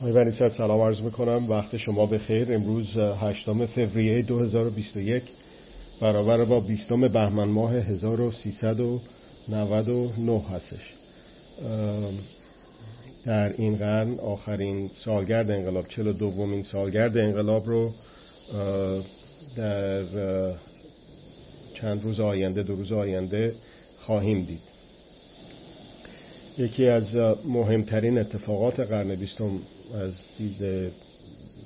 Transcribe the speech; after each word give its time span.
آقای 0.00 0.32
سلام 0.32 0.80
عرض 0.80 1.00
می‌کنم 1.00 1.46
وقت 1.48 1.76
شما 1.76 2.06
به 2.06 2.18
خیر 2.18 2.54
امروز 2.54 2.96
هشتم 2.96 3.66
فوریه 3.66 4.22
2021 4.22 5.22
برابر 6.00 6.44
با 6.44 6.60
بیستم 6.60 7.08
بهمن 7.08 7.48
ماه 7.48 7.74
1399 7.74 10.40
هستش. 10.40 10.94
در 13.24 13.52
این 13.52 13.76
قرن 13.76 14.18
آخرین 14.18 14.90
سالگرد 15.04 15.50
انقلاب 15.50 15.88
چلو 15.88 16.12
دومین 16.12 16.62
سالگرد 16.62 17.16
انقلاب 17.16 17.66
رو 17.66 17.90
در 19.56 20.02
چند 21.74 22.04
روز 22.04 22.20
آینده 22.20 22.62
دو 22.62 22.76
روز 22.76 22.92
آینده 22.92 23.54
خواهیم 24.00 24.42
دید. 24.42 24.75
یکی 26.58 26.86
از 26.86 27.16
مهمترین 27.44 28.18
اتفاقات 28.18 28.80
قرن 28.80 29.14
بیستم 29.14 29.50
از 29.94 30.14
دید 30.38 30.90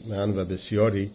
من 0.09 0.39
و 0.39 0.45
بسیاری 0.45 1.11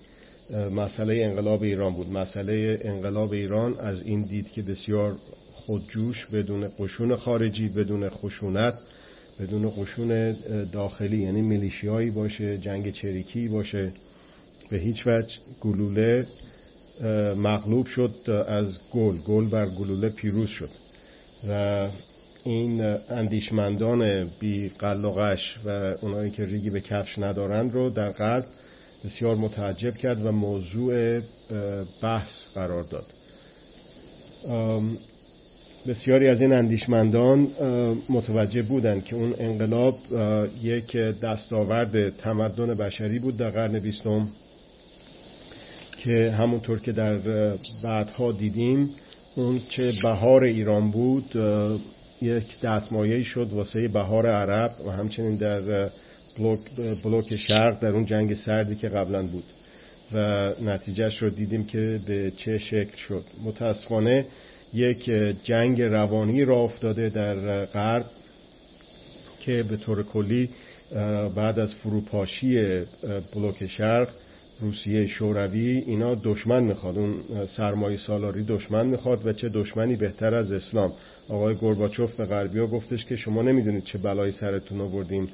مسئله 0.71 1.25
انقلاب 1.25 1.63
ایران 1.63 1.93
بود. 1.93 2.09
مسئله 2.09 2.79
انقلاب 2.81 3.31
ایران 3.31 3.73
از 3.79 4.01
این 4.01 4.21
دید 4.21 4.51
که 4.51 4.61
بسیار 4.61 5.15
خودجوش 5.53 6.25
بدون 6.25 6.69
قشون 6.79 7.15
خارجی 7.15 7.67
بدون 7.69 8.09
خشونت 8.09 8.73
بدون 9.39 9.71
قشون 9.77 10.35
داخلی 10.71 11.17
یعنی 11.17 11.41
میلیشیایی 11.41 12.11
باشه 12.11 12.57
جنگ 12.57 12.93
چریکی 12.93 13.47
باشه 13.47 13.91
به 14.69 14.77
هیچ 14.77 15.07
وجه 15.07 15.37
گلوله 15.61 16.27
مغلوب 17.37 17.87
شد 17.87 18.45
از 18.47 18.79
گل. 18.93 19.17
گل 19.17 19.45
بر 19.45 19.65
گلوله 19.65 20.09
پیروز 20.09 20.49
شد. 20.49 20.69
و 21.49 21.87
این 22.45 22.81
اندیشمندان 23.09 24.29
بی 24.39 24.69
قلقش 24.69 25.59
و 25.65 25.69
اونایی 26.01 26.31
که 26.31 26.45
ریگی 26.45 26.69
به 26.69 26.81
کفش 26.81 27.19
ندارند 27.19 27.73
رو 27.73 27.89
در 27.89 28.09
قلب 28.09 28.45
بسیار 29.05 29.35
متعجب 29.35 29.95
کرد 29.95 30.25
و 30.25 30.31
موضوع 30.31 31.19
بحث 32.01 32.43
قرار 32.55 32.83
داد. 32.83 33.05
بسیاری 35.87 36.29
از 36.29 36.41
این 36.41 36.53
اندیشمندان 36.53 37.47
متوجه 38.09 38.61
بودند 38.61 39.05
که 39.05 39.15
اون 39.15 39.33
انقلاب 39.39 39.95
یک 40.61 40.97
دستاورد 40.97 42.09
تمدن 42.09 42.73
بشری 42.73 43.19
بود 43.19 43.37
در 43.37 43.49
قرن 43.49 43.79
بیستم 43.79 44.27
که 45.97 46.31
همونطور 46.31 46.79
که 46.79 46.91
در 46.91 47.19
بعدها 47.83 48.31
دیدیم 48.31 48.89
اون 49.35 49.61
چه 49.69 49.91
بهار 50.03 50.43
ایران 50.43 50.91
بود 50.91 51.25
یک 52.25 52.61
دستمایه 52.61 53.23
شد 53.23 53.53
واسه 53.53 53.87
بهار 53.87 54.29
عرب 54.29 54.71
و 54.87 54.91
همچنین 54.91 55.35
در 55.35 55.89
بلوک, 56.37 56.59
بلوک 57.03 57.35
شرق 57.35 57.79
در 57.79 57.89
اون 57.89 58.05
جنگ 58.05 58.33
سردی 58.33 58.75
که 58.75 58.89
قبلا 58.89 59.27
بود. 59.27 59.43
و 60.13 60.51
نتیجهش 60.61 61.21
رو 61.21 61.29
دیدیم 61.29 61.63
که 61.63 61.99
به 62.07 62.31
چه 62.31 62.57
شکل 62.57 62.97
شد. 63.07 63.23
متاسفانه 63.43 64.25
یک 64.73 65.09
جنگ 65.43 65.81
روانی 65.81 66.45
را 66.45 66.57
افتاده 66.57 67.09
در 67.09 67.65
غرب 67.65 68.05
که 69.39 69.63
به 69.63 69.77
طور 69.77 70.03
کلی 70.03 70.49
بعد 71.35 71.59
از 71.59 71.73
فروپاشی 71.73 72.81
بلوک 73.33 73.65
شرق 73.65 74.07
روسیه 74.61 75.07
شوروی 75.07 75.83
اینا 75.85 76.15
دشمن 76.15 76.63
می‌خواد. 76.63 76.97
اون 76.97 77.15
سرمایه 77.47 77.97
سالاری 77.97 78.43
دشمن 78.43 78.87
می‌خواد 78.87 79.25
و 79.25 79.33
چه 79.33 79.49
دشمنی 79.49 79.95
بهتر 79.95 80.35
از 80.35 80.51
اسلام. 80.51 80.91
آقای 81.29 81.55
گرباچوف 81.55 82.15
به 82.15 82.25
غربیا 82.25 82.67
گفتش 82.67 83.05
که 83.05 83.15
شما 83.15 83.41
نمی‌دونید 83.41 83.83
چه 83.83 83.97
بلایی 83.97 84.31
سرتون 84.31 84.81
آوردیم 84.81 85.29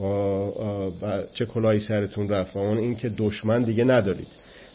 و 0.00 1.22
چه 1.34 1.46
کلایی 1.46 1.80
سرتون 1.80 2.28
رفت 2.28 2.56
و 2.56 2.58
اون 2.58 2.78
این 2.78 2.96
که 2.96 3.08
دشمن 3.08 3.62
دیگه 3.62 3.84
ندارید. 3.84 4.26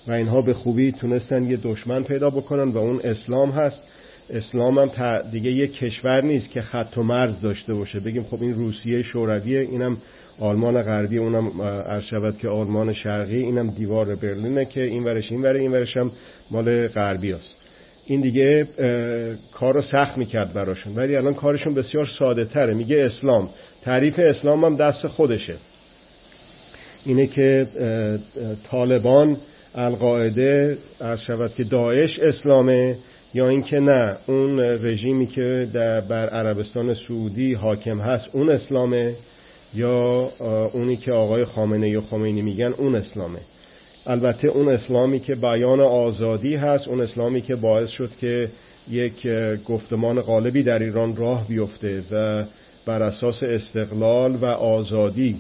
و 0.08 0.12
اینها 0.12 0.42
به 0.42 0.54
خوبی 0.54 0.92
تونستن 0.92 1.44
یه 1.44 1.58
دشمن 1.58 2.04
پیدا 2.04 2.30
بکنن 2.30 2.72
و 2.72 2.78
اون 2.78 3.00
اسلام 3.04 3.52
هست. 3.52 3.84
اسلام 4.30 4.80
هم 4.80 5.22
دیگه 5.32 5.52
یه 5.52 5.68
کشور 5.68 6.24
نیست 6.24 6.50
که 6.50 6.62
خط 6.62 6.98
و 6.98 7.04
مرز 7.04 7.42
داشته 7.42 7.74
باشه. 7.74 8.00
بگیم 8.00 8.24
خب 8.24 8.42
این 8.42 8.54
روسیه 8.54 9.04
شورویه 9.04 9.60
اینم 9.60 9.98
آلمان 10.40 10.82
غربی 10.82 11.18
اونم 11.18 11.62
عرض 11.62 12.38
که 12.38 12.50
آلمان 12.50 12.94
شرقی 12.94 13.38
اینم 13.38 13.68
دیوار 13.68 14.16
برلینه 14.16 14.66
که 14.66 14.84
این 14.84 15.04
ورش 15.04 15.32
این 15.32 15.42
وره 15.42 15.60
این 15.60 15.72
ورش 15.72 15.98
هم 15.98 16.12
مال 16.52 16.88
غربی 16.88 17.34
است 17.34 17.61
این 18.06 18.22
دیگه 18.22 18.68
کار 19.54 19.74
رو 19.74 19.82
سخت 19.82 20.18
می‌کرد 20.18 20.54
براشون. 20.54 20.96
ولی 20.96 21.16
الان 21.16 21.34
کارشون 21.34 21.74
بسیار 21.74 22.06
ساده 22.20 22.46
تره. 22.46 22.74
میگه 22.74 23.04
اسلام. 23.06 23.50
تعریف 23.82 24.20
اسلام 24.20 24.66
هم 24.66 24.76
دست 24.76 25.08
خودشه. 25.08 25.56
اینه 27.06 27.28
که 27.28 27.68
طالبان 28.64 29.38
القاعده 29.76 30.78
عرض 31.02 31.20
شود 31.20 31.56
که 31.56 31.64
داعش 31.64 32.20
اسلامه 32.20 32.96
یا 33.34 33.48
اینکه 33.50 33.80
نه 33.80 34.16
اون 34.28 34.60
رژیمی 34.60 35.28
که 35.28 35.68
در 35.74 36.02
بر 36.02 36.30
عربستان 36.30 36.94
سعودی 36.94 37.54
حاکم 37.54 38.00
هست 38.00 38.28
اون 38.32 38.50
اسلامه 38.50 39.16
یا 39.74 40.32
اونی 40.74 40.98
که 40.98 41.12
آقای 41.12 41.46
خامنه 41.46 41.90
یا 41.90 42.02
خمینی 42.02 42.42
میگن 42.42 42.74
اون 42.78 42.96
اسلامه. 42.96 43.40
البته 44.06 44.48
اون 44.48 44.74
اسلامی 44.74 45.20
که 45.20 45.36
بیان 45.36 45.82
آزادی 45.82 46.56
هست 46.56 46.88
اون 46.88 47.02
اسلامی 47.02 47.42
که 47.42 47.56
باعث 47.56 47.90
شد 47.90 48.10
که 48.20 48.50
یک 48.90 49.28
گفتمان 49.68 50.22
غالبی 50.22 50.64
در 50.64 50.80
ایران 50.80 51.16
راه 51.16 51.48
بیفته 51.48 52.04
و 52.12 52.44
بر 52.86 53.04
اساس 53.04 53.44
استقلال 53.44 54.36
و 54.36 54.46
آزادی 54.46 55.40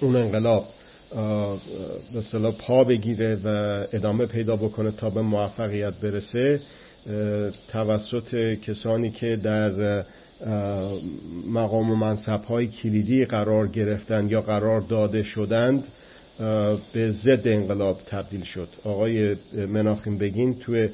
اون 0.00 0.16
انقلاب 0.16 0.64
به 2.12 2.50
پا 2.58 2.84
بگیره 2.84 3.38
و 3.44 3.48
ادامه 3.92 4.26
پیدا 4.26 4.56
بکنه 4.56 4.90
تا 4.90 5.10
به 5.10 5.22
موفقیت 5.22 5.94
برسه 6.00 6.60
توسط 7.72 8.54
کسانی 8.54 9.10
که 9.10 9.36
در 9.36 10.04
مقام 11.46 11.90
و 11.90 11.96
منصب 11.96 12.44
های 12.48 12.66
کلیدی 12.66 13.24
قرار 13.24 13.68
گرفتن 13.68 14.28
یا 14.28 14.40
قرار 14.40 14.80
داده 14.80 15.22
شدند 15.22 15.84
به 16.92 17.10
ضد 17.10 17.48
انقلاب 17.48 18.00
تبدیل 18.06 18.42
شد. 18.42 18.68
آقای 18.84 19.36
مناخیم 19.68 20.18
بگین 20.18 20.54
توی 20.54 20.88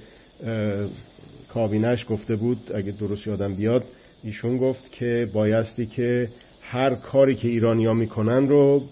کابینش 1.48 2.06
گفته 2.08 2.36
بود 2.36 2.58
اگه 2.74 2.92
درست 2.92 3.26
یادم 3.26 3.54
بیاد 3.54 3.84
ایشون 4.24 4.58
گفت 4.58 4.92
که 4.92 5.30
بایستی 5.32 5.86
که 5.86 6.28
هر 6.60 6.94
کاری 6.94 7.34
که 7.34 7.48
ایرانیا 7.48 7.94
می‌کنن 7.94 8.48
رو 8.48 8.82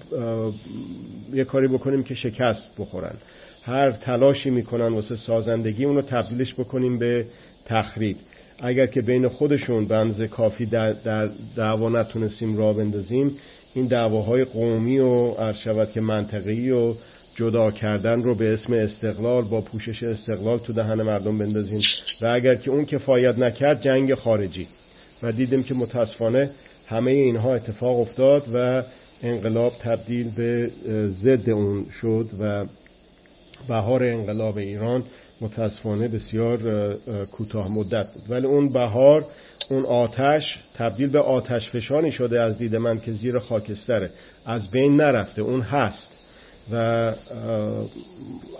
یه 1.32 1.44
کاری 1.44 1.68
بکنیم 1.68 2.02
که 2.02 2.14
شکست 2.14 2.68
بخورن. 2.78 3.14
هر 3.62 3.90
تلاشی 3.90 4.50
می‌کنن 4.50 4.86
واسه 4.86 5.16
سازندگی 5.16 5.84
اونو 5.84 6.02
تبدیلش 6.02 6.54
بکنیم 6.54 6.98
به 6.98 7.26
تخریب. 7.64 8.16
اگر 8.62 8.86
که 8.86 9.00
بین 9.02 9.28
خودشون 9.28 9.88
به 9.88 10.28
کافی 10.28 10.66
در 10.66 11.30
دعوا 11.56 11.88
نتونستیم 11.88 12.56
را 12.56 12.72
بندازیم 12.72 13.36
این 13.74 13.86
دعواهای 13.86 14.44
قومی 14.44 14.98
و 14.98 15.30
عرض 15.30 15.92
که 15.94 16.00
منطقی 16.00 16.70
و 16.70 16.94
جدا 17.34 17.70
کردن 17.70 18.22
رو 18.22 18.34
به 18.34 18.52
اسم 18.52 18.72
استقلال 18.72 19.42
با 19.42 19.60
پوشش 19.60 20.02
استقلال 20.02 20.58
تو 20.58 20.72
دهن 20.72 21.02
مردم 21.02 21.38
بندازیم. 21.38 21.80
و 22.22 22.26
اگر 22.26 22.54
که 22.54 22.70
اون 22.70 22.84
کفایت 22.84 23.38
نکرد 23.38 23.82
جنگ 23.82 24.14
خارجی. 24.14 24.68
و 25.22 25.32
دیدیم 25.32 25.62
که 25.62 25.74
متاسفانه 25.74 26.50
همه 26.86 27.10
اینها 27.10 27.54
اتفاق 27.54 28.00
افتاد 28.00 28.44
و 28.54 28.82
انقلاب 29.22 29.72
تبدیل 29.80 30.30
به 30.30 30.70
ضد 31.08 31.50
اون 31.50 31.86
شد 32.00 32.26
و 32.40 32.66
بهار 33.68 34.04
انقلاب 34.04 34.56
ایران 34.56 35.04
متاسفانه 35.40 36.08
بسیار 36.08 36.58
کوتاه 37.32 37.72
مدت 37.72 38.12
بود. 38.12 38.22
ولی 38.28 38.46
اون 38.46 38.68
بهار 38.68 39.26
اون 39.70 39.84
آتش 39.84 40.58
تبدیل 40.74 41.08
به 41.08 41.20
آتش 41.20 41.70
فشانی 41.70 42.12
شده 42.12 42.40
از 42.40 42.58
دید 42.58 42.76
من 42.76 43.00
که 43.00 43.12
زیر 43.12 43.38
خاکستره. 43.38 44.10
از 44.46 44.70
بین 44.70 44.96
نرفته 44.96 45.42
اون 45.42 45.60
هست. 45.60 46.10
و 46.72 47.12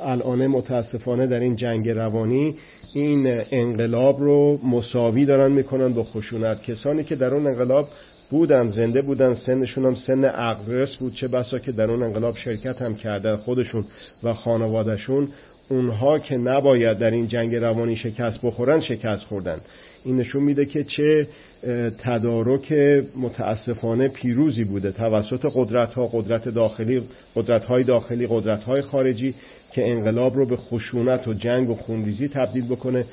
الان 0.03 0.47
متاسفانه 0.47 1.27
در 1.27 1.41
این 1.41 1.57
جنگ 1.57 1.89
روانی 1.89 2.55
این 2.95 3.41
انقلاب 3.53 4.21
رو 4.21 4.59
مساوی 4.65 5.25
دارن 5.25 5.53
می‌کنن 5.53 5.89
با 5.89 6.05
خشونت. 6.05 6.63
کسانی 6.63 7.05
که 7.05 7.17
در 7.17 7.35
اون 7.35 7.47
انقلاب 7.47 7.89
بودن 8.31 8.67
زنده 8.67 9.03
بودن 9.03 9.35
سنشون 9.35 9.85
هم 9.85 9.95
سن 9.95 10.25
اقرس 10.25 10.97
بود. 10.97 11.15
چه 11.15 11.29
بسا 11.29 11.59
که 11.59 11.73
در 11.73 11.91
اون 11.91 12.03
انقلاب 12.03 12.37
شرکت 12.37 12.83
هم 12.83 12.95
کردن 12.95 13.37
خودشون 13.37 13.85
و 14.23 14.35
خانوادهشون. 14.35 15.29
اونها 15.69 16.19
که 16.19 16.37
نباید 16.37 16.99
در 16.99 17.11
این 17.11 17.29
جنگ 17.29 17.55
روانی 17.55 17.97
شکست 17.97 18.43
بخورن 18.43 18.81
شکست 18.81 19.25
خوردن. 19.25 19.59
این 20.05 20.17
نشون 20.17 20.43
میده 20.43 20.67
که 20.67 20.85
چه 20.85 21.29
تدارک 21.99 22.73
متاسفانه 23.17 24.09
پیروزی 24.09 24.65
بوده. 24.65 24.93
توسط 24.93 25.53
قدرت 25.55 25.95
ها 25.95 26.07
قدرت 26.13 26.49
داخلی 26.49 27.03
قدرت 27.37 27.65
های 27.65 27.85
داخلی 27.85 28.27
قدرت 28.31 28.63
های 28.63 28.83
خارجی 28.83 29.35
که 29.73 29.91
انقلاب 29.91 30.37
رو 30.37 30.47
به 30.47 30.57
خشونت 30.57 31.29
و 31.29 31.35
جنگ 31.35 31.71
و 31.71 31.75
خونریزی 31.75 32.29
تبدیل 32.29 32.67
بکنه 32.67 33.05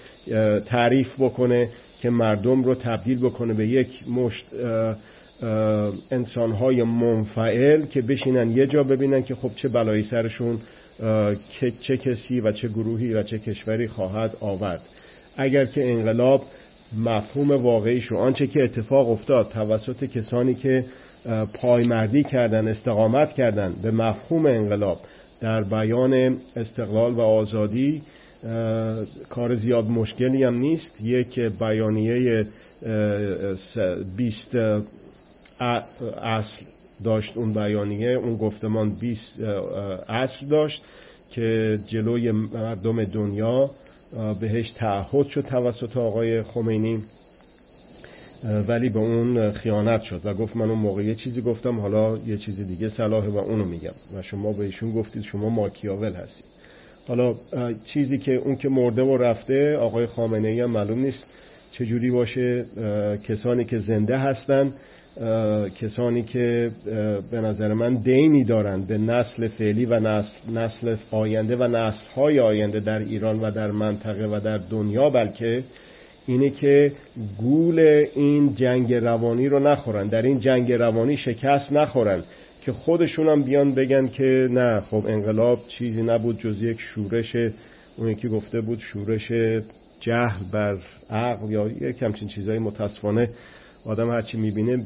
تعریف 0.65 1.09
بکنه 1.19 1.69
که 2.01 2.09
مردم 2.09 2.63
رو 2.63 2.75
تبدیل 2.75 3.19
بکنه 3.19 3.53
به 3.53 3.67
یک 3.67 4.09
مشت 4.09 4.45
انسانهای 6.11 6.83
منفعل 6.83 7.85
که 7.85 8.01
بشینن 8.01 8.51
یه 8.51 8.67
جا 8.67 8.83
ببینن 8.83 9.23
که 9.23 9.35
خب 9.35 9.51
چه 9.55 9.67
بلایی 9.67 10.03
سرشون 10.03 10.59
چه 11.81 11.97
کسی 11.97 12.39
و 12.39 12.51
چه 12.51 12.67
گروهی 12.67 13.13
و 13.13 13.23
چه 13.23 13.37
کشوری 13.37 13.87
خواهد 13.87 14.37
آورد. 14.39 14.81
اگر 15.37 15.65
که 15.65 15.91
انقلاب 15.91 16.43
مفهوم 16.97 17.51
واقعیش 17.51 18.05
رو 18.05 18.17
آنچه 18.17 18.47
که 18.47 18.63
اتفاق 18.63 19.09
افتاد 19.09 19.49
توسط 19.49 20.05
کسانی 20.05 20.55
که 20.55 20.85
پایمردی 21.61 22.23
کردن 22.23 22.67
استقامت 22.67 23.33
کردن 23.33 23.73
به 23.83 23.91
مفهوم 23.91 24.45
انقلاب 24.45 24.97
در 25.41 25.63
بیان 25.63 26.37
استقلال 26.55 27.13
و 27.13 27.21
آزادی 27.21 28.01
کار 29.29 29.55
زیاد 29.55 29.85
مشکلی 29.85 30.43
هم 30.43 30.55
نیست. 30.55 31.01
یک 31.01 31.39
بیانیه 31.39 32.45
بیست 34.17 34.55
اصل 36.21 36.65
داشت 37.03 37.37
اون 37.37 37.53
بیانیه. 37.53 38.09
اون 38.09 38.37
گفتمان 38.37 38.91
بیست 38.99 39.39
اصل 40.09 40.47
داشت 40.51 40.81
که 41.31 41.79
جلوی 41.87 42.31
مردم 42.31 43.03
دنیا 43.03 43.71
بهش 44.41 44.71
تعهد 44.71 45.27
شد 45.27 45.41
توسط 45.41 45.97
آقای 45.97 46.41
خمینی 46.41 47.03
ولی 48.67 48.89
به 48.89 48.99
اون 48.99 49.51
خیانت 49.51 50.01
شد 50.01 50.21
و 50.23 50.33
گفت 50.33 50.55
من 50.55 50.69
اون 50.69 50.79
موقع 50.79 51.03
یه 51.03 51.15
چیزی 51.15 51.41
گفتم 51.41 51.79
حالا 51.79 52.17
یه 52.17 52.37
چیز 52.37 52.59
دیگه 52.67 52.89
صلاحه 52.89 53.29
و 53.29 53.37
اونو 53.37 53.65
میگم 53.65 53.93
و 54.17 54.21
شما 54.21 54.53
به 54.53 54.63
ایشون 54.63 54.91
گفتید 54.91 55.23
شما 55.23 55.49
ماکیاول 55.49 56.13
هستید. 56.13 56.45
حالا 57.07 57.35
چیزی 57.85 58.17
که 58.17 58.33
اون 58.33 58.55
که 58.55 58.69
مرده 58.69 59.01
و 59.01 59.17
رفته 59.17 59.77
آقای 59.77 60.05
خامنه 60.05 60.47
ای 60.47 60.59
هم 60.59 60.71
معلوم 60.71 60.99
نیست 60.99 61.25
چجوری 61.71 62.11
باشه 62.11 62.65
کسانی 63.27 63.65
که 63.65 63.79
زنده 63.79 64.17
هستن 64.17 64.73
کسانی 65.81 66.23
که 66.23 66.71
به 67.31 67.41
نظر 67.41 67.73
من 67.73 67.95
دینی 67.95 68.43
دارند 68.43 68.87
به 68.87 68.97
نسل 68.97 69.47
فعلی 69.47 69.85
و 69.85 69.99
نسل, 69.99 70.51
نسل 70.53 70.95
آینده 71.11 71.55
و 71.55 71.63
نسل 71.63 72.05
های 72.15 72.39
آینده 72.39 72.79
در 72.79 72.99
ایران 72.99 73.39
و 73.39 73.51
در 73.51 73.71
منطقه 73.71 74.27
و 74.27 74.39
در 74.39 74.57
دنیا 74.57 75.09
بلکه 75.09 75.63
اینه 76.27 76.49
که 76.49 76.91
گول 77.37 78.05
این 78.15 78.55
جنگ 78.55 78.93
روانی 78.93 79.49
رو 79.49 79.59
نخورن. 79.59 80.07
در 80.07 80.21
این 80.21 80.39
جنگ 80.39 80.73
روانی 80.73 81.17
شکست 81.17 81.71
نخورن 81.71 82.23
که 82.65 82.71
خودشون 82.71 83.29
هم 83.29 83.43
بیان 83.43 83.73
بگن 83.73 84.07
که 84.07 84.47
نه 84.51 84.79
خب 84.79 85.03
انقلاب 85.07 85.59
چیزی 85.67 86.01
نبود 86.01 86.39
جز 86.39 86.63
یک 86.63 86.79
شورش 86.79 87.35
اون 87.97 88.15
که 88.15 88.27
گفته 88.27 88.61
بود 88.61 88.79
شورش 88.79 89.31
جهل 89.99 90.43
بر 90.51 90.77
عقل 91.09 91.51
یا 91.51 91.67
یک 91.67 92.03
همچین 92.03 92.27
چیزهای 92.27 92.59
متاسفانه 92.59 93.29
آدم 93.85 94.09
هرچی 94.09 94.37
می‌بینه 94.37 94.83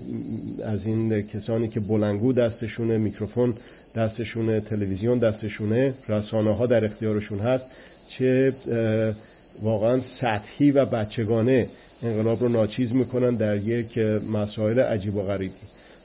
از 0.64 0.86
این 0.86 1.22
کسانی 1.22 1.68
که 1.68 1.80
بلنگو 1.80 2.34
دستشونه 2.34 2.98
میکروفون 2.98 3.54
دستشونه 3.96 4.60
تلویزیون 4.60 5.20
دستشونه 5.20 5.94
رسانه 6.10 6.56
ها 6.56 6.66
در 6.66 6.86
اختیارشون 6.86 7.40
هست 7.40 7.66
چه 8.08 8.54
واقعا 9.64 10.00
سطحی 10.00 10.72
و 10.72 10.86
بچگانه 10.86 11.68
انقلاب 12.04 12.42
رو 12.42 12.50
ناچیز 12.50 12.94
می‌کنن 12.94 13.36
در 13.36 13.58
یک 13.58 13.98
مسائل 14.34 14.80
عجیب 14.80 15.16
و 15.16 15.24
غریبی. 15.24 15.54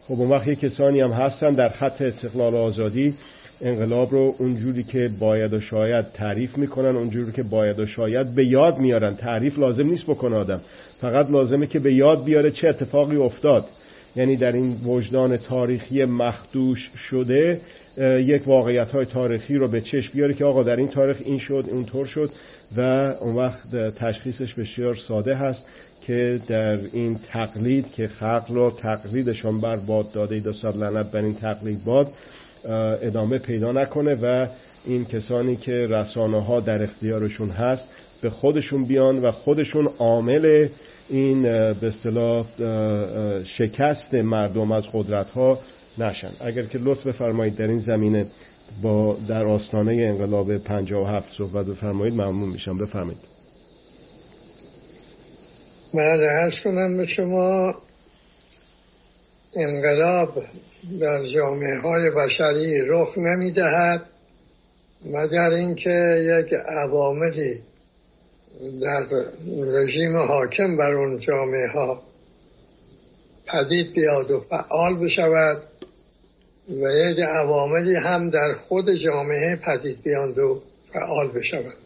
خب 0.08 0.20
اون 0.20 0.31
وقت 0.31 0.46
یک 0.46 0.60
کسانی 0.60 1.00
هم 1.00 1.10
هستن 1.10 1.50
در 1.50 1.69
خط 1.69 2.02
استقلال 2.02 2.54
آزادی 2.54 3.14
انقلاب 3.60 4.12
رو 4.12 4.34
اونجوری 4.38 4.82
که 4.82 5.10
باید 5.19 5.52
و 5.52 5.60
شاید 5.60 6.12
تعریف 6.12 6.58
می‌کنن 6.58 6.96
اونجوری 6.96 7.32
که 7.32 7.43
باید 7.43 7.81
و 7.81 7.86
شاید 7.86 8.34
به 8.34 8.46
یاد 8.46 8.78
میارن. 8.78 9.14
تعریف 9.14 9.58
لازم 9.58 9.86
نیست 9.86 10.04
بکنه 10.04 10.36
آدم. 10.36 10.60
فقط 11.00 11.31
لازمه 11.31 11.67
که 11.67 11.79
به 11.79 11.94
یاد 11.94 12.25
بیاره 12.25 12.50
چه 12.50 12.69
اتفاقی 12.69 13.17
افتاد. 13.17 13.64
یعنی 14.17 14.37
در 14.37 14.52
این 14.52 14.76
وجدان 14.85 15.37
تاریخی 15.37 16.05
مخدوش 16.05 16.91
شده 16.97 17.61
یک 17.99 18.49
واقعیت 18.49 18.91
های 18.91 19.05
تاریخی 19.05 19.55
رو 19.55 19.69
به 19.69 19.81
چشم 19.81 20.12
بیاره 20.12 20.35
که 20.35 20.44
آقا 20.44 20.62
در 20.62 20.76
این 20.76 20.88
تاریخ 20.88 21.17
این 21.25 21.38
شد 21.38 21.64
اونطور 21.70 22.06
شد 22.06 22.31
و 22.76 22.81
اون 23.20 23.37
وقت 23.37 23.76
تشخیصش 23.76 24.55
بسیار 24.55 24.94
ساده 24.94 25.35
هست 25.35 25.67
که 26.06 26.41
در 26.49 26.79
این 26.93 27.19
تقلید 27.32 27.91
که 27.93 28.08
خلق 28.08 28.44
رو 28.49 28.70
تقلیدشان 28.70 29.61
بر 29.61 29.76
باد 29.76 30.12
داده 30.12 30.41
دو 30.41 30.53
سال 30.53 30.76
لعنت 30.76 31.12
بر 31.12 31.20
این 31.20 31.35
تقلید 31.35 31.85
باد 31.85 32.08
ادامه 33.03 33.38
پیدا 33.38 33.73
نکنه 33.73 34.14
و 34.14 34.46
این 34.87 35.05
کسانی 35.05 35.56
که 35.56 35.73
رسانه 35.73 36.44
ها 36.44 36.61
در 36.61 36.82
اختیارشون 36.82 37.50
هست 37.50 37.88
به 38.22 38.31
خودشون 38.31 38.84
بیان 38.84 39.19
و 39.19 39.31
خودشون 39.31 39.88
عامل 39.99 40.69
این 41.08 41.43
به 41.43 41.87
اصطلاح 41.87 42.46
شکست 43.44 44.14
مردم 44.14 44.72
از 44.72 44.84
قدرت 44.93 45.26
ها 45.26 45.58
نشن. 45.99 46.31
اگر 46.40 46.62
که 46.62 46.78
لطف 46.78 47.06
بفرمایید 47.06 47.56
در 47.56 47.67
این 47.67 47.78
زمینه 47.78 48.26
با 48.82 49.17
در 49.28 49.44
آستانه 49.44 49.93
انقلاب 49.93 50.58
57 50.58 51.34
صحبت 51.38 51.67
بفرمایید 51.67 52.14
ممنون 52.14 52.49
میشم. 52.49 52.78
بفرمایید. 52.78 53.31
من 55.94 56.20
عرض 56.20 56.61
کنم 56.64 56.96
به 56.96 57.06
شما 57.06 57.75
انقلاب 59.56 60.43
در 61.00 61.26
جامعه 61.26 61.81
های 61.81 62.11
بشری 62.11 62.81
رخ 62.87 63.19
نمی 63.19 63.52
دهد 63.52 64.02
مگر 65.06 65.50
اینکه 65.50 65.90
یک 66.40 66.52
عواملی 66.69 67.61
در 68.60 69.06
رژیم 69.46 70.16
حاکم 70.16 70.76
بر 70.76 70.92
اون 70.92 71.18
جامعه 71.18 71.68
ها 71.68 72.02
پدید 73.46 73.92
بیاد 73.92 74.30
و 74.30 74.40
فعال 74.40 74.96
بشود 74.96 75.62
و 76.68 76.90
یک 76.90 77.18
عواملی 77.18 77.96
هم 77.96 78.30
در 78.30 78.54
خود 78.54 78.90
جامعه 78.90 79.56
پدید 79.56 80.02
بیاند 80.02 80.38
و 80.38 80.62
فعال 80.92 81.28
بشود. 81.28 81.76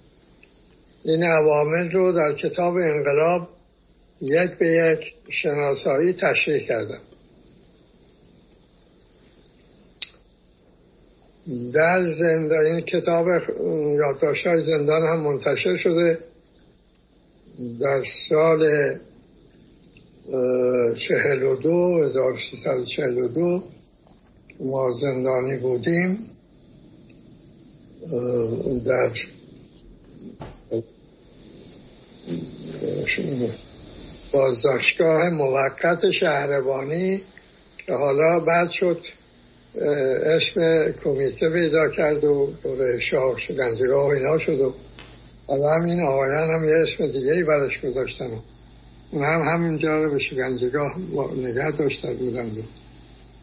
این 1.04 1.24
عوامل 1.24 1.90
رو 1.92 2.12
در 2.12 2.34
کتاب 2.34 2.74
انقلاب 2.76 3.48
یک 4.20 4.50
به 4.50 4.66
یک 4.66 5.14
شناسایی 5.30 6.12
تشریح 6.12 6.66
کردم. 6.66 7.00
در 11.74 12.10
زندان 12.10 12.64
این 12.64 12.80
کتاب 12.80 13.26
یادداشت 13.94 14.46
های 14.46 14.62
زندان 14.62 15.02
هم 15.02 15.20
منتشر 15.20 15.76
شده. 15.76 16.18
در 17.80 18.02
سال 18.28 18.62
چهل 20.94 21.42
و 21.42 21.56
دو 21.56 22.10
چهل 22.84 23.18
و 23.18 23.28
دو 23.28 23.62
ما 24.60 24.92
زندانی 24.92 25.56
بودیم. 25.56 26.18
در 28.86 29.10
بازداشتگاه 34.32 35.30
موقت 35.30 36.10
شهربانی 36.10 37.22
که 37.86 37.92
حالا 37.92 38.40
بعد 38.40 38.70
شد 38.70 38.98
اسم 40.24 40.92
کمیته 41.04 41.50
پیدا 41.50 41.88
کرد 41.88 42.24
و 42.24 42.52
دور 42.62 42.98
شاه 42.98 43.38
شکنجگاه 43.38 44.06
و 44.06 44.10
اینا 44.10 44.38
شد 44.38 44.60
و 44.60 44.74
حالا 45.46 45.74
هم 45.74 45.84
این 45.84 46.06
آقایان 46.06 46.50
هم 46.50 46.68
یه 46.68 46.74
اسم 46.82 47.06
دیگه 47.06 47.32
ای 47.32 47.42
برش 47.42 47.80
گذاشتن. 47.80 48.30
اون 49.10 49.24
هم 49.24 49.42
همینجا 49.54 49.96
رو 50.02 50.10
به 50.10 50.18
شکنجگاه 50.18 50.98
نگه 51.36 51.70
داشتن 51.70 52.12
بودن. 52.12 52.50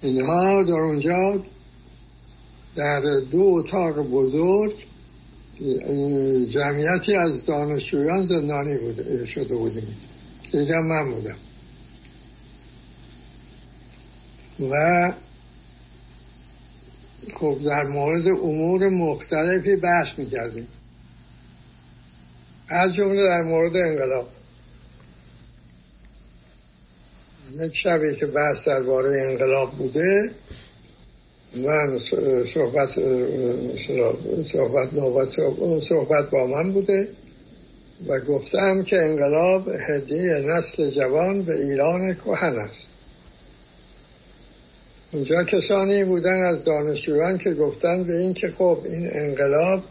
اینها 0.01 0.63
در 0.63 0.73
اونجا 0.73 1.43
در 2.75 3.01
دو 3.31 3.41
اتاق 3.41 3.99
بزرگ 3.99 4.73
جمعیتی 6.49 7.15
از 7.15 7.45
دانشجویان 7.45 8.25
زندانی 8.25 8.77
بوده 8.77 9.25
شده 9.25 9.55
بودیم. 9.55 9.95
دیگه 10.51 10.75
من 10.75 11.11
بودم. 11.11 11.35
و 14.71 15.13
خب 17.33 17.57
در 17.65 17.83
مورد 17.83 18.27
امور 18.27 18.89
مختلفی 18.89 19.75
بحث 19.75 20.19
می‌کردیم. 20.19 20.67
از 22.71 22.93
جمله 22.93 23.23
در 23.23 23.41
مورد 23.41 23.75
انقلاب. 23.75 24.27
یک 27.53 27.75
شبی 27.75 28.15
که 28.15 28.25
بحث 28.25 28.67
درباره 28.67 29.21
انقلاب 29.21 29.71
بوده 29.71 30.31
من 31.55 31.99
صحبت 32.53 32.89
صحبت 34.45 34.93
نوبت 34.93 35.29
صحبت 35.89 36.29
با 36.29 36.47
من 36.47 36.71
بوده 36.71 37.07
و 38.07 38.19
گفتم 38.19 38.83
که 38.83 38.97
انقلاب 38.97 39.69
هدیه 39.89 40.33
نسل 40.33 40.89
جوان 40.89 41.41
به 41.41 41.55
ایران 41.55 42.13
کهن 42.13 42.59
است. 42.59 42.87
اونجا 45.11 45.43
کسانی 45.43 46.03
بودن 46.03 46.43
از 46.43 46.63
دانشجویان 46.63 47.37
که 47.37 47.53
گفتن 47.53 48.03
به 48.03 48.17
این 48.17 48.33
که 48.33 48.47
خب 48.47 48.77
این 48.85 49.09
انقلاب 49.13 49.83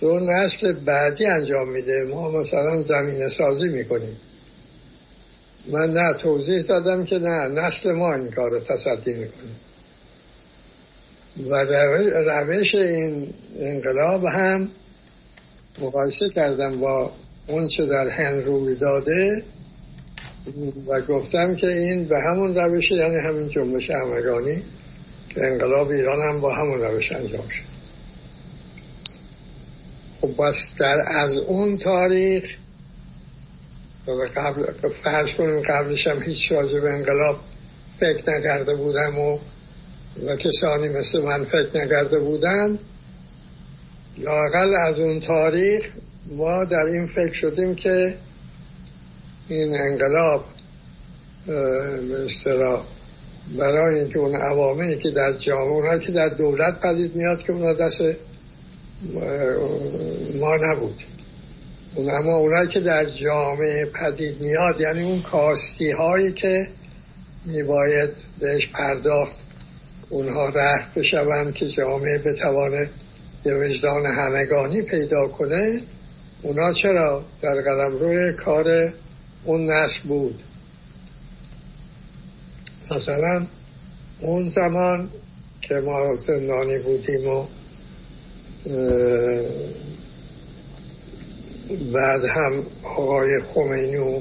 رو 0.00 0.20
نسل 0.20 0.72
بعدی 0.72 1.26
انجام 1.26 1.68
میده. 1.68 2.04
ما 2.10 2.30
مثلا 2.30 2.82
زمین 2.82 3.28
سازی 3.28 3.68
می‌کنیم. 3.68 4.16
من 5.72 5.92
نه 5.92 6.14
توضیح 6.22 6.62
دادم 6.62 7.04
که 7.04 7.18
نه 7.18 7.48
نسل 7.48 7.92
ما 7.92 8.14
این 8.14 8.30
کار 8.30 8.50
رو 8.50 8.60
تصدی 8.60 9.12
می‌کنه. 9.12 9.50
و 11.50 11.54
روش 12.30 12.74
این 12.74 13.34
انقلاب 13.58 14.24
هم 14.24 14.68
مقایسه 15.78 16.28
کردم 16.34 16.80
با 16.80 17.12
اون 17.46 17.68
چه 17.68 17.86
در 17.86 18.08
هند 18.08 18.44
روی 18.44 18.74
داده 18.74 19.42
و 20.86 21.00
گفتم 21.00 21.56
که 21.56 21.66
این 21.66 22.04
به 22.04 22.18
همون 22.20 22.54
روش 22.54 22.90
یعنی 22.90 23.16
همین 23.16 23.48
جنبش 23.48 23.90
همگانی 23.90 24.62
که 25.28 25.46
انقلاب 25.46 25.90
ایران 25.90 26.22
هم 26.28 26.40
با 26.40 26.54
همون 26.54 26.80
روش 26.82 27.12
انجام 27.12 27.48
شد. 27.48 27.75
خب 30.26 30.44
بس 30.44 30.56
در 30.78 30.96
از 31.08 31.30
اون 31.30 31.78
تاریخ 31.78 32.44
قبل 34.36 34.64
فرض 35.04 35.30
کنیم 35.30 35.62
قبلش 35.62 36.06
هم 36.06 36.22
هیچ 36.22 36.52
راجع 36.52 36.80
به 36.80 36.92
انقلاب 36.92 37.36
فکر 38.00 38.30
نکرده 38.30 38.74
بودم 38.74 39.18
و 39.18 39.38
و 40.26 40.36
کسانی 40.36 40.88
مثل 40.88 41.20
من 41.20 41.44
فکر 41.44 41.84
نکرده 41.84 42.18
بودن. 42.18 42.78
لاقل 44.18 44.74
از 44.74 44.98
اون 44.98 45.20
تاریخ 45.20 45.84
ما 46.36 46.64
در 46.64 46.76
این 46.76 47.06
فکر 47.06 47.32
شدیم 47.32 47.74
که 47.74 48.14
این 49.48 49.76
انقلاب 49.76 50.44
به 51.46 52.78
برای 53.58 54.00
اینکه 54.00 54.18
اون 54.18 54.36
عواملی 54.36 54.98
که 54.98 55.10
در 55.10 55.32
جامعه 55.32 55.98
که 55.98 56.12
در 56.12 56.28
دولت 56.28 56.80
پدید 56.80 57.16
میاد 57.16 57.42
که 57.42 57.52
اونا 57.52 57.72
دست 57.72 58.02
ما 60.40 60.56
نبود. 60.56 61.02
اما 61.98 62.36
اونایی 62.36 62.68
که 62.68 62.80
در 62.80 63.04
جامعه 63.04 63.84
پدید 63.84 64.40
میاد 64.40 64.80
یعنی 64.80 65.02
اون 65.02 65.22
کاستی 65.22 65.90
هایی 65.90 66.32
که 66.32 66.68
میباید 67.44 68.10
بهش 68.40 68.68
پرداخت 68.68 69.36
اونها 70.08 70.48
رفت 70.48 70.94
بشوند 70.94 71.54
که 71.54 71.68
جامعه 71.68 72.18
بتوانه 72.18 72.88
یه 73.44 73.54
وجدان 73.54 74.06
همگانی 74.06 74.82
پیدا 74.82 75.28
کنه 75.28 75.80
اونا 76.42 76.72
چرا؟ 76.72 77.24
در 77.42 77.54
قدم 77.54 77.98
روی 77.98 78.32
کار 78.32 78.92
اون 79.44 79.70
نسل 79.70 80.08
بود. 80.08 80.42
مثلا 82.90 83.46
اون 84.20 84.50
زمان 84.50 85.08
که 85.60 85.74
ما 85.74 86.16
زندانی 86.16 86.78
بودیم 86.78 87.28
و 87.28 87.46
بعد 91.92 92.24
هم 92.24 92.62
آقای 92.82 93.40
خمینی 93.40 93.96
و 93.96 94.20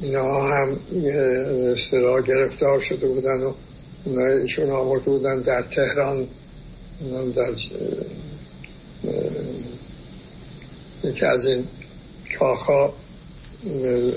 اینا 0.00 0.48
هم 0.48 0.76
اصطلاح 1.72 2.22
گرفتار 2.22 2.80
شده 2.80 3.06
بودن 3.06 3.40
و 3.40 3.52
ایشون 4.20 4.70
آورده 4.70 5.04
بودن 5.04 5.40
در 5.40 5.62
تهران. 5.62 6.26
در 7.34 7.52
یکی 11.04 11.24
از 11.26 11.46
این 11.46 11.64
کاخا 12.38 12.92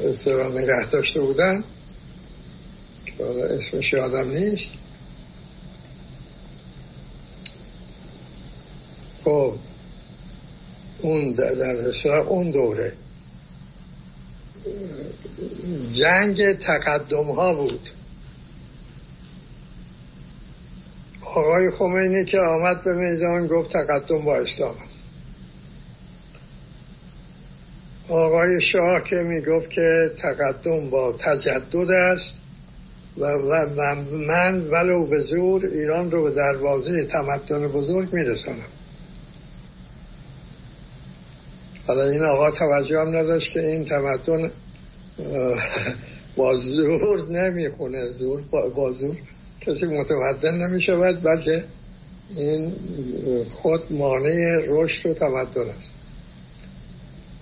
اصطلاح 0.10 0.52
نگه 0.52 0.90
داشته 0.90 1.22
بودن. 1.22 1.64
که 3.06 3.26
اسمش 3.26 3.94
یادم 3.94 4.30
نیست. 4.30 4.83
خب 9.24 9.54
اون 11.02 11.32
در 11.32 12.18
اون 12.28 12.52
دوره. 12.52 12.94
جنگ 15.94 16.54
تقدم 16.54 17.32
ها 17.32 17.54
بود. 17.54 17.90
آقای 21.36 21.72
خمینی 21.72 22.26
که 22.26 22.40
آمد 22.40 22.84
به 22.84 22.94
میدان 22.94 23.48
گفت 23.48 23.72
تقدم 23.72 24.26
با 24.26 24.36
اسلام 24.36 24.76
آقای 28.10 28.62
شاه 28.62 29.04
که 29.04 29.16
می‌گفت 29.16 29.70
که 29.70 30.12
تقدم 30.18 30.90
با 30.90 31.14
تجدد 31.20 31.92
است 31.92 32.34
و, 33.18 33.26
و 33.26 33.96
من 34.28 34.68
ولو 34.68 35.06
به 35.06 35.18
زور 35.22 35.66
ایران 35.66 36.12
رو 36.12 36.24
به 36.24 36.32
دروازه 36.32 37.04
تمدن 37.04 37.68
بزرگ 37.68 38.14
میرسانم. 38.14 38.83
حالا 41.88 42.10
این 42.10 42.26
آقا 42.26 42.52
توجه 42.52 43.00
هم 43.00 43.08
نداشت 43.08 43.54
که 43.54 43.68
این 43.68 43.86
تمدن 43.86 44.52
با 46.38 46.58
زور 46.58 47.30
نمی‌خونه. 47.30 48.06
زور 48.20 48.42
با 48.76 48.92
زور 48.92 49.16
کسی 49.62 49.86
متمدن 49.86 50.56
نمی 50.56 50.82
شود 50.82 51.24
بلکه 51.24 51.64
این 52.36 52.72
خود 53.54 53.82
مانع 53.92 54.62
رشد 54.68 55.10
و 55.10 55.14
تمدن 55.14 55.70
است. 55.70 55.90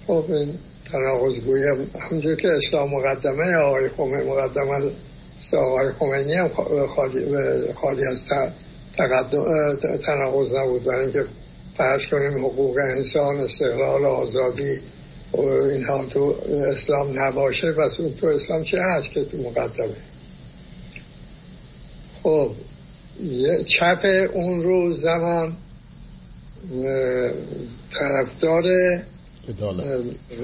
خب 0.08 0.26
این 0.30 0.54
تناقضگویی 0.92 1.64
همجور 2.00 2.36
که 2.36 2.48
اسلام 2.48 2.90
مقدمه 2.90 3.56
آقای 3.56 3.90
خمینی 3.90 4.30
مقدمه 4.30 4.92
آقای 5.54 5.92
خمینی 6.00 6.34
هم 6.34 6.48
خالی, 6.88 7.26
خالی 7.74 8.06
از 8.06 8.22
تناقض 10.06 10.54
نبود. 10.56 10.84
برای 10.84 11.02
اینکه 11.04 11.26
فرض 11.82 12.06
کنیم 12.06 12.46
حقوق 12.46 12.78
انسان 12.78 13.40
استقلال 13.40 14.06
آزادی 14.06 14.80
و 15.34 15.42
اینها 15.42 16.06
تو 16.06 16.36
اسلام 16.50 17.20
نباشه 17.20 17.68
و 17.68 17.90
تو 18.20 18.28
اسلام 18.28 18.64
چه 18.64 18.82
هست 18.82 19.12
که 19.12 19.26
تو 19.26 19.38
مقدمه؟ 19.38 19.96
خب 22.24 22.52
چپ 23.66 24.30
اون 24.34 24.64
روز 24.64 25.02
زمان 25.02 25.54
طرفدار 27.94 28.64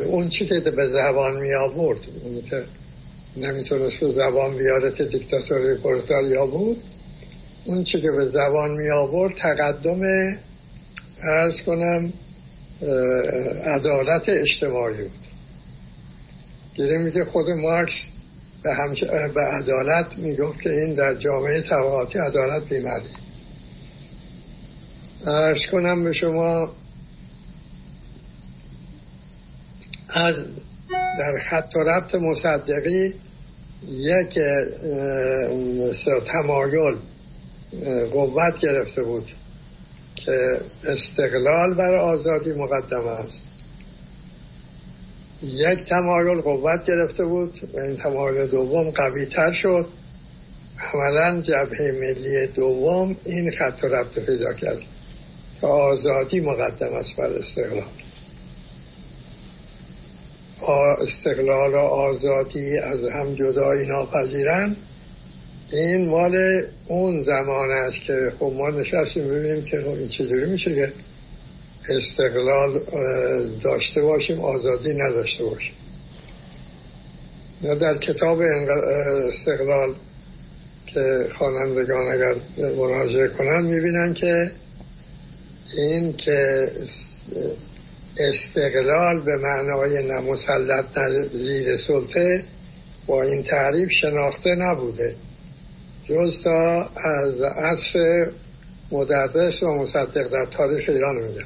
اون 0.05 0.29
چی 0.29 0.45
که 0.45 0.59
به 0.59 0.87
زبان 0.87 1.41
می 1.41 1.53
آورد 1.53 1.99
اون 2.23 2.41
که 2.49 2.63
نمی‌تونست 3.37 3.97
به 3.97 4.11
زبان 4.11 4.57
بیاره 4.57 4.91
که 4.91 5.03
دیکتاتوری 5.03 5.75
پرتالیا 5.75 6.45
بود 6.45 6.77
اون 7.65 7.83
چی 7.83 8.01
که 8.01 8.11
به 8.11 8.25
زبان 8.25 8.71
می 8.71 8.89
آورد 8.89 9.33
تقدم 9.35 10.01
ارز 11.23 11.61
کنم 11.61 12.13
عدالت 13.65 14.29
اجتماعی 14.29 15.01
بود. 15.01 15.11
گیره 16.73 16.97
میگه 16.97 17.25
خود 17.25 17.49
مارکس 17.49 17.93
به, 18.63 18.73
همچ... 18.73 19.03
به 19.03 19.41
عدالت 19.41 20.17
می‌گفت 20.17 20.61
که 20.61 20.69
این 20.69 20.95
در 20.95 21.13
جامعه 21.13 21.61
طبقاتی 21.61 22.19
عدالت 22.19 22.69
بیماری 22.69 23.05
ارز 25.27 25.65
کنم 25.71 26.03
به 26.03 26.13
شما 26.13 26.71
از 30.09 30.35
در 31.19 31.39
خط 31.49 31.75
و 31.75 31.79
ربط 31.79 32.15
مصدقی 32.15 33.13
یک 33.89 34.39
تمایل 36.25 36.95
قوت 38.11 38.59
گرفته 38.59 39.03
بود. 39.03 39.31
که 40.25 40.61
استقلال 40.83 41.73
بر 41.73 41.95
آزادی 41.97 42.51
مقدمه 42.51 43.09
است. 43.09 43.47
یک 45.43 45.83
تمایل 45.83 46.41
قوت 46.41 46.85
گرفته 46.85 47.25
بود 47.25 47.69
و 47.73 47.79
این 47.79 47.97
تمایل 47.97 48.47
دوم 48.47 48.89
قوی 48.89 49.25
تر 49.25 49.51
شد. 49.51 49.85
عملا 50.93 51.41
جبهه 51.41 51.91
ملی 51.91 52.47
دوم 52.47 53.15
این 53.25 53.51
خط 53.51 53.83
ربط 53.83 54.19
پیدا 54.19 54.53
کرد 54.53 54.81
که 55.61 55.67
آزادی 55.67 56.39
مقدم 56.39 56.93
است 56.93 57.15
بر 57.15 57.25
استقلال. 57.25 57.83
استقلال 61.01 61.73
و 61.73 61.77
آزادی 61.77 62.77
از 62.77 63.03
هم 63.03 63.33
جدایی 63.33 63.87
ناپذیرن 63.87 64.75
این 65.71 66.09
مال 66.09 66.63
اون 66.87 67.23
زمان 67.23 67.71
است 67.71 67.97
که 68.07 68.33
خب 68.39 68.53
ما 68.55 68.69
نشستیم 68.69 69.27
ببینیم 69.27 69.63
که 69.63 69.81
خب 69.81 69.87
این 69.87 70.07
چجوری 70.07 70.45
میشه 70.45 70.75
که 70.75 70.93
استقلال 71.89 72.79
داشته 73.63 74.01
باشیم 74.01 74.39
آزادی 74.39 74.93
نداشته 74.93 75.43
باشیم. 75.43 75.73
در 77.61 77.97
کتاب 77.97 78.41
استقلال 79.29 79.93
که 80.85 81.27
خوانندگان 81.37 82.11
اگر 82.11 82.35
مراجعه 82.77 83.27
کنند 83.27 83.65
می‌بینن 83.65 84.13
که 84.13 84.51
این 85.77 86.13
که 86.13 86.71
استقلال 88.17 89.23
به 89.25 89.37
معنای 89.37 90.07
نمسلط 90.07 90.85
زیر 91.33 91.77
سلطه 91.77 92.43
با 93.07 93.23
این 93.23 93.43
تعریف 93.43 93.91
شناخته 93.91 94.55
نبوده. 94.55 95.15
جز 96.09 96.41
تا 96.43 96.89
از 96.95 97.41
عصر 97.41 98.27
مدرس 98.91 99.63
و 99.63 99.71
مصدق 99.71 100.27
در 100.27 100.45
تاریخ 100.51 100.89
ایران 100.89 101.15
میگن. 101.15 101.45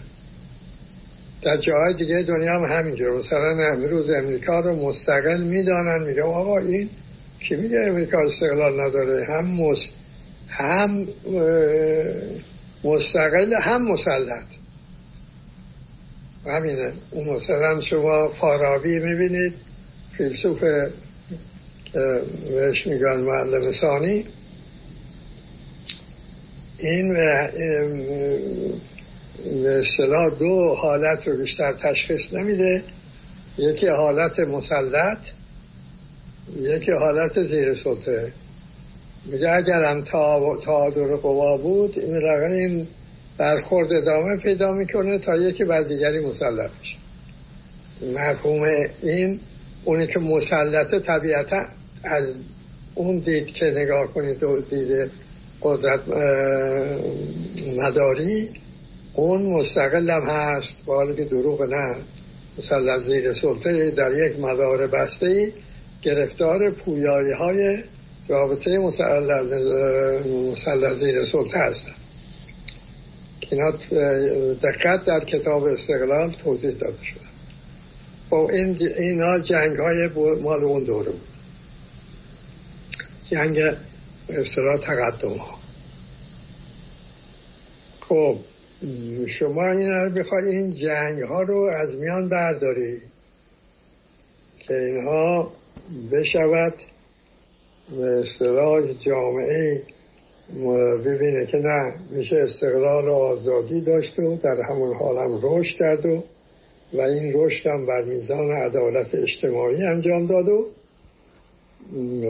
در 1.41 1.57
جاهای 1.57 1.93
دیگه 1.93 2.21
دنیا 2.21 2.51
هم 2.51 2.63
همینجور 2.63 3.19
مثلا 3.19 3.67
امروز 3.67 4.09
امریکا 4.09 4.59
رو 4.59 4.75
مستقل 4.75 5.43
می‌دانن. 5.43 6.03
میگه 6.07 6.23
آقا 6.23 6.57
این 6.57 6.89
کی 7.39 7.55
میگه؟ 7.55 7.79
امریکا 7.79 8.19
استقلال 8.19 8.81
نداره. 8.81 9.25
هم 9.25 9.45
مس... 9.45 9.79
هم 10.49 11.07
مستقل 12.83 13.53
هم 13.63 13.91
مسلط. 13.91 14.45
همینه. 16.45 16.91
اون 17.11 17.29
مثلا 17.29 17.81
شما 17.81 18.27
فارابی 18.27 18.99
می‌بینید. 18.99 19.53
فیلسوف 20.17 20.63
بهش 22.55 22.87
میگن 22.87 23.17
معلم 23.17 23.71
ثانی. 23.71 24.25
این 26.81 27.13
به 29.63 29.81
دو 30.39 30.75
حالت 30.75 31.27
رو 31.27 31.37
بیشتر 31.37 31.73
تشخیص 31.73 32.33
نمیده. 32.33 32.83
یکی 33.57 33.87
حالت 33.87 34.39
مسلط 34.39 35.17
یکی 36.59 36.91
حالت 36.91 37.43
زیر 37.43 37.75
سلطه 37.75 38.31
میگه 39.25 39.49
اگرم 39.49 40.03
تا 40.03 40.57
تعادل 40.57 41.15
قوا 41.15 41.57
بود 41.57 41.99
این 41.99 42.15
رقم 42.15 42.51
این 42.51 42.87
برخورد 43.37 43.93
ادامه 43.93 44.37
پیدا 44.37 44.71
می‌کنه 44.71 45.17
تا 45.17 45.35
یکی 45.35 45.63
بر 45.63 45.83
دیگری 45.83 46.19
مسلط 46.19 46.69
میشه 46.79 46.97
مفهوم 48.15 48.63
این 49.03 49.39
اونی 49.85 50.07
که 50.07 50.19
مسلطه 50.19 50.99
طبیعتا 50.99 51.65
از 52.03 52.25
اون 52.95 53.19
دید 53.19 53.45
که 53.45 53.65
نگاه 53.65 54.07
کنید 54.07 54.43
و 54.43 54.61
دیده 54.61 55.09
قدرت 55.61 55.99
مداری 57.77 58.49
اون 59.13 59.41
مستقل 59.41 60.09
هم 60.09 60.21
هست 60.21 60.85
با 60.85 61.13
که 61.13 61.25
دروغ 61.25 61.61
نه. 61.61 61.95
مسلط 62.57 63.01
زیر 63.01 63.33
سلطه 63.33 63.91
در 63.91 64.27
یک 64.27 64.39
مدار 64.39 64.87
بسته 64.87 65.53
گرفتار 66.01 66.71
پویایی 66.71 67.31
های 67.31 67.83
رابطه 68.27 68.77
مسلط 70.51 70.93
زیر 70.97 71.25
سلطه 71.25 71.57
هستن. 71.57 71.91
اینا 73.49 73.71
دقت 74.63 75.03
در 75.03 75.25
کتاب 75.25 75.63
استقلال 75.63 76.31
توضیح 76.31 76.71
داده 76.71 77.03
شده. 77.03 77.19
خب 78.29 78.49
این 78.53 78.77
اینا 78.97 79.39
جنگ 79.39 79.77
های 79.77 80.09
مال 80.41 80.63
اون 80.63 80.83
دوره 80.83 81.11
جنگ 83.29 83.59
اصطلاح 84.39 84.77
تقدم 84.77 85.37
ها. 85.37 85.57
خب 88.01 88.35
شما 89.27 89.71
این 89.71 89.89
رو 89.89 90.09
بخواید 90.09 90.45
این 90.45 90.73
جنگ 90.73 91.21
ها 91.21 91.41
رو 91.41 91.71
از 91.81 91.95
میان 91.95 92.29
برداری 92.29 92.97
که 94.59 94.73
اینها 94.73 95.51
بشود 96.11 96.73
به 97.97 98.21
اصطلاح 98.21 98.93
جامعه 98.93 99.81
ببینه 101.05 101.45
که 101.45 101.57
نه 101.57 101.93
میشه 102.11 102.35
استقلال 102.35 103.07
و 103.07 103.13
آزادی 103.13 103.81
داشت 103.81 104.19
و 104.19 104.37
در 104.43 104.61
همون 104.69 104.95
حال 104.95 105.17
هم 105.17 105.39
رشد 105.43 105.77
کرد 105.77 106.05
و 106.05 106.23
و 106.93 107.01
این 107.01 107.31
رشد 107.35 107.67
هم 107.67 107.85
بر 107.85 108.01
میزان 108.01 108.51
عدالت 108.51 109.15
اجتماعی 109.15 109.83
انجام 109.83 110.25
داد 110.25 110.49
و 110.49 110.65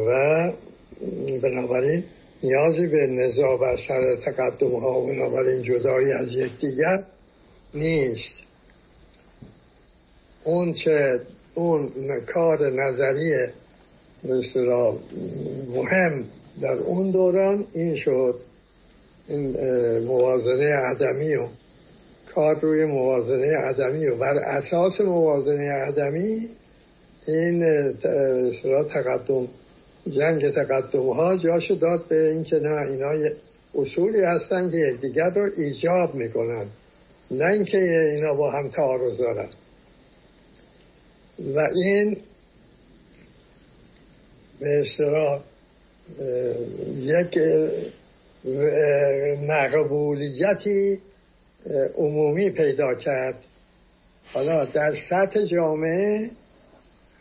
و 0.08 0.52
بنابراین 1.44 2.04
نیازی 2.44 2.88
به 2.88 3.08
نزاع 3.08 3.58
بر 3.58 3.78
سر 3.88 4.16
تقدم 4.16 4.76
ها 4.76 5.02
و 5.02 5.08
بنابراین 5.08 5.62
جدایی 5.62 6.12
از 6.12 6.32
یکدیگر 6.32 7.04
نیست. 7.74 8.34
اون 10.44 10.74
چه 10.74 11.20
اون 11.56 11.90
کار 12.34 12.70
نظری 12.70 13.48
مثلا 14.24 14.94
مهم 15.76 16.26
در 16.62 16.74
اون 16.74 17.12
دوران 17.12 17.66
این 17.74 17.96
شد. 17.96 18.36
این 19.28 19.58
موازنه 20.00 20.76
عدمی 20.76 21.36
و 21.36 21.48
کار 22.36 22.60
روی 22.60 22.86
موازنه 22.86 23.58
عدمی 23.58 24.08
و 24.08 24.16
بر 24.16 24.38
اساس 24.38 25.02
موازنه 25.02 25.72
عدمی 25.72 26.50
این 27.28 27.64
اصطلاح 27.64 28.84
تقدم 28.84 29.48
جنگ 30.10 30.50
تقدم 30.52 31.10
ها 31.10 31.38
جاشو 31.38 31.76
داد 31.76 32.08
به 32.08 32.30
اینکه 32.30 32.60
نه 32.60 32.92
اینا 32.92 33.30
اصولی 33.76 34.24
هستن 34.24 34.72
که 34.72 34.98
دیگر 35.02 35.30
رو 35.30 35.50
ایجاب 35.58 36.16
می‌کنن. 36.16 36.66
نه 37.32 37.46
اینکه 37.46 37.78
اینا 38.14 38.34
با 38.34 38.52
هم 38.52 38.70
تعارض 38.70 39.18
دارن 39.18 39.50
و 41.56 41.60
این 41.76 42.18
به 44.60 44.82
اصطلاح 44.82 45.42
یک 46.98 47.38
مقبولیتی 49.48 51.00
عمومی 51.98 52.50
پیدا 52.50 52.96
کرد. 52.96 53.36
حالا 54.34 54.66
در 54.66 54.96
سطح 55.10 55.46
جامعه 55.46 56.30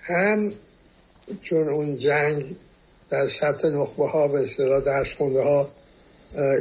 هم 0.02 0.52
چون 1.42 1.68
اون 1.68 1.98
جنگ 1.98 2.56
در 3.10 3.28
سطح 3.40 3.68
نخبه 3.68 4.08
ها 4.08 4.28
به 4.28 4.38
اصطلاح 4.38 4.84
درس 4.84 5.14
خونده 5.18 5.42
ها 5.42 5.68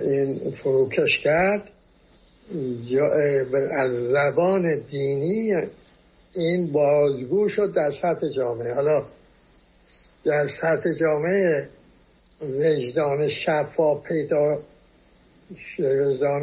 این 0.01 0.51
فروکش 0.51 1.19
کرد. 1.23 1.71
از 3.77 3.91
زبان 3.91 4.79
دینی 4.91 5.53
این 6.35 6.71
بازگو 6.71 7.49
شد 7.49 7.73
در 7.75 7.91
سطح 7.91 8.27
جامعه. 8.35 8.73
حالا 8.73 9.03
در 10.25 10.47
سطح 10.47 10.89
جامعه 10.99 11.69
وجدان 12.41 13.27
شفاف 13.27 14.03
پیدا 14.03 14.59
وجدان 15.79 16.41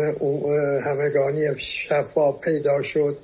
همگانی 0.84 1.58
شفاف 1.58 2.40
پیدا 2.40 2.82
شد 2.82 3.16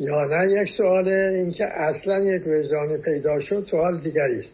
یا 0.00 0.24
نه؟ 0.24 0.62
یک 0.62 0.68
سوال 0.76 1.08
اینکه 1.08 1.64
اصلا 1.64 2.18
یک 2.18 2.42
وجدانی 2.46 2.96
پیدا 2.96 3.40
شد 3.40 3.66
سوال 3.70 4.00
دیگری 4.00 4.38
است. 4.38 4.53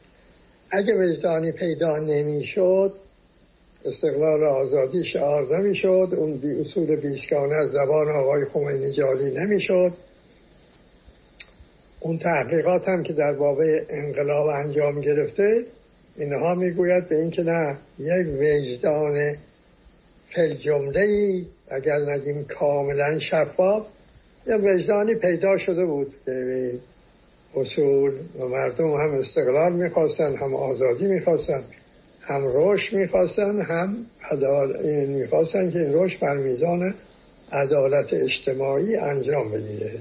اگه 0.70 0.94
وجدانی 0.94 1.52
پیدا 1.52 1.98
نمی‌شد 1.98 2.92
استقلال 3.84 4.44
آزادی 4.44 5.04
شعار 5.04 5.58
نمی‌شد 5.58 6.08
اون 6.16 6.36
بی 6.36 6.60
اصول 6.60 6.96
بیسکانه 6.96 7.54
از 7.54 7.70
زبان 7.70 8.08
آقای 8.08 8.44
خمینی 8.44 8.92
جاری 8.92 9.30
نمی‌شد. 9.30 9.92
اون 12.00 12.18
تحقیقات 12.18 12.88
هم 12.88 13.02
که 13.02 13.12
در 13.12 13.32
باب 13.32 13.58
انقلاب 13.88 14.46
انجام 14.46 15.00
گرفته 15.00 15.64
اینها 16.16 16.54
می‌گوید 16.54 17.08
به 17.08 17.16
اینکه 17.16 17.42
نه 17.42 17.78
یک 17.98 18.26
وجدان 18.26 19.36
فل 20.34 20.54
جمله 20.54 21.00
ای 21.00 21.46
اگر 21.70 21.98
نگیم 21.98 22.44
کاملا 22.44 23.18
شفاف 23.18 23.86
یه 24.46 24.56
وجدانی 24.56 25.14
پیدا 25.14 25.58
شده 25.58 25.86
بود. 25.86 26.14
اصول 27.54 28.12
و 28.40 28.48
مردم 28.48 28.90
هم 28.90 29.14
استقلال 29.14 29.72
می‌خواستن 29.72 30.36
هم 30.36 30.54
آزادی 30.54 31.06
می‌خواستن 31.06 31.62
هم 32.20 32.42
رشد 32.54 32.96
می‌خواستن 32.96 33.60
هم 33.60 34.06
می‌خواستن 35.08 35.70
که 35.70 35.78
این 35.78 35.94
رشد 35.94 36.20
بر 36.20 36.36
میزان 36.36 36.94
عدالت 37.52 38.12
اجتماعی 38.12 38.96
انجام 38.96 39.50
بگیره 39.52 39.92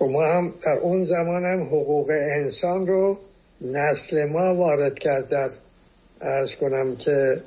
و 0.00 0.04
خب 0.04 0.10
ما 0.10 0.24
هم 0.24 0.52
در 0.62 0.78
اون 0.78 1.04
زمان 1.04 1.44
هم 1.44 1.62
حقوق 1.62 2.10
انسان 2.10 2.86
رو 2.86 3.18
نسل 3.60 4.24
ما 4.24 4.54
وارد 4.54 4.98
کرد. 4.98 5.28
در 5.28 5.50
ارز 6.20 6.54
کنم 6.54 6.96
که 6.96 7.40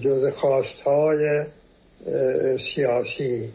جز 0.00 0.32
خواستهای 0.34 1.44
سیاسی. 2.74 3.48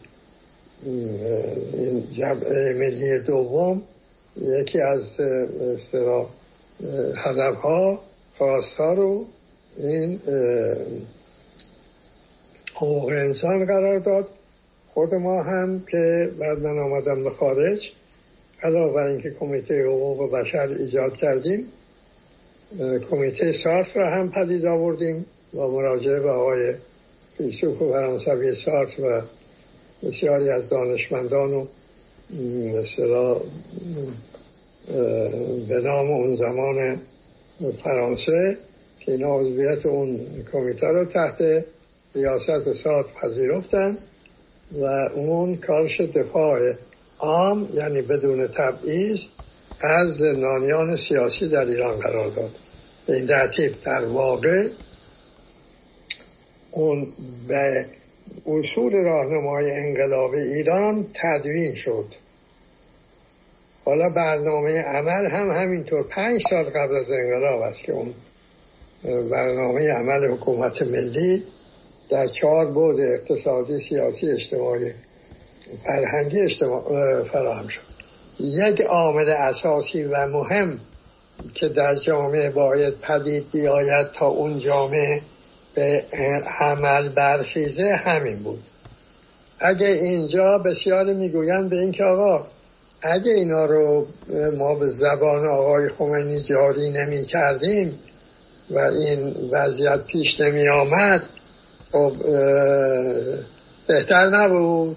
جمع 2.12 2.72
ملی 2.72 3.18
دوم 3.26 3.82
یکی 4.36 4.80
از 4.80 5.20
هدف 7.16 7.56
ها 7.56 8.00
خواست 8.38 8.76
ها 8.76 8.92
رو 8.92 9.24
این 9.78 10.20
حقوق 12.74 13.08
انسان 13.08 13.64
قرار 13.64 13.98
داد. 13.98 14.28
خود 14.88 15.14
ما 15.14 15.42
هم 15.42 15.82
که 15.90 16.30
بعد 16.38 16.58
من 16.58 16.78
آمدم 16.78 17.24
به 17.24 17.30
خارج 17.30 17.92
علاوه 18.62 18.94
بر 18.94 19.02
اینکه 19.02 19.30
کمیته 19.30 19.84
حقوق 19.84 20.32
بشر 20.32 20.68
ایجاد 20.68 21.16
کردیم 21.16 21.66
کمیته 23.10 23.52
سارت 23.52 23.96
را 23.96 24.10
هم 24.10 24.30
پدید 24.30 24.66
آوردیم 24.66 25.26
با 25.52 25.70
مراجعه 25.70 26.20
به 26.20 26.30
آقای 26.30 26.74
فیلسوف 27.38 27.82
و 27.82 27.92
فرانسوی 27.92 28.54
سارت 28.54 29.00
و 29.00 29.22
بسیاری 30.02 30.50
از 30.50 30.68
دانشمندان 30.68 31.52
و 31.52 31.66
مثلا 32.80 33.34
به 35.68 35.80
نام 35.84 36.10
اون 36.10 36.36
زمان 36.36 37.00
فرانسه 37.84 38.56
که 39.00 39.12
این 39.12 39.24
عضویت 39.24 39.86
اون 39.86 40.20
کمیته 40.52 40.86
رو 40.86 41.04
تحت 41.04 41.64
ریاست 42.14 42.72
سارت 42.72 43.06
پذیرفتن 43.14 43.98
و 44.72 44.84
اون 45.14 45.56
کارش 45.56 46.00
دفاع 46.00 46.72
عام 47.18 47.68
یعنی 47.74 48.02
بدون 48.02 48.46
تبعیض 48.46 49.20
از 49.80 50.16
زندانیان 50.16 50.96
سیاسی 50.96 51.48
در 51.48 51.66
ایران 51.66 51.98
قرار 51.98 52.30
داد. 52.30 52.50
به 53.06 53.14
این 53.14 53.26
ترتیب 53.26 53.72
در 53.84 54.04
واقع 54.04 54.68
اون 56.70 57.08
به 57.48 57.86
اصول 58.46 58.92
راهنمای 58.92 59.70
انقلاب 59.70 60.30
ایران 60.30 61.06
تدوین 61.14 61.74
شد. 61.74 62.06
حالا 63.84 64.08
برنامه 64.08 64.82
عمل 64.82 65.26
هم 65.30 65.50
همینطور. 65.50 66.02
پنج 66.02 66.40
سال 66.50 66.64
قبل 66.64 66.96
از 66.96 67.10
انقلاب 67.10 67.60
است 67.60 67.82
که 67.82 67.92
اون 67.92 68.14
برنامه 69.30 69.88
عمل 69.88 70.26
حکومت 70.26 70.82
ملی 70.82 71.42
در 72.10 72.26
چهار 72.26 72.66
بود 72.66 73.00
اقتصادی 73.00 73.80
سیاسی 73.88 74.30
اجتماعی 74.30 74.92
فرهنگی 75.86 76.40
اجتماع 76.40 77.22
فراهم 77.22 77.68
شد. 77.68 77.92
یک 78.40 78.80
عامل 78.80 79.28
اساسی 79.28 80.02
و 80.02 80.26
مهم 80.26 80.80
که 81.54 81.68
در 81.68 81.94
جامعه 81.94 82.50
باید 82.50 82.94
پدید 83.00 83.50
بیاید 83.52 84.06
تا 84.14 84.26
اون 84.26 84.58
جامعه 84.58 85.22
به 85.74 86.04
عمل 86.60 87.08
برخیزه 87.08 87.94
همین 88.04 88.36
بود. 88.36 88.62
اگه 89.60 89.86
اینجا 89.86 90.58
بسیار 90.58 91.12
می‌گویند 91.12 91.70
به 91.70 91.78
اینکه 91.78 92.04
آقا 92.04 92.46
اگه 93.02 93.30
اینا 93.30 93.64
رو 93.64 94.06
ما 94.58 94.74
به 94.74 94.86
زبان 94.86 95.48
آقای 95.48 95.88
خمینی 95.88 96.40
جاری 96.40 96.90
نمی 96.90 97.24
کردیم 97.24 97.98
و 98.70 98.78
این 98.78 99.34
وضعیت 99.52 100.04
پیش 100.04 100.40
نمی 100.40 100.68
آمد 100.68 101.22
خب 101.92 102.12
بهتر 103.86 104.26
نبود. 104.26 104.96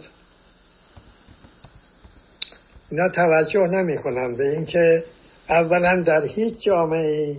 اینا 2.91 3.09
توجه 3.09 3.59
نمی 3.59 3.97
کنن 3.97 4.35
به 4.38 4.49
اینکه 4.49 5.03
اولا 5.49 6.03
در 6.07 6.25
هیچ 6.25 6.59
جامعه 6.59 7.38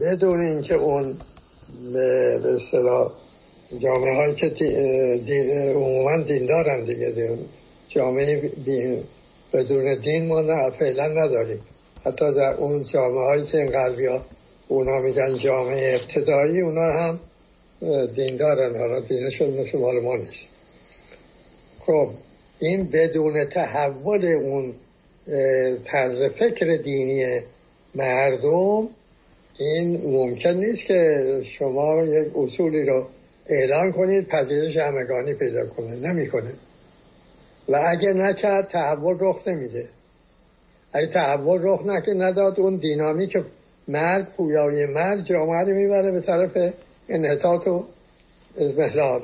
بدون 0.00 0.40
اینکه 0.40 0.74
اون 0.74 1.14
به 1.92 2.56
اصطلاح 2.56 3.12
جامعه 3.78 4.16
هایی 4.16 4.34
که 4.34 4.54
عموما 5.74 6.22
دین 6.22 6.46
دارن 6.46 6.84
دیگه 6.84 7.38
جامعه 7.88 8.50
بدون 9.52 9.94
دین 9.94 10.26
ما 10.26 10.70
فعلا 10.70 11.06
نداریم. 11.06 11.60
حتی 12.04 12.34
در 12.34 12.54
اون 12.54 12.82
جامعه 12.82 13.24
هایی 13.24 13.46
که 13.46 13.58
این 13.58 13.66
غربی 13.66 14.06
ها 14.06 14.22
اونا 14.68 15.00
میگن 15.00 15.38
جامعه 15.38 16.00
ابتدایی 16.00 16.60
اونا 16.60 16.92
هم 16.92 17.20
دین 18.06 18.36
دارن 18.36 18.78
حالا 18.78 19.00
دینشون 19.00 19.50
مثل 19.60 19.78
مال 19.78 20.00
ما 20.00 20.16
نیست. 20.16 20.46
خب 21.86 22.08
این 22.58 22.90
بدون 22.92 23.44
تحول 23.44 24.24
اون 24.24 24.72
طرز 25.84 26.32
فکر 26.32 26.76
دینی 26.84 27.40
مردم 27.94 28.88
این 29.58 30.10
ممکن 30.10 30.50
نیست 30.50 30.84
که 30.84 31.24
شما 31.44 32.04
یک 32.04 32.36
اصولی 32.36 32.84
رو 32.84 33.06
اعلان 33.46 33.92
کنید 33.92 34.28
پذیرش 34.28 34.76
همگانی 34.76 35.34
پیدا 35.34 35.66
کنه. 35.66 35.96
نمی‌کنه. 35.96 36.52
و 37.68 37.84
اگه 37.86 38.12
نکرد 38.12 38.68
تحول 38.68 39.16
رخ 39.20 39.48
نمیده. 39.48 39.88
اگه 40.92 41.06
تحول 41.06 41.60
رخ 41.62 41.86
نکرد 41.86 42.22
نداد 42.22 42.60
اون 42.60 42.76
دینامیک 42.76 43.36
مرد 43.88 44.32
پویای 44.36 44.86
مرد 44.86 45.24
جامعه 45.24 45.60
رو 45.60 45.74
می‌بره 45.74 46.12
به 46.12 46.20
طرف 46.20 46.74
انحطاط 47.08 47.66
و 47.66 47.84
ازمهلال 48.60 49.22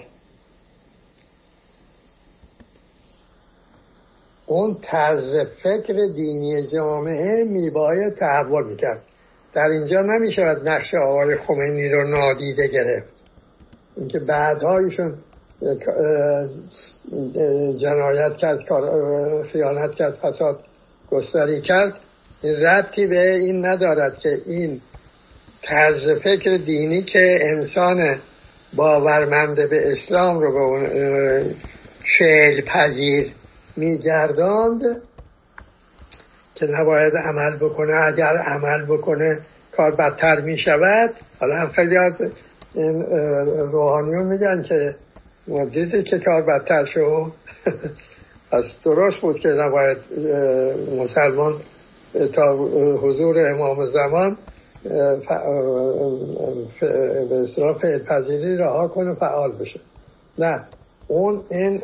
اون 4.46 4.76
طرز 4.82 5.46
فکر 5.62 6.06
دینی 6.16 6.66
جامعه 6.66 7.44
میباید 7.44 8.14
تحول 8.14 8.66
می‌کرد. 8.70 9.02
در 9.54 9.68
اینجا 9.68 10.00
نمی‌شود 10.00 10.68
نقش 10.68 10.94
آقای 10.94 11.36
خمینی 11.36 11.88
رو 11.88 12.08
نادیده 12.08 12.68
گرفت. 12.68 13.14
اینکه 13.96 14.18
بعدها 14.18 14.78
ایشون 14.78 15.14
جنایت 17.80 18.36
کرد 18.36 18.58
خیانت 19.52 19.94
کرد 19.94 20.14
فساد 20.14 20.60
گستری 21.10 21.60
کرد 21.60 21.94
ربطی 22.44 23.06
به 23.06 23.34
این 23.34 23.66
ندارد 23.66 24.18
که 24.18 24.38
این 24.46 24.80
طرز 25.62 26.10
فکر 26.24 26.54
دینی 26.54 27.02
که 27.02 27.38
انسان 27.42 28.16
باورمنده 28.76 29.66
به 29.66 29.92
اسلام 29.92 30.38
رو 30.38 30.52
به 30.52 30.58
اون 30.58 30.84
فعل 32.18 32.60
پذیر 32.60 33.32
میگرداند 33.76 35.02
که 36.60 36.66
نباید 36.66 37.16
عمل 37.16 37.56
بکنه. 37.56 37.92
اگر 38.04 38.36
عمل 38.36 38.84
بکنه 38.84 39.38
کار 39.76 39.90
بدتر 39.90 40.40
می 40.40 40.58
شود 40.58 41.10
حالا 41.40 41.66
خیلی 41.66 41.96
از 41.96 42.20
این 42.74 43.02
روحانیون 43.72 44.26
میگن 44.26 44.62
که 44.62 44.94
دیدی 45.72 46.02
که 46.02 46.18
کار 46.18 46.42
بدتر 46.42 46.84
شد. 46.84 47.32
از 48.52 48.64
درست 48.84 49.20
بود 49.20 49.38
که 49.38 49.48
نباید 49.48 49.98
مسلمان 50.98 51.54
تا 52.34 52.56
حضور 52.96 53.50
امام 53.50 53.86
زمان 53.86 54.36
به 57.30 57.42
اصطلاح 57.44 57.98
پذیری 58.08 58.56
رها 58.56 58.88
کنه 58.88 59.14
فعال 59.14 59.52
بشه. 59.60 59.80
نه. 60.38 60.60
اون 61.08 61.42
این 61.50 61.82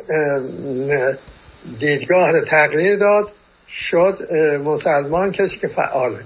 دیدگاه 1.79 2.41
تغییر 2.41 2.97
داد. 2.97 3.27
شد 3.69 4.33
مسلمان 4.65 5.31
کسی 5.31 5.57
که 5.57 5.67
فعاله. 5.67 6.19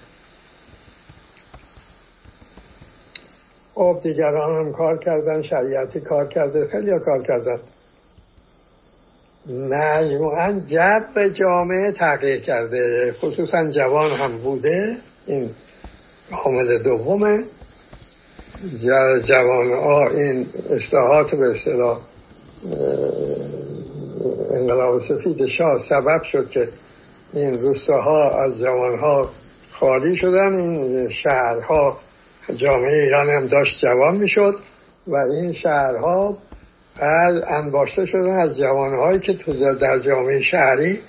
خب 3.73 3.99
دیگران 4.04 4.65
هم 4.65 4.71
کار 4.71 4.97
کردن 4.97 5.41
شریعتی 5.41 5.99
کار 5.99 6.27
کرده 6.27 6.67
خیلی 6.67 6.99
کار 6.99 7.23
کردن. 7.23 7.60
مجموعا 9.49 10.62
جب 10.67 11.27
جامعه 11.39 11.91
تغییر 11.91 12.41
کرده 12.41 13.13
خصوصا 13.21 13.71
جوان 13.71 14.12
هم 14.12 14.38
بوده. 14.38 14.97
این 15.25 15.49
عامل 16.32 16.84
دومه. 16.84 17.43
جوان 19.23 19.73
ها 19.73 20.08
این 20.10 20.47
اصلاحات 20.69 21.36
به 21.36 21.51
اصطلاح 21.51 21.99
انقلاب 24.51 25.01
سفید 25.01 25.45
شاه 25.45 25.80
سبب 25.89 26.23
شد 26.23 26.49
که 26.49 26.69
این 27.34 27.62
روستاها 27.62 28.30
از 28.30 28.60
جوانها 28.60 29.30
خالی 29.72 30.17
شدن 30.17 30.54
این 30.54 31.10
شهرها 31.10 31.98
جامعه 32.56 33.04
ایران 33.04 33.30
هم 33.30 33.48
داشت 33.48 33.82
جوان 33.86 34.15
می‌شد 34.15 34.56
و 35.08 35.15
این 35.15 35.54
شهرها 35.54 36.38
از 37.00 37.41
انباشته 37.48 38.06
شدن 38.06 38.39
از 38.39 38.58
جوانهایی 38.58 39.20
که 39.20 39.34
تو 39.34 39.54
در 39.76 40.00
جامعه 40.00 40.41
شهری 40.41 41.00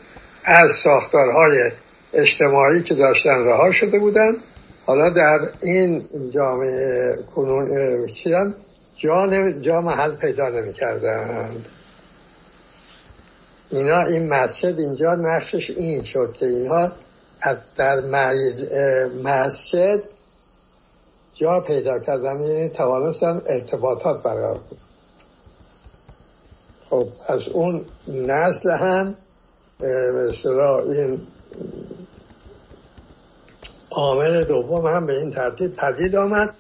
از 0.45 0.71
ساختارهای 0.85 1.71
اجتماعی 2.15 2.83
که 2.83 2.95
داشتن 2.95 3.45
رها 3.45 3.73
شده 3.73 3.99
بودن. 3.99 4.33
حالا 4.87 5.11
در 5.11 5.39
این 5.63 6.03
جامعه 6.35 7.17
کنون 7.35 7.69
جا 9.63 9.81
محل 9.81 10.17
پیدا 10.17 10.49
نمی 10.49 10.73
کردند 10.73 11.67
اینا 13.73 14.01
این 14.03 14.29
مسجد 14.29 14.79
اینجا 14.79 15.15
نقشش 15.15 15.71
این 15.71 16.03
شد 16.03 16.33
که 16.33 16.47
اینها 16.47 16.93
در 17.77 18.01
مسجد 19.23 20.03
جا 21.35 21.61
پیدا 21.61 21.99
کردن 21.99 22.43
یعنی 22.43 22.69
توانستن 22.69 23.43
ارتباطات 23.47 24.23
برقرار 24.23 24.59
کنن. 24.59 24.79
خب 26.91 27.09
از 27.27 27.49
اون 27.49 27.85
نسل 28.09 28.71
هم 28.71 29.15
مثلا 30.15 30.79
این 30.79 31.21
عامل 33.91 34.45
دوم 34.45 34.87
هم 34.87 35.07
به 35.07 35.13
این 35.13 35.31
ترتیب 35.31 35.77
پدید 35.77 36.17
آمد 36.17 36.55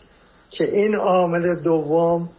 که 0.50 0.64
این 0.64 0.94
عامل 0.94 1.54
دوم 1.62 2.30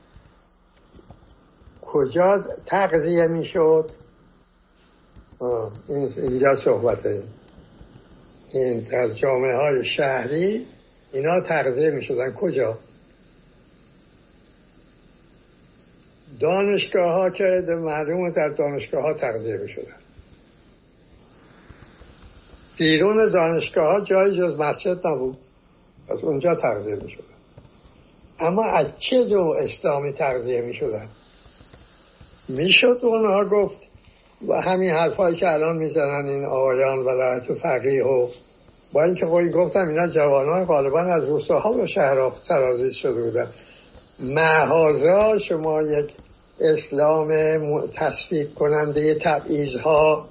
کجا 1.81 2.45
تغذیه 2.65 3.27
می‌شد؟ 3.27 3.89
اینجا 6.17 6.55
صحبته. 6.55 7.23
این 8.53 8.79
در 8.79 9.09
جامعه 9.09 9.55
های 9.55 9.85
شهری 9.85 10.65
اینا 11.13 11.41
تغذیه 11.41 11.89
می 11.89 12.01
شدن 12.01 12.33
کجا؟ 12.33 12.77
دانشگاه 16.39 17.13
ها 17.13 17.29
که 17.29 17.43
معلومه 17.69 18.31
در 18.31 18.49
دانشگاه 18.49 19.01
ها 19.01 19.13
تغذیه 19.13 19.57
می 19.57 19.69
شدن 19.69 19.95
بیرون 22.77 23.31
دانشگاه 23.31 23.85
ها 23.85 24.05
جای 24.05 24.37
جز 24.37 24.59
مسجد 24.59 25.07
نبود. 25.07 25.37
از 26.09 26.23
اونجا 26.23 26.55
تغذیه 26.55 26.95
می 26.95 27.09
شدن 27.09 27.23
اما 28.39 28.63
از 28.63 28.87
چه 28.97 29.23
دو 29.23 29.55
اسلامی 29.59 30.13
تغذیه 30.13 30.61
می 30.61 30.73
شدن 30.73 31.07
می 32.49 32.71
شد 32.71 32.99
اونها 33.01 33.45
گفت 33.45 33.77
و 34.47 34.61
همین 34.61 34.89
حرفایی 34.89 35.35
که 35.35 35.53
الان 35.53 35.77
می‌زنن 35.77 36.27
این 36.27 36.45
آقایان 36.45 36.99
و 36.99 37.39
فقیه 37.63 38.05
و 38.05 38.27
با 38.93 39.03
اینکه 39.03 39.25
خواهی 39.25 39.49
گفتم 39.51 39.87
اینا 39.87 40.07
جوانان 40.07 40.65
غالبا 40.65 40.99
از 40.99 41.25
روستاها 41.25 41.69
و 41.69 41.87
شهرها 41.87 42.33
سرازی 42.47 42.93
شده 42.93 43.23
بودن. 43.23 43.47
محازا 44.19 45.37
شما 45.37 45.81
یک 45.81 46.09
اسلام 46.61 47.29
تصفیق 47.95 48.53
کننده 48.53 49.15
تبعیض 49.15 49.75
ها 49.75 50.25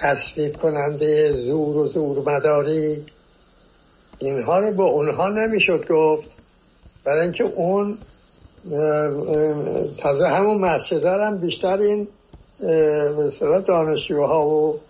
تصفیق 0.00 0.56
کننده 0.56 1.32
زور 1.32 1.76
و 1.76 1.86
زور 1.86 2.32
مداری 2.32 3.06
اینها 4.18 4.58
رو 4.58 4.70
به 4.76 4.82
اونها 4.82 5.28
نمی‌شد 5.28 5.88
گفت. 5.88 6.28
برای 7.04 7.22
اینکه 7.22 7.44
اون 7.44 7.98
تازه 9.98 10.28
همون 10.28 10.60
مسجد 10.60 11.04
هم 11.04 11.40
بیشتر 11.40 11.78
این 11.78 12.08
مثلا 13.18 13.60
دانشجوها 13.60 14.46
و 14.48 14.80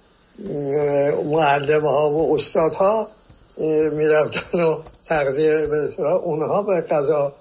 معلم 1.24 1.80
ها 1.80 2.10
و 2.10 2.34
استاد 2.34 2.72
ها 2.72 3.08
می‌رفتن 3.92 4.60
و 4.60 4.78
تغذیه 5.08 5.66
مثلا 5.66 6.16
اونها 6.16 6.62
به 6.62 6.80
قضا 6.80 7.32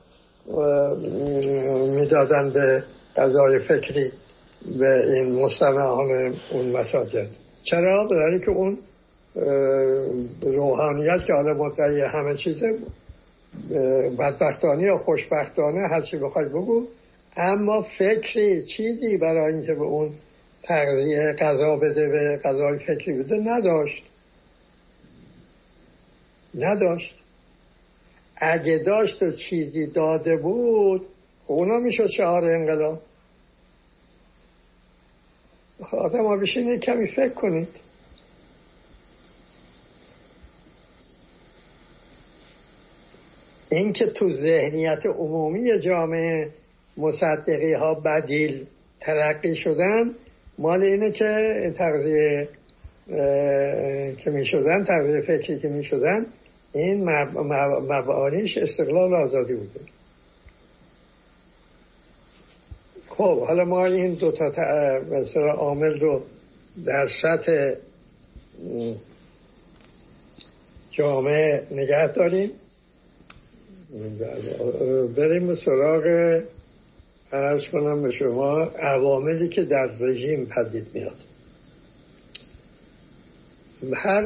می‌دادن 1.95 2.49
به 2.49 2.83
قضای 3.17 3.59
فکری 3.59 4.11
به 4.79 5.13
این 5.13 5.43
مستمعان 5.43 6.35
اون 6.51 6.71
مساجد 6.71 7.27
چرا؟ 7.63 8.07
برای 8.07 8.39
که 8.39 8.51
اون 8.51 8.77
روحانیت 10.43 11.25
که 11.27 11.33
حالا 11.33 11.53
مدعی 11.53 12.01
همه 12.01 12.35
چیزه 12.35 12.73
بدبختانه 14.19 14.83
یا 14.83 14.97
خوشبختانه 14.97 15.87
هر 15.91 16.01
چی 16.01 16.17
بخوای 16.17 16.45
بگو 16.45 16.87
اما 17.37 17.81
فکری 17.81 18.63
چیزی 18.65 19.17
برای 19.17 19.53
اینکه 19.53 19.73
به 19.73 19.83
اون 19.83 20.13
تغذیه 20.63 21.35
غذا 21.39 21.75
بده 21.75 22.09
به 22.09 22.41
غذای 22.43 22.79
فکری 22.79 23.13
بده 23.13 23.35
نداشت. 23.35 24.03
نداشت. 26.55 27.15
اگه 28.35 28.77
داشت 28.77 29.23
و 29.23 29.31
چیزی 29.31 29.87
داده 29.87 30.37
بود 30.37 31.07
اونا 31.47 31.79
می‌شد 31.79 32.07
شعار 32.07 32.45
انقلاب. 32.45 33.01
آدم 35.91 36.25
ها 36.25 36.37
بشینید 36.37 36.79
کمی 36.79 37.07
فکر 37.07 37.29
کنید. 37.33 37.67
اینکه 43.69 44.05
تو 44.05 44.33
ذهنیت 44.33 45.05
عمومی 45.05 45.79
جامعه 45.79 46.51
مصدقی 46.97 47.73
ها 47.73 47.93
بدیل 47.93 48.65
ترقی 48.99 49.55
شدن 49.55 50.11
مال 50.57 50.83
اینه 50.83 51.11
که 51.11 51.73
تغذیه 51.77 52.49
که 54.17 54.31
می 54.31 54.45
شدن 54.45 54.85
تغذیه 54.85 55.21
فکری 55.21 55.59
که 55.59 55.67
می 55.67 55.83
شدن 55.83 56.25
این 56.73 57.09
مبانیش 57.89 58.57
استقلال 58.57 59.13
آزادی 59.13 59.53
بوده 59.53 59.79
خب 63.09 63.47
حالا 63.47 63.63
ما 63.63 63.85
این 63.85 64.13
دو 64.13 64.31
تا 64.31 64.49
مثلا 65.11 65.51
عامل 65.51 65.99
رو 65.99 66.21
در 66.85 67.07
سطح 67.21 67.73
جامعه 70.91 71.67
نگه 71.71 72.11
داریم. 72.11 72.51
بریم 75.17 75.47
به 75.47 75.55
سراغ 75.55 76.03
ارز 77.31 77.67
کنم 77.67 78.03
به 78.03 78.11
شما 78.11 78.61
عواملی 78.63 79.49
که 79.49 79.63
در 79.63 79.89
رژیم 79.99 80.45
پدید 80.45 80.87
میاد. 80.93 81.17
هر 83.93 84.23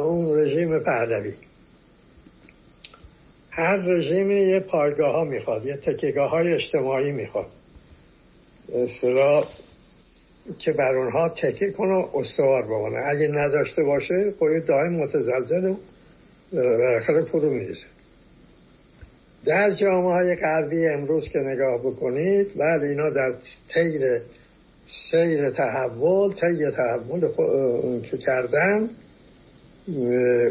اون 0.00 0.38
رژیم 0.38 0.78
پهلوی. 0.78 1.34
هر 3.50 3.76
رژیم 3.76 4.30
یه 4.30 4.60
پایگاه 4.60 5.12
ها 5.12 5.24
می‌خواد 5.24 5.66
یه 5.66 5.76
تکیگاه 5.76 6.30
های 6.30 6.52
اجتماعی 6.52 7.12
می‌خواد. 7.12 7.46
اصطلاح 8.74 9.48
که 10.58 10.72
بر 10.72 10.96
اونها 10.96 11.28
تکیه 11.28 11.70
کنه 11.70 11.94
و 11.94 12.18
استوار 12.18 12.62
بمانه. 12.62 12.98
اگه 13.10 13.28
نداشته 13.28 13.84
باشه 13.84 14.34
خب 14.38 14.58
دائم 14.66 14.92
متزلزل 14.92 15.66
و 15.66 15.76
بالاخره 16.52 17.22
فرو 17.22 17.50
میریزه. 17.50 17.86
در 19.46 19.70
جامعه 19.70 20.12
های 20.12 20.36
غربی 20.36 20.88
امروز 20.88 21.28
که 21.28 21.38
نگاه 21.38 21.78
بکنید 21.80 22.46
بله 22.58 22.88
اینا 22.88 23.10
در 23.10 23.32
تیر 23.68 24.20
سیر 25.10 25.50
تحول 25.50 26.32
طی 26.32 26.70
تحول 26.76 27.20
که 28.10 28.16
کردن 28.16 28.88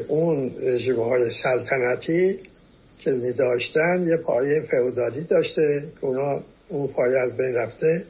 اون 0.08 0.52
رژیم 0.62 0.96
های 0.96 1.32
سلطنتی 1.44 2.40
که 3.00 3.12
می 3.12 3.34
داشتن 3.34 4.08
یه 4.08 4.18
پایه 4.18 4.62
فعودالی 4.72 5.24
داشته 5.24 5.84
که 6.02 6.08
اونا 6.08 6.40
اون 6.70 6.88
پایه 6.88 7.18
از 7.20 7.38
بین 7.38 7.56
رفته. 7.56 8.04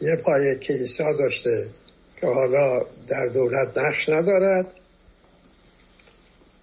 یه 0.00 0.16
پایه 0.16 0.54
کلیسا 0.54 1.12
داشته 1.12 1.66
که 2.20 2.26
حالا 2.26 2.82
در 3.08 3.26
دولت 3.26 3.78
نقش 3.78 4.08
ندارد. 4.08 4.66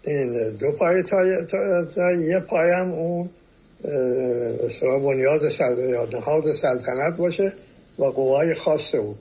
این 0.10 0.56
دو 0.60 0.72
پایه 0.72 1.04
تا, 1.04 1.46
تا, 1.96 2.12
یه 2.12 2.40
پایه 2.40 2.76
هم 2.76 2.92
اون 2.92 3.30
اصلا 4.66 5.00
بنیاد 5.00 5.50
سلطنت 5.50 6.16
نهاد 6.16 6.54
سلطنت 6.54 7.18
باشه 7.18 7.54
و 8.00 8.04
قوای 8.04 8.56
خاص 8.56 8.96
بود 8.96 9.18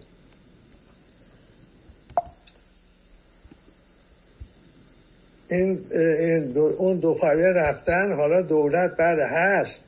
این, 5.50 5.80
این 6.20 6.52
دو 6.52 6.60
اون 6.60 6.98
دو 6.98 7.14
پایه 7.14 7.46
رفتن 7.46 8.12
حالا 8.16 8.42
دولت 8.42 8.96
بعد 8.96 9.18
هست 9.18 9.80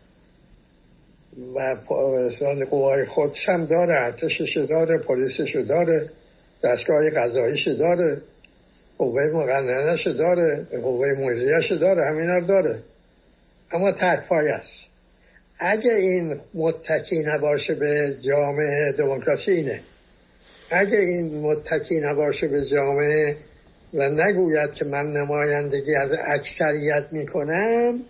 و 1.56 1.76
قوای 2.70 3.04
خودش 3.04 3.48
هم 3.48 3.64
داره 3.64 3.94
ارتشش 3.94 4.56
داره 4.56 4.98
پلیسش 4.98 5.56
داره 5.68 6.08
دستگاه 6.64 7.10
قضاییش 7.10 7.68
داره. 7.68 8.22
قوه 9.00 9.22
مقننش 9.26 10.06
داره. 10.06 10.66
قوه 10.82 11.12
موزیش 11.12 11.72
داره 11.72 12.06
همین 12.06 12.46
داره. 12.46 12.78
اما 13.72 13.92
تکفای 13.92 14.48
است. 14.48 14.86
اگه 15.58 15.90
این 15.90 16.40
متکی 16.54 17.22
نباشه 17.22 17.74
به 17.74 18.16
جامعه 18.20 18.92
دموکراسی 18.92 19.50
اینه. 19.50 19.80
اگه 20.70 20.98
این 20.98 21.40
متکی 21.40 22.00
نباشه 22.00 22.48
به 22.48 22.64
جامعه 22.64 23.36
و 23.94 24.10
نگوید 24.10 24.72
که 24.72 24.84
من 24.84 25.06
نمایندگی 25.12 25.94
از 25.94 26.10
اکثریت 26.26 27.04
می‌کنم 27.12 28.00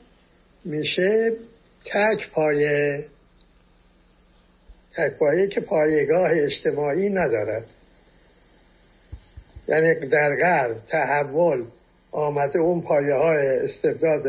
میشه 0.65 1.33
تک 1.85 2.31
پایه 2.33 3.05
تک 4.97 5.19
پایه 5.19 5.47
که 5.47 5.61
پایگاه 5.61 6.31
اجتماعی 6.31 7.11
ندارد. 7.11 7.65
یعنی 9.71 9.95
در 9.95 10.37
غرب 10.37 10.77
تحول 10.89 11.65
آمده 12.13 12.59
اون 12.59 12.83
پایه 12.83 13.15
های 13.15 13.47
استبداد 13.47 14.23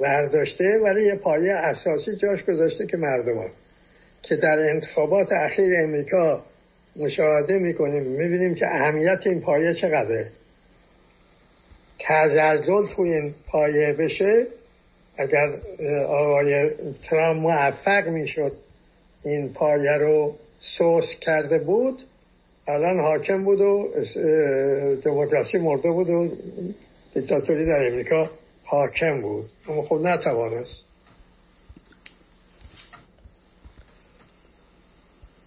برداشته 0.00 0.64
ولی 0.84 1.04
یه 1.06 1.14
پایه 1.14 1.52
اساسی 1.52 2.16
جاش 2.16 2.44
گذاشته 2.44 2.86
که 2.86 2.96
مردمان. 2.96 3.50
که 4.22 4.36
در 4.36 4.58
انتخابات 4.70 5.32
اخیر 5.32 5.80
امریکا 5.82 6.42
مشاهده 6.96 7.58
می‌کنیم 7.58 8.02
می‌بینیم 8.02 8.54
که 8.54 8.66
اهمیت 8.66 9.26
این 9.26 9.40
پایه 9.40 9.74
چقدره. 9.74 10.30
تزلزل 11.98 12.86
تو 12.96 13.02
این 13.02 13.34
پایه 13.46 13.92
بشه 13.92 14.46
اگر 15.16 15.52
آقای 16.06 16.70
ترامپ 17.02 17.40
موفق 17.40 18.08
می‌شد 18.08 18.52
این 19.24 19.52
پایه 19.52 19.92
رو 19.92 20.34
سوس 20.60 21.14
کرده 21.20 21.58
بود 21.58 22.02
الان 22.68 23.00
حاکم 23.00 23.44
بود 23.44 23.60
و 23.60 23.88
دموکراسی 25.04 25.58
مرده 25.58 25.90
بود 25.90 26.10
و 26.10 26.28
دیکتاتوری 27.14 27.66
در 27.66 27.86
امریکا 27.86 28.30
حاکم 28.64 29.22
بود. 29.22 29.50
اما 29.68 29.82
خود 29.82 30.06
نتوانست. 30.06 30.80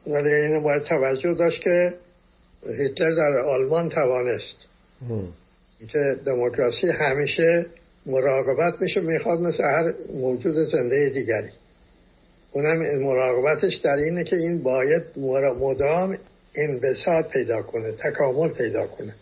ولی 0.08 0.34
اینو 0.34 0.62
باید 0.62 0.84
توجه 0.84 1.34
داشت 1.34 1.62
که 1.62 1.94
هیتلر 2.68 3.16
در 3.16 3.40
آلمان 3.40 3.90
توانست. 3.90 4.58
که 5.88 6.16
دموکراسی 6.26 6.88
همیشه 6.88 7.66
مراقبت 8.06 8.82
میشه 8.82 9.02
می‌خواد 9.02 9.40
مثل 9.40 9.64
هر 9.64 9.94
موجود 10.14 10.56
زنده 10.56 11.10
دیگری. 11.10 11.50
اونم 12.52 13.00
مراقبتش 13.04 13.76
در 13.76 13.96
اینه 13.96 14.24
که 14.24 14.36
این 14.36 14.64
باید 14.64 15.04
مدام 15.60 16.18
انبساط 16.56 17.28
پیدا 17.28 17.62
کنه 17.62 17.92
تکامل 17.92 18.50
پیدا 18.50 18.88
کنه. 18.88 19.14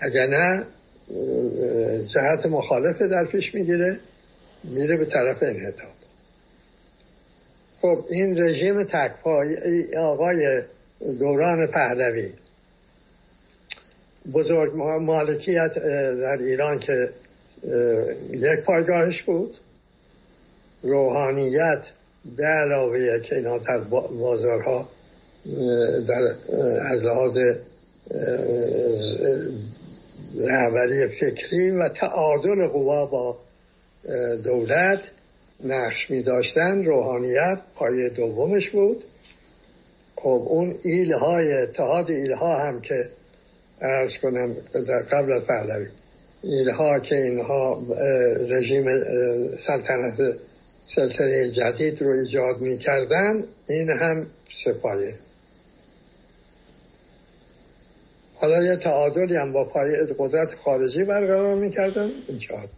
اگر 0.00 0.26
نه 0.26 0.64
جهت 2.14 2.46
مخالفه 2.46 3.08
در 3.08 3.24
پیش 3.24 3.54
می‌گیره 3.54 3.98
میره 4.64 4.96
به 4.96 5.04
طرف 5.04 5.42
انحطاط. 5.42 5.98
خب 7.80 8.04
این 8.10 8.42
رژیم 8.42 8.84
تکپای 8.84 9.56
آقای 9.96 10.62
دوران 11.18 11.66
پهلوی 11.66 12.32
بزرگ 14.32 14.72
مالکیت 15.00 15.74
در 16.20 16.38
ایران 16.40 16.78
که 16.78 17.10
یک 18.30 18.60
پایگاهش 18.66 19.22
بود. 19.22 19.56
روحانیت 20.82 21.86
به 22.36 22.44
علاوه 22.44 23.20
که 23.20 23.36
اینا 23.36 23.58
در 23.58 23.78
بازارها 24.18 24.88
در 26.08 26.34
از 26.92 27.04
لحاظ 27.04 27.36
رهبری 30.40 31.08
فکری 31.08 31.70
و 31.70 31.88
تعادل 31.88 32.66
قوا 32.66 33.06
با 33.06 33.38
دولت 34.44 35.00
نقش 35.64 36.10
می 36.10 36.22
داشتن 36.22 36.84
روحانیت 36.84 37.58
پای 37.74 38.10
دومش 38.10 38.70
بود. 38.70 39.04
خب 40.16 40.46
اون 40.48 40.74
ایلهای 40.82 41.52
اتحاد 41.52 42.10
ایلها 42.10 42.58
هم 42.58 42.80
که 42.80 43.08
ارز 43.80 44.12
کنم 44.22 44.54
در 44.72 45.02
قبل 45.02 45.32
از 45.32 45.42
پهلوی 45.42 45.86
ایلها 46.42 47.00
که 47.00 47.14
اینها 47.14 47.82
رژیم 48.48 48.84
سلطنت 49.66 50.36
سلسله 50.94 51.50
جدید 51.50 52.02
رو 52.02 52.10
ایجاد 52.10 52.60
می 52.60 52.78
کردن 52.78 53.44
این 53.68 53.90
هم 53.90 54.26
سپایه. 54.64 55.14
حالا 58.40 58.64
یه 58.64 58.76
تعادلی 58.76 59.36
هم 59.36 59.52
با 59.52 59.64
پای 59.64 59.96
قدرت 60.18 60.54
خارجی 60.54 61.04
برقرار 61.04 61.54
می‌کردن. 61.54 62.10
ایجاد 62.28 62.68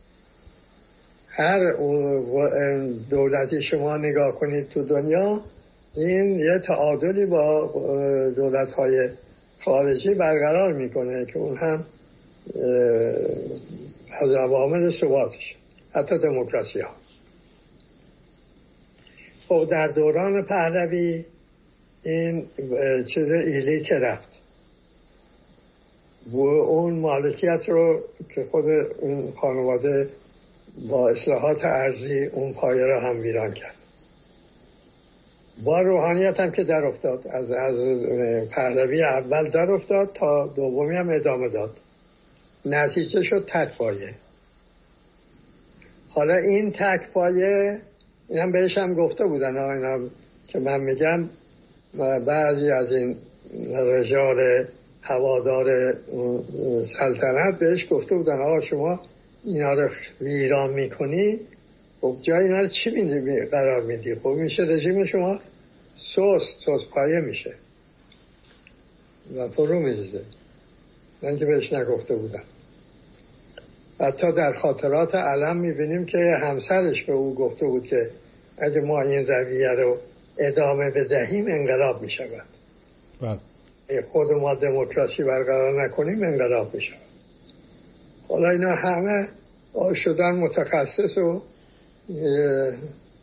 هر 1.28 1.72
دولتی 3.10 3.62
شما 3.62 3.96
نگاه 3.96 4.32
کنید 4.32 4.68
تو 4.68 4.82
دنیا 4.82 5.40
این 5.96 6.38
یه 6.38 6.58
تعادلی 6.58 7.26
با 7.26 7.72
دولت 8.36 8.72
های 8.72 9.08
خارجی 9.64 10.14
برقرار 10.14 10.72
می‌کنه 10.72 11.26
که 11.26 11.38
اون 11.38 11.56
هم 11.56 11.84
از 14.20 14.32
عوامل 14.32 14.90
ثباتش 15.00 15.56
حتی 15.92 16.18
دموکراسی 16.18 16.80
ها 16.80 16.90
خب 19.48 19.68
در 19.70 19.86
دوران 19.86 20.46
پهلوی 20.46 21.24
این 22.02 22.46
چیز 23.14 23.30
ایلی 23.30 23.80
که 23.80 23.94
رفت. 23.94 24.29
اون 26.38 27.00
مالکیت 27.00 27.68
رو 27.68 28.00
که 28.34 28.44
خود 28.50 28.64
اون 29.00 29.32
خانواده 29.40 30.08
با 30.88 31.08
اصلاحات 31.08 31.64
ارزی 31.64 32.24
اون 32.24 32.52
پایه 32.52 32.84
رو 32.84 33.00
هم 33.00 33.20
ویران 33.20 33.52
کرد. 33.52 33.74
با 35.64 35.80
روحانیت 35.80 36.40
هم 36.40 36.50
که 36.50 36.64
در 36.64 36.84
افتاد 36.84 37.26
از, 37.26 37.50
از 37.50 37.74
پهلوی 38.50 39.04
اول 39.04 39.50
در 39.50 39.70
افتاد 39.70 40.12
تا 40.14 40.46
دومی 40.46 40.96
هم 40.96 41.08
ادامه 41.10 41.48
داد. 41.48 41.70
نتیجه 42.66 43.22
شد 43.22 43.44
تک 43.48 43.76
پایه. 43.78 44.14
حالا 46.08 46.36
این 46.36 46.72
تک 46.72 47.10
پایه 47.12 47.78
این 48.28 48.38
هم 48.38 48.52
بهش 48.52 48.78
هم 48.78 48.94
گفته 48.94 49.26
بودن 49.26 49.56
اینا 49.56 50.08
که 50.48 50.58
من 50.58 50.80
میگم 50.80 51.28
بعضی 52.26 52.70
از 52.70 52.92
این 52.92 53.16
رجال 53.76 54.66
هوادار 55.02 55.94
سلطنت 56.98 57.58
بهش 57.58 57.86
گفته 57.90 58.14
بودن 58.14 58.40
آقا 58.40 58.60
شما 58.60 59.00
اینا 59.44 59.72
رو 59.72 59.88
ویران 60.20 60.74
می‌کنی؟ 60.74 61.38
خب 62.00 62.16
جای 62.22 62.42
اینا 62.42 62.68
چی 62.68 62.90
میدی؟ 62.90 63.46
قرار 63.46 63.82
میدی؟ 63.82 64.14
خب 64.14 64.28
میشه 64.28 64.62
رژیم 64.62 65.04
شما؟ 65.04 65.38
سوس 65.96 66.42
سوس 66.64 66.88
پایه 66.90 67.20
میشه. 67.20 67.54
و 69.36 69.48
فرو 69.48 69.80
میریزه. 69.80 70.20
من 71.22 71.38
که 71.38 71.44
بهش 71.44 71.72
نگفته 71.72 72.14
بودم. 72.14 72.42
حتی 74.00 74.32
در 74.36 74.52
خاطرات 74.52 75.14
علم 75.14 75.56
می‌بینیم 75.56 76.04
که 76.04 76.18
همسرش 76.42 77.02
به 77.02 77.12
او 77.12 77.34
گفته 77.34 77.66
بود 77.66 77.86
که 77.86 78.10
اگه 78.58 78.80
ما 78.80 79.02
این 79.02 79.26
رویه 79.26 79.70
رو 79.70 79.96
ادامه 80.38 80.90
بدهیم 80.90 81.46
انقلاب 81.48 82.02
می‌شود. 82.02 82.44
بله. 83.22 83.38
خود 84.12 84.32
ما 84.32 84.54
دموکراسی 84.54 85.22
برقرار 85.22 85.84
نکنیم 85.84 86.22
انقلاب 86.22 86.76
بشه 86.76 86.92
حالا 88.28 88.50
اینا 88.50 88.74
همه 88.74 89.28
شدن 89.94 90.30
متخصص 90.30 91.18
و 91.18 91.42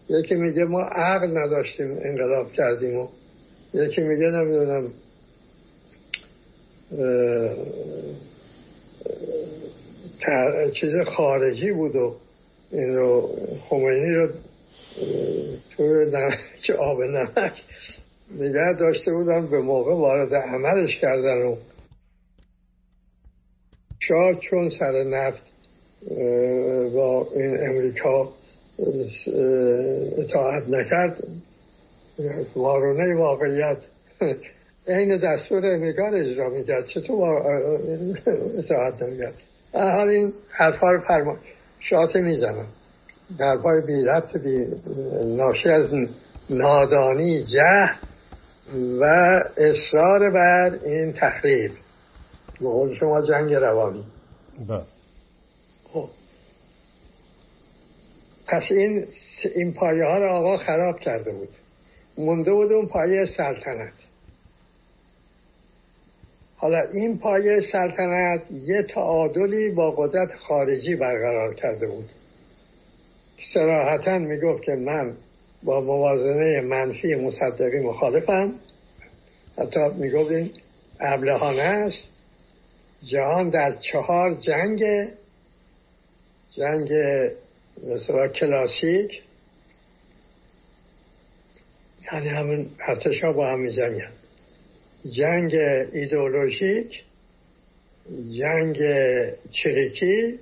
یکی 0.10 0.36
میگه 0.36 0.66
ما 0.66 0.82
عقل 0.82 1.38
نداشتیم 1.38 1.98
انقلاب 2.02 2.52
کردیم 2.52 2.96
و 2.96 3.08
یکی 3.74 4.02
میگه 4.02 4.32
نمی‌دونم 4.32 4.92
چیز 10.74 10.92
خارجی 11.08 11.72
بود 11.72 11.96
و 11.96 12.16
این 12.72 12.96
رو 12.96 13.30
خمینی 13.70 14.12
رو 14.16 14.30
تو 15.78 16.12
چه 16.62 16.74
آب 16.74 17.02
نمک 17.02 17.64
نگه 18.32 18.74
داشته 18.80 19.12
بودن 19.12 19.46
به 19.46 19.62
موقع 19.62 19.94
وارد 19.94 20.34
عملش 20.34 21.00
کردن 21.00 21.42
و 21.42 21.56
شاه 24.00 24.40
چون 24.40 24.70
سر 24.70 25.04
نفت 25.04 25.44
با 26.94 27.28
این 27.36 27.58
امریکا 27.70 28.30
اطاعت 30.18 30.70
نکرد 30.70 31.24
وارونه 32.56 33.16
واقعیت 33.16 33.78
این 34.88 35.18
دستور 35.18 35.66
امریکا 35.66 36.08
اجرا 36.08 36.50
می‌کرد. 36.50 36.86
چطور 36.86 37.36
اطاعت 38.58 39.02
نمی‌کرد؟ 39.02 39.34
حال 39.74 40.10
این 40.10 40.34
حرفا 40.50 40.92
رو 40.92 41.02
فرما 41.08 41.38
شاته 41.80 42.22
می‌زنم. 42.22 42.68
حرفای 43.40 43.82
بی 43.88 44.04
ربط 44.04 44.38
بی 44.38 44.66
ناشی 45.26 45.70
از 45.70 45.90
نادانی 46.50 47.44
جه 47.44 48.07
و 48.76 49.04
اصرار 49.58 50.30
بر 50.30 50.80
این 50.86 51.14
تخریب. 51.14 51.72
به 52.60 52.96
شما 53.00 53.22
جنگ 53.22 53.54
روانی. 53.54 54.06
بله. 54.68 54.84
خب. 55.94 56.10
پس 58.48 58.64
این 58.72 59.08
این 59.56 59.74
پایه 59.74 60.06
ها 60.06 60.18
رو 60.18 60.32
آقا 60.32 60.58
خراب 60.58 61.00
کرده 61.00 61.32
بود. 61.32 61.50
مونده 62.18 62.52
بود 62.52 62.72
اون 62.72 62.88
پایه 62.88 63.26
سلطنت. 63.26 63.94
حالا 66.58 66.82
این 66.94 67.18
پایه 67.18 67.62
سلطنت 67.62 68.42
یه 68.52 68.84
تعادلی 68.84 69.70
با 69.70 69.92
قدرت 69.92 70.36
خارجی 70.36 70.96
برقرار 70.96 71.54
کرده 71.54 71.88
بود. 71.88 72.10
سراحتا 73.54 74.18
می‌گفت 74.18 74.64
که 74.64 74.72
من 74.72 75.16
با 75.64 75.82
موازنه 75.82 76.62
منفی 76.62 77.16
مصدقی 77.16 77.80
مخالفم. 77.80 78.54
حتی 79.58 79.80
می‌گفت 79.96 80.32
این 80.32 80.52
ابلهانه 81.00 81.62
است. 81.62 82.10
جهان 83.06 83.50
در 83.50 83.76
چهار 83.76 84.34
جنگ 84.34 85.08
جنگ 86.58 86.90
مثلا 87.88 88.28
کلاسیک. 88.28 89.22
یعنی 92.14 92.28
همون 92.28 92.70
ارتشا 92.88 93.32
با 93.32 93.50
هم 93.50 93.60
میجنگن. 93.60 94.12
جنگ 95.12 95.54
ایدئولوژیک 95.94 97.04
جنگ 98.38 98.78
چریکی 99.52 100.40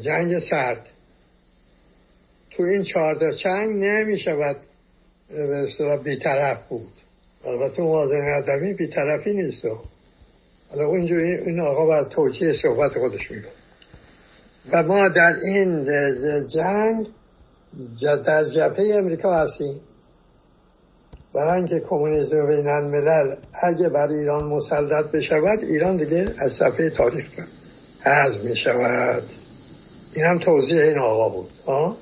جنگ 0.00 0.38
سرد. 0.38 0.90
تو 2.56 2.62
این 2.62 2.82
چهارده 2.82 3.34
چنگ 3.34 3.84
نمی 3.84 4.18
شود 4.18 4.56
به 5.28 5.56
اصطلاح 5.56 6.02
بیطرف 6.02 6.68
بود. 6.68 6.92
البته 7.46 7.82
موازنه 7.82 8.36
ادبی 8.36 8.74
بیطرفی 8.74 9.32
نیست. 9.32 9.64
حالا 10.70 10.86
اونجوری 10.86 11.36
این 11.36 11.60
آقا 11.60 11.86
بر 11.86 12.04
توجیه 12.04 12.52
صحبت 12.52 12.92
خودش 12.98 13.30
میگه 13.30 13.48
و 14.72 14.82
ما 14.82 15.08
در 15.08 15.36
این 15.42 15.84
جنگ 16.46 17.06
در 18.26 18.44
جبهه 18.44 18.94
امریکا 18.94 19.34
هستیم. 19.34 19.80
برای 21.34 21.58
اینکه 21.58 21.80
کمونیسم 21.88 22.46
بین 22.46 22.68
الملل 22.68 23.36
اگه 23.62 23.88
بر 23.88 24.06
ایران 24.06 24.44
مسلط 24.44 25.10
بشود 25.10 25.58
ایران 25.62 25.96
دیگه 25.96 26.34
از 26.38 26.52
صفحه 26.52 26.90
تاریخ 26.90 27.26
حذف 28.00 28.44
می 28.44 28.56
شود 28.56 29.22
این 30.14 30.24
هم 30.24 30.38
توضیح 30.38 30.82
این 30.82 30.98
آقا 30.98 31.28
بود. 31.28 31.50
ها 31.66 31.96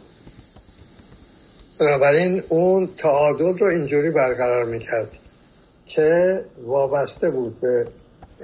بنابراین 1.83 2.43
اون 2.49 2.89
تعادل 2.99 3.59
رو 3.59 3.67
اینجوری 3.67 4.11
برقرار 4.11 4.65
می‌کرد 4.65 5.09
که 5.87 6.41
وابسته 6.67 7.31
بود 7.31 7.61
به 7.61 7.85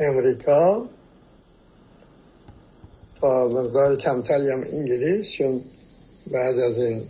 امریکا. 0.00 0.86
تا 3.20 3.48
مقدار 3.48 3.96
کمتری 3.96 4.50
هم 4.50 4.60
انگلیس 4.72 5.26
چون 5.38 5.60
بعد 6.32 6.58
از 6.58 6.78
این 6.78 7.02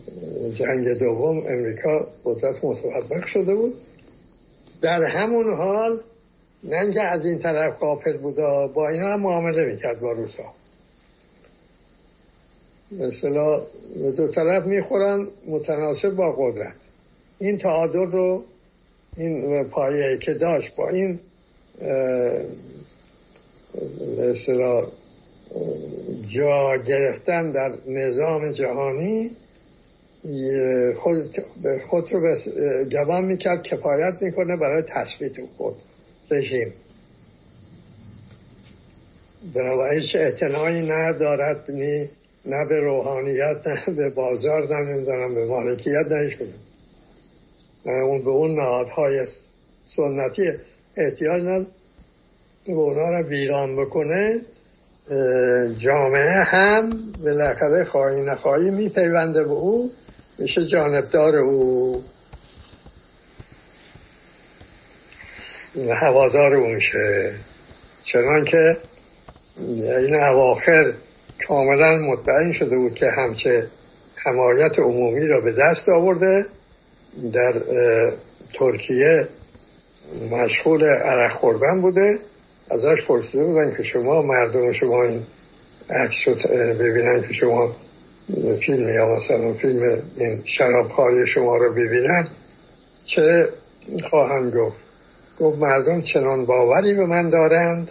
جنگ 0.55 0.99
دوم 0.99 1.39
امریکا 1.49 2.07
قدرت 2.25 2.65
متوفق 2.65 3.27
شده 3.27 3.55
بود. 3.55 3.75
در 4.83 5.05
همون 5.05 5.57
حال 5.57 6.01
نه 6.65 6.95
که 6.95 7.03
از 7.03 7.25
این 7.25 7.39
طرف 7.39 7.79
قافل 7.79 8.17
بودا 8.17 8.67
با 8.67 8.89
اینا 8.89 9.13
هم 9.13 9.21
معامله 9.21 9.65
می‌کرد 9.65 10.01
با 10.01 10.13
روسا 10.13 10.58
مثلا 12.93 13.61
دو 14.17 14.29
طرف 14.29 14.67
می‌خورن 14.67 15.27
متناسب 15.49 16.11
با 16.11 16.33
قدرت. 16.39 16.75
این 17.39 17.59
تعادل 17.59 18.07
رو 18.07 18.45
این 19.17 19.65
پایه 19.65 20.19
که 20.19 20.35
داشت 20.35 20.77
با 20.77 20.89
این 20.89 21.19
مثلا 24.19 24.87
جا 26.29 26.77
گرفتن 26.87 27.51
در 27.51 27.73
نظام 27.89 28.53
جهانی 28.53 29.31
خود, 30.99 31.17
خود 31.89 32.13
رو 32.13 32.37
جوان 32.89 33.25
می‌کرد 33.25 33.63
کفایت 33.63 34.15
می‌کنه 34.21 34.57
برای 34.57 34.83
تثبیت 34.83 35.33
خود 35.57 35.75
رژیم. 36.31 36.73
بنابراین 39.55 40.01
هیچ 40.01 40.17
اعتنایی 40.17 40.83
ندارد 40.83 41.71
نی 41.71 42.09
نه 42.47 42.69
به 42.69 42.81
روحانیت 42.81 43.67
نه 43.67 43.95
به 43.97 44.11
بازار 44.11 44.63
نه 44.63 45.35
به 45.35 45.47
مالکیت 45.47 46.13
نه 46.13 46.37
نه 47.87 48.05
اون 48.05 48.25
به 48.25 48.31
اون 48.31 48.61
نهادهای 48.61 49.27
سنتی 49.97 50.53
احتیاج 50.97 51.43
نداره 51.43 51.67
به 52.67 52.73
اونا 52.73 53.19
رو 53.19 53.29
ویران 53.29 53.77
بکنه 53.77 54.41
جامعه 55.79 56.45
هم 56.45 57.13
بالاخره 57.25 57.85
خواهی 57.85 58.21
نخواهی 58.21 58.71
میپیونده 58.71 59.45
به 59.45 59.51
او 59.51 59.91
میشه 60.39 60.67
جانبدار 60.67 61.37
او. 61.37 62.03
هوادار 65.77 66.55
او 66.55 66.67
میشه 66.67 67.33
چنان 68.05 68.45
که 68.45 68.77
این 69.77 70.15
اواخر 70.15 70.93
کاملا 71.47 71.97
مطمئن 71.97 72.53
شده 72.53 72.77
بود 72.77 72.95
که 72.95 73.07
همچه 73.07 73.67
حمایت 74.17 74.79
عمومی 74.79 75.27
را 75.27 75.41
به 75.41 75.53
دست 75.53 75.89
آورده 75.89 76.47
در 77.33 77.63
ترکیه 78.55 79.29
مشغول 80.31 80.85
عرق 80.85 81.33
خوردن 81.33 81.81
بوده. 81.81 82.19
ازش 82.71 83.07
پرسیده 83.07 83.45
بودن 83.45 83.75
که 83.77 83.83
شما 83.83 84.23
مردم 84.23 84.73
شما 84.73 85.05
این 85.05 85.23
عکس 85.91 86.49
ببینن 86.81 87.23
که 87.23 87.35
شما 87.35 87.73
فیلم 88.67 88.89
یا 88.89 89.17
مثلا 89.17 89.53
فیلم 89.53 90.03
این 90.17 90.43
شرابخاری 90.45 91.27
شما 91.27 91.57
رو 91.57 91.73
ببینن. 91.73 92.27
چه 93.05 93.49
خواهند 94.11 94.57
گفت؟ 94.57 94.77
گفت 95.41 95.59
مردم 95.59 96.03
چنان 96.03 96.45
باوری 96.47 96.95
به 96.95 97.07
من 97.07 97.31
دارند 97.31 97.91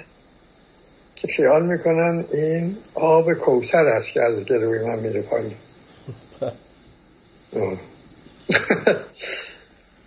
که 1.22 1.28
خیال 1.28 1.66
می‌کنن 1.66 2.26
این 2.34 2.78
آب 2.94 3.34
کوسر 3.34 3.88
است 3.88 4.10
که 4.14 4.22
از 4.22 4.46
گروی 4.46 4.86
من 4.86 5.00
میره 5.00 5.22
پایین. 5.22 5.54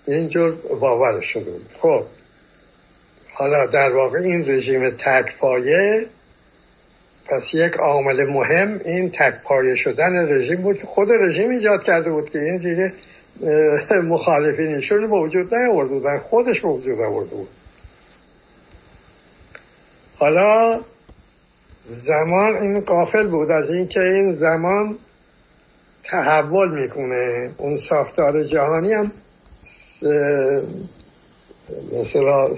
اینجور 0.06 0.54
باور 0.80 1.20
شده 1.20 1.50
بود. 1.50 1.66
خب. 1.80 2.04
حالا 3.32 3.66
در 3.66 3.92
واقع 3.94 4.18
این 4.18 4.50
رژیم 4.50 4.90
تکپایه 4.90 6.06
پس 7.26 7.54
یک 7.54 7.74
عامل 7.74 8.26
مهم 8.26 8.80
این 8.84 9.10
تکپایه 9.10 9.76
شدن 9.76 10.28
رژیم 10.28 10.62
بود 10.62 10.78
که 10.78 10.86
خود 10.86 11.08
رژیم 11.20 11.50
ایجاد 11.50 11.82
کرده 11.82 12.10
بود 12.10 12.30
که 12.30 12.38
این 12.38 12.56
دیگه 12.56 12.92
مخالفینشون 14.02 15.10
به 15.10 15.16
وجود 15.16 15.54
نیاورده 15.54 15.94
بودن 15.94 16.18
خودش 16.18 16.60
به 16.60 16.68
وجود 16.68 17.00
آورده 17.00 17.34
بود. 17.34 17.48
حالا 20.18 20.80
زمان 21.90 22.56
این 22.56 22.80
قافل 22.80 23.30
بود. 23.30 23.50
از 23.50 23.70
اینکه 23.70 24.00
این 24.00 24.32
زمان 24.32 24.98
تحول 26.04 26.82
می‌کنه. 26.82 27.50
اون 27.58 27.78
ساختار 27.88 28.42
جهانی 28.42 28.92
هم 28.92 29.12
مثلا 31.92 32.48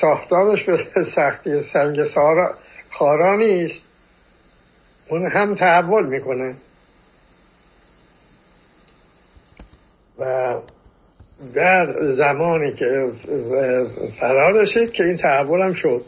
ساختارش 0.00 0.64
به 0.64 1.04
سختی 1.16 1.62
سنگ 1.62 2.02
خارا 2.90 3.36
نیست. 3.36 3.82
اون 5.08 5.30
هم 5.30 5.54
تحول 5.54 6.06
می‌کنه. 6.06 6.54
و 10.18 10.54
در 11.54 12.12
زمانی 12.12 12.72
که 12.72 13.10
فرا 14.20 14.48
رسید 14.48 14.92
که 14.92 15.04
این 15.04 15.16
تحول 15.16 15.60
هم 15.60 15.74
شد. 15.74 16.04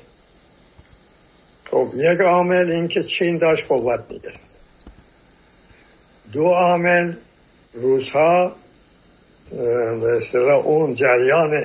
خب 1.70 1.88
یک 1.94 2.20
عامل 2.20 2.70
این 2.70 2.88
که 2.88 3.02
چین 3.02 3.38
داشت 3.38 3.68
قوت 3.68 4.00
میگه 4.10 4.32
دو 6.32 6.44
عامل 6.44 7.14
روزها 7.74 8.52
به 10.00 10.16
اصطلاح 10.16 10.66
اون 10.66 10.94
جریان 10.94 11.64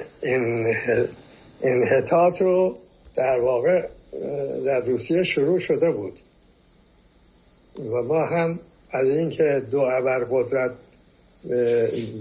انحطاط 1.62 2.42
رو 2.42 2.78
در 3.16 3.40
واقع 3.40 3.88
در 4.66 4.80
روسیه 4.80 5.24
شروع 5.24 5.60
شده 5.60 5.92
بود. 5.92 6.14
و 7.80 8.04
ما 8.04 8.26
هم 8.26 8.60
از 8.92 9.08
اینکه 9.08 9.62
دو 9.72 9.80
ابر 9.80 10.24
قدرت 10.32 10.72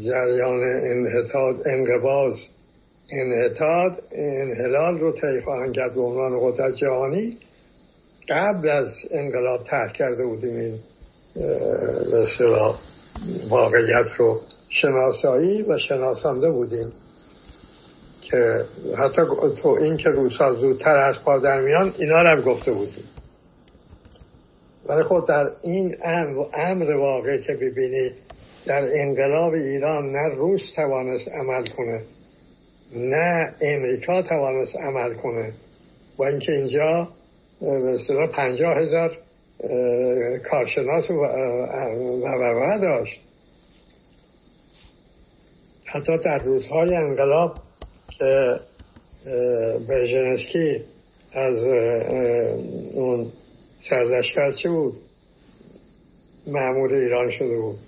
جریان 0.05 0.61
انحطاط 0.65 1.57
انقباز 1.67 2.35
انحطاط 3.11 3.93
انحلال 4.13 4.99
رو 4.99 5.13
طی 5.13 5.41
خواهند 5.45 5.75
کرد 5.75 5.95
به 5.95 6.01
عنوان 6.01 6.39
قدرت 6.41 6.75
جهانی 6.75 7.39
قبل 8.29 8.69
از 8.69 8.95
انقلاب 9.11 9.65
ترک 9.65 9.93
کرده 9.93 10.27
بودیم 10.27 10.57
این 10.57 10.79
واقعیت 13.49 14.07
رو 14.17 14.41
شناسایی 14.69 15.63
و 15.63 15.79
شناسانده 15.79 16.51
بودیم 16.51 16.93
که 18.21 18.65
حتی 18.99 19.23
تو 19.63 19.69
این 19.69 19.97
که 19.97 20.09
روسا 20.09 20.55
زودتر 20.55 20.97
از 20.97 21.15
پا 21.25 21.39
در 21.39 21.61
میان 21.61 21.95
اینا 21.99 22.23
رو 22.23 22.29
هم 22.29 22.41
گفته 22.41 22.73
بودیم. 22.73 23.05
ولی 24.87 25.03
خود 25.03 25.29
در 25.29 25.51
این 25.63 25.97
امر, 26.55 26.97
واقع 26.97 27.41
که 27.41 27.55
ببینی 27.55 28.11
در 28.67 29.01
انقلاب 29.01 29.53
ایران 29.53 30.13
نه 30.13 30.35
روس 30.35 30.61
توانست 30.77 31.29
عمل 31.29 31.67
کنه 31.67 32.01
نه 32.97 33.55
امریکا 33.61 34.23
توانست 34.23 34.77
عمل 34.77 35.15
کنه 35.15 35.53
با 36.17 36.27
اینکه 36.27 36.53
اینجا 36.53 37.09
مثلا 37.61 38.27
پنجاه 38.27 38.77
هزار 38.77 39.19
کارشناس 40.51 41.11
و 41.11 41.15
داشت. 42.79 43.21
حتی 45.87 46.19
در 46.25 46.39
روزهای 46.39 46.95
انقلاب 46.95 47.55
که 48.19 48.61
برژنسکی 49.89 50.85
از 51.33 51.57
اون 52.95 53.27
سرلشکر 53.91 54.53
چه 54.53 54.69
بود؟ 54.69 54.95
معمول 56.47 56.95
ایران 56.95 57.31
شده 57.31 57.59
بود. 57.59 57.79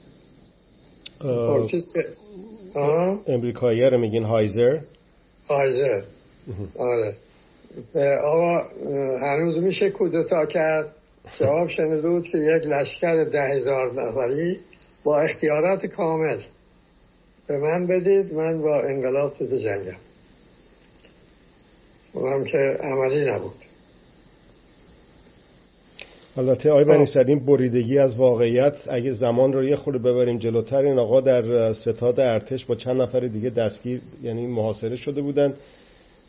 امریکایی 3.27 3.91
رو 3.91 3.99
میگین 3.99 4.25
هایزر؟ 4.25 4.79
هایزر. 5.49 6.03
آره. 6.79 7.15
آقا 8.25 8.65
هنوز 9.23 9.59
میشه 9.59 9.91
کودتا 9.91 10.47
کرد؟ 10.47 10.89
جواب 11.41 11.69
شنیده 11.69 12.09
بود 12.09 12.25
که 12.29 12.39
یک 12.39 12.63
لشکر 12.67 13.25
ده 13.25 13.43
هزار 13.43 13.93
نفری 13.93 14.61
با 15.05 15.21
اختیارات 15.21 15.87
کامل 15.87 16.39
به 17.47 17.59
من 17.59 17.87
بدید 17.87 18.35
من 18.35 18.63
با 18.63 18.83
انقلاب 18.83 19.33
ضد 19.41 19.55
جنگم. 19.55 19.97
اونم 22.13 22.45
که 22.45 22.59
عملی 22.81 23.31
نبود. 23.31 23.55
البته 26.37 26.71
آقای 26.71 26.85
بنی 26.85 27.07
خب. 27.07 27.29
این 27.29 27.47
بریدگی 27.47 27.99
از 27.99 28.17
واقعیت 28.17 28.77
اگه 28.91 29.13
زمان 29.13 29.53
رو 29.53 29.65
یه 29.65 29.77
خورده 29.77 29.99
ببریم 29.99 30.39
جلوتر 30.39 30.85
این 30.85 30.99
آقا 30.99 31.21
در 31.21 31.73
ستاد 31.73 32.21
ارتش 32.21 32.65
با 32.65 32.75
چند 32.75 33.03
نفر 33.03 33.21
دیگه 33.21 33.51
دستگیر 33.51 34.01
یعنی 34.23 34.47
محاصره 34.47 34.97
شده 34.97 35.23
بودن. 35.23 35.55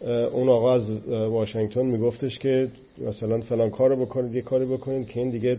اون 0.07 0.49
آقا 0.49 0.75
از 0.75 1.07
واشنگتن 1.07 1.85
میگفتش 1.85 2.39
که 2.39 2.67
مثلا 2.97 3.41
فلان 3.41 3.69
کارو 3.69 4.05
بکنید 4.05 4.35
یه 4.35 4.41
کاری 4.41 4.65
بکنید 4.65 5.07
که 5.07 5.19
این 5.19 5.29
دیگه 5.29 5.57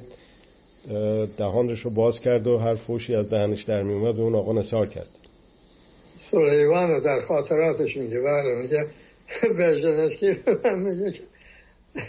دهانش 1.38 1.80
رو 1.80 1.90
باز 1.90 2.20
کرد 2.20 2.46
و 2.46 2.58
هر 2.58 2.74
فوشی 2.74 3.14
از 3.14 3.30
دهنش 3.30 3.62
در 3.62 3.82
میومد 3.82 4.18
و 4.18 4.22
اون 4.22 4.34
آقا 4.34 4.52
نثار 4.52 4.86
کرد. 4.86 5.08
سلیمان 6.30 6.90
رو 6.90 7.00
در 7.00 7.20
خاطراتش 7.20 7.96
میگه. 7.96 8.20
بله 8.20 8.54
میگه 8.62 8.86
برژنسکی 9.58 10.26
میگه 10.74 11.20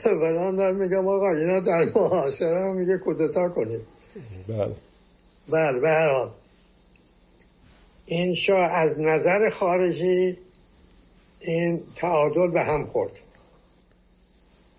بلان 0.05 0.55
در 0.55 0.71
میگم 0.71 1.07
آقا 1.07 1.31
اینا 1.31 1.59
در 1.59 1.83
محاصره 1.95 2.73
میگه 2.73 2.97
کودتا 2.97 3.49
کنید. 3.49 3.81
بله. 4.47 4.73
بله 5.49 5.79
به 5.79 6.29
این 8.05 8.35
شاه 8.35 8.71
از 8.71 8.99
نظر 8.99 9.49
خارجی 9.49 10.37
این 11.43 11.81
تعادل 11.95 12.51
به 12.51 12.61
هم 12.61 12.85
خورد. 12.85 13.11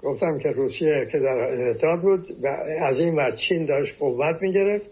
گفتم 0.02 0.38
که 0.38 0.48
روسیه 0.48 1.08
که 1.12 1.18
در 1.18 1.52
انعطاف 1.52 2.00
بود 2.00 2.36
و 2.42 2.46
از 2.82 2.98
این 2.98 3.16
ور 3.16 3.36
چین 3.48 3.66
داشت 3.66 3.98
قوت 3.98 4.42
می‌گرفت. 4.42 4.86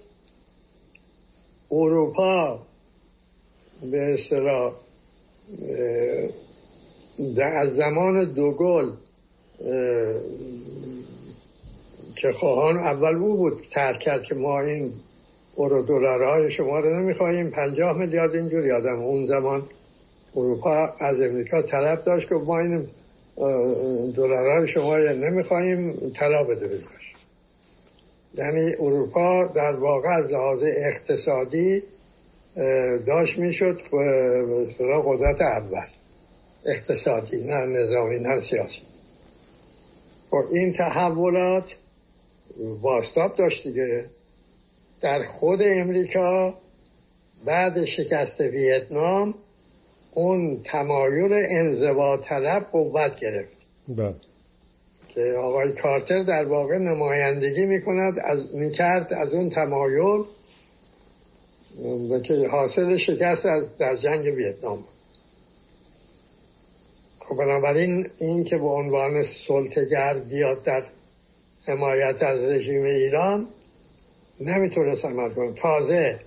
اروپا 1.71 2.59
به 3.91 4.15
اصطلاح 4.15 4.75
از 7.39 7.75
زمان 7.75 8.33
دوگل 8.33 8.91
که 12.17 12.33
خواهان 12.33 12.77
اول 12.77 13.15
او 13.15 13.37
بود 13.37 13.63
ترک 13.71 13.99
کرد 13.99 14.23
که 14.23 14.35
ما 14.35 14.61
این 14.61 14.93
اورو 15.55 15.83
دلارهای 15.83 16.51
شما 16.51 16.79
رو 16.79 17.01
نمی‌خواهیم. 17.01 17.51
پنجاه 17.51 17.99
میلیارد 17.99 18.35
اینجور 18.35 18.67
یادم 18.67 19.03
اون 19.03 19.27
زمان 19.27 19.63
اروپا 20.37 20.89
از 21.01 21.21
امریکا 21.21 21.63
طلب 21.63 22.03
داشت 22.05 22.29
که 22.29 22.35
ما 22.35 22.59
این 22.59 22.87
دلارهای 24.17 24.69
شما 24.69 24.99
نمی‌خواهیم 24.99 26.11
طلا 26.11 26.43
بده 26.45 26.67
بدهش 26.67 27.15
یعنی 28.35 28.75
اروپا 28.75 29.47
در 29.47 29.77
واقع 29.77 30.09
از 30.09 30.31
لحاظ 30.31 30.63
اقتصادی 30.63 31.83
داشت 33.07 33.39
می‌شد 33.39 33.81
قدرت 35.05 35.41
اول. 35.41 35.87
اقتصادی 36.67 37.37
نه 37.45 37.67
نظامی 37.67 38.21
نه 38.21 38.41
سیاسی. 38.41 38.81
خب 40.31 40.45
این 40.53 40.73
تحولات 40.73 41.75
باستاب 42.83 43.37
داشت 43.37 43.65
دیگه. 43.65 44.05
در 45.01 45.23
خود 45.23 45.61
امریکا 45.63 46.55
بعد 47.47 47.85
شکست 47.85 48.41
ویتنام 48.41 49.35
اون 50.15 50.63
تمایل 50.65 51.33
انزوا 51.51 52.17
طلب 52.17 52.67
قوت 52.73 53.17
گرفت. 53.17 53.57
بله. 53.89 54.15
که 55.09 55.35
آقای 55.41 55.73
کارتر 55.73 56.23
در 56.23 56.45
واقع 56.45 56.79
نمایندگی 56.79 57.65
می‌کند 57.65 58.19
از 58.25 58.55
می‌کرد 58.55 59.13
از 59.13 59.33
اون 59.35 59.51
تمایل 59.51 60.25
که 62.23 62.49
حاصل 62.49 62.97
شکست 62.97 63.47
از 63.47 63.79
در 63.79 63.97
جنگ 63.97 64.35
ویتنام. 64.37 64.85
خب 67.21 67.37
بنابراین 67.37 68.07
این 68.19 68.45
که 68.45 68.57
به 68.57 68.69
عنوان 68.69 69.25
سلطگر 69.49 70.19
بیاد 70.19 70.63
در 70.65 70.83
حمایت 71.67 72.23
از 72.23 72.41
رژیم 72.41 72.83
ایران 72.83 73.49
نمی‌تونست 74.41 75.05
عمل 75.05 75.31
کنه. 75.31 75.53
تازه 75.53 76.19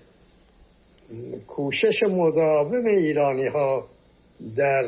کوشش 1.46 2.02
مداوم 2.02 2.86
ایرانی 2.86 3.46
ها 3.46 3.84
در 4.56 4.84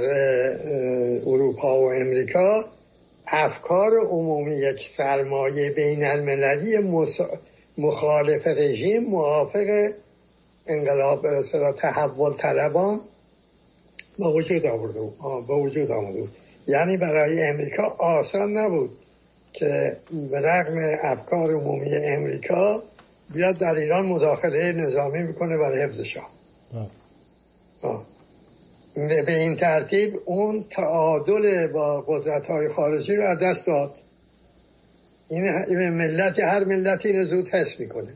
اروپا 1.26 1.80
و 1.80 1.92
امریکا 1.92 2.64
افکار 3.26 3.90
عمومی 4.10 4.54
یک 4.54 4.80
سرمایه 4.96 5.72
بین 5.76 6.04
المللی 6.04 6.78
مخالف 7.78 8.46
رژیم 8.46 9.04
موافق 9.04 9.90
انقلاب 10.66 11.42
تحول 11.72 12.32
طلبان 12.36 13.00
به 14.18 14.28
وجود 14.28 14.66
آورده 14.66 15.00
وجود 15.54 15.90
بود. 15.90 16.28
یعنی 16.66 16.96
برای 16.96 17.42
امریکا 17.42 17.82
آسان 17.98 18.58
نبود 18.58 18.90
که 19.52 19.96
به 20.30 20.40
رغم 20.40 20.98
افکار 21.02 21.54
عمومی 21.54 21.96
امریکا 21.96 22.82
بیاد 23.34 23.58
در 23.58 23.74
ایران 23.74 24.06
مداخله 24.06 24.72
نظامی 24.72 25.22
می‌کنه 25.22 25.58
برای 25.58 25.82
حفظ 25.82 26.00
شاه. 26.00 26.30
به 28.94 29.38
این 29.38 29.56
ترتیب 29.56 30.14
اون 30.24 30.64
تعادل 30.70 31.72
با 31.72 32.00
قدرت 32.00 32.46
های 32.46 32.68
خارجی 32.68 33.16
رو 33.16 33.28
از 33.30 33.38
دست 33.38 33.66
داد. 33.66 33.90
این 35.28 35.88
ملت 35.88 36.38
هر 36.38 36.64
ملتی 36.64 37.12
رو 37.12 37.24
زود 37.24 37.48
حس 37.48 37.80
می‌کنه. 37.80 38.14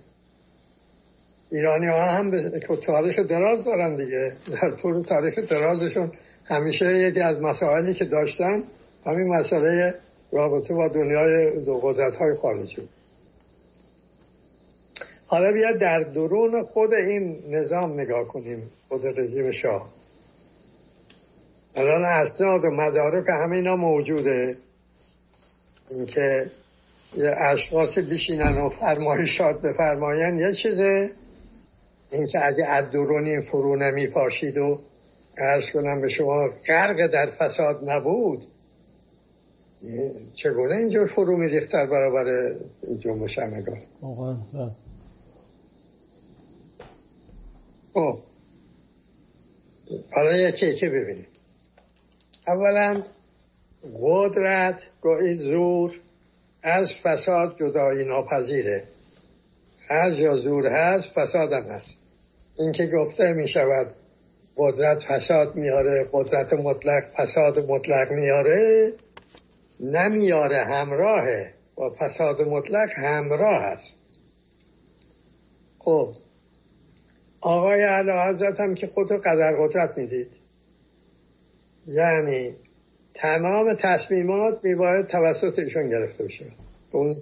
ایرانی 1.50 1.86
ها 1.86 2.02
هم 2.02 2.30
به 2.30 2.60
تاریخ 2.86 3.18
دراز 3.18 3.64
دارن 3.64 3.96
دیگه. 3.96 4.32
در 4.62 4.70
طور 4.70 5.04
تاریخ 5.04 5.38
درازشون 5.38 6.12
همیشه 6.44 6.86
یکی 6.86 7.20
از 7.20 7.40
مسائلی 7.40 7.94
که 7.94 8.04
داشتن 8.04 8.62
همین 9.06 9.28
مسئله 9.34 9.94
رابطه 10.32 10.74
با 10.74 10.88
دنیای 10.88 11.64
دو 11.64 11.78
قدرت 11.78 12.14
های 12.14 12.34
خارجی. 12.34 12.88
حالا 15.32 15.52
بیا 15.52 15.72
در 15.72 16.02
درون 16.02 16.64
خود 16.64 16.94
این 16.94 17.38
نظام 17.48 18.00
نگاه 18.00 18.24
کنیم 18.28 18.70
خود 18.88 19.06
رژیم 19.06 19.50
شاه. 19.50 19.88
الان 21.76 22.04
اسناد 22.04 22.64
و 22.64 22.70
مدارک 22.70 23.24
همه 23.28 23.56
اینا 23.56 23.76
موجوده. 23.76 24.56
اینکه 25.90 26.46
یه 27.16 27.34
اشخاص 27.40 27.98
بشینن 27.98 28.58
و 28.58 28.68
فرمایشات 28.68 29.62
بفرماین 29.62 30.38
یه 30.38 30.52
چیزه. 30.52 31.10
اینکه 32.10 32.46
اگه 32.46 32.66
از 32.66 32.90
درون 32.90 33.26
این 33.26 33.40
فرو 33.40 33.76
نمی 33.76 34.06
پاشید 34.06 34.58
و 34.58 34.78
ارز 35.38 35.70
کنم 35.72 36.00
به 36.00 36.08
شما 36.08 36.48
غرق 36.66 37.12
در 37.12 37.30
فساد 37.38 37.90
نبود 37.90 38.42
چگونه 40.34 40.76
اینجور 40.76 41.06
فرو 41.06 41.36
میریخت 41.36 41.72
در 41.72 41.86
برابر 41.86 42.54
جنبش 43.00 43.38
همگان 43.38 43.78
خب. 47.94 48.18
حالا 50.12 50.36
یکی 50.36 50.66
یکی 50.66 50.86
ببینیم. 50.86 51.26
اولا 52.48 53.02
قدرت 54.00 54.82
گاهی 55.02 55.34
زور 55.34 56.00
از 56.62 56.92
فساد 57.04 57.56
جدایی 57.60 58.04
ناپذیره. 58.04 58.84
هر 59.88 60.10
جا 60.10 60.36
زور 60.36 60.66
هست 60.66 61.08
فساد 61.14 61.52
هم 61.52 61.62
هست. 61.62 61.98
این 62.58 62.72
که 62.72 62.86
گفته 62.86 63.32
می 63.32 63.48
شود 63.48 63.86
قدرت 64.56 65.02
فساد 65.08 65.56
میاره 65.56 66.08
قدرت 66.12 66.52
مطلق 66.52 67.02
فساد 67.16 67.70
مطلق 67.70 68.12
میاره 68.12 68.92
نمیاره 69.80 70.64
همراهه. 70.64 71.54
با 71.76 71.90
فساد 72.00 72.40
مطلق 72.40 72.88
همراه 72.96 73.62
است. 73.62 73.98
خب 75.78 76.21
آقای 77.42 77.82
علا 77.82 78.28
حضرت 78.28 78.60
هم 78.60 78.74
که 78.74 78.86
خود 78.86 79.12
قدر 79.12 79.56
قدرت 79.58 79.98
می‌دید. 79.98 80.28
یعنی 81.86 82.54
تمام 83.14 83.74
تصمیمات 83.74 84.64
میباید 84.64 85.06
توسط 85.06 85.58
ایشون 85.58 85.88
گرفته 85.88 86.24
بشه. 86.24 86.44
اون 86.92 87.16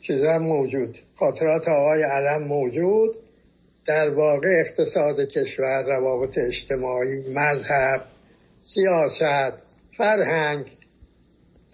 چیزا 0.00 0.38
موجود. 0.38 0.98
خاطرات 1.16 1.68
آقای 1.68 2.02
علم 2.02 2.42
موجود. 2.42 3.14
در 3.86 4.10
واقع 4.10 4.48
اقتصاد 4.66 5.20
کشور 5.20 5.82
روابط 5.82 6.38
اجتماعی 6.38 7.34
مذهب 7.34 8.02
سیاست 8.62 9.62
فرهنگ 9.96 10.66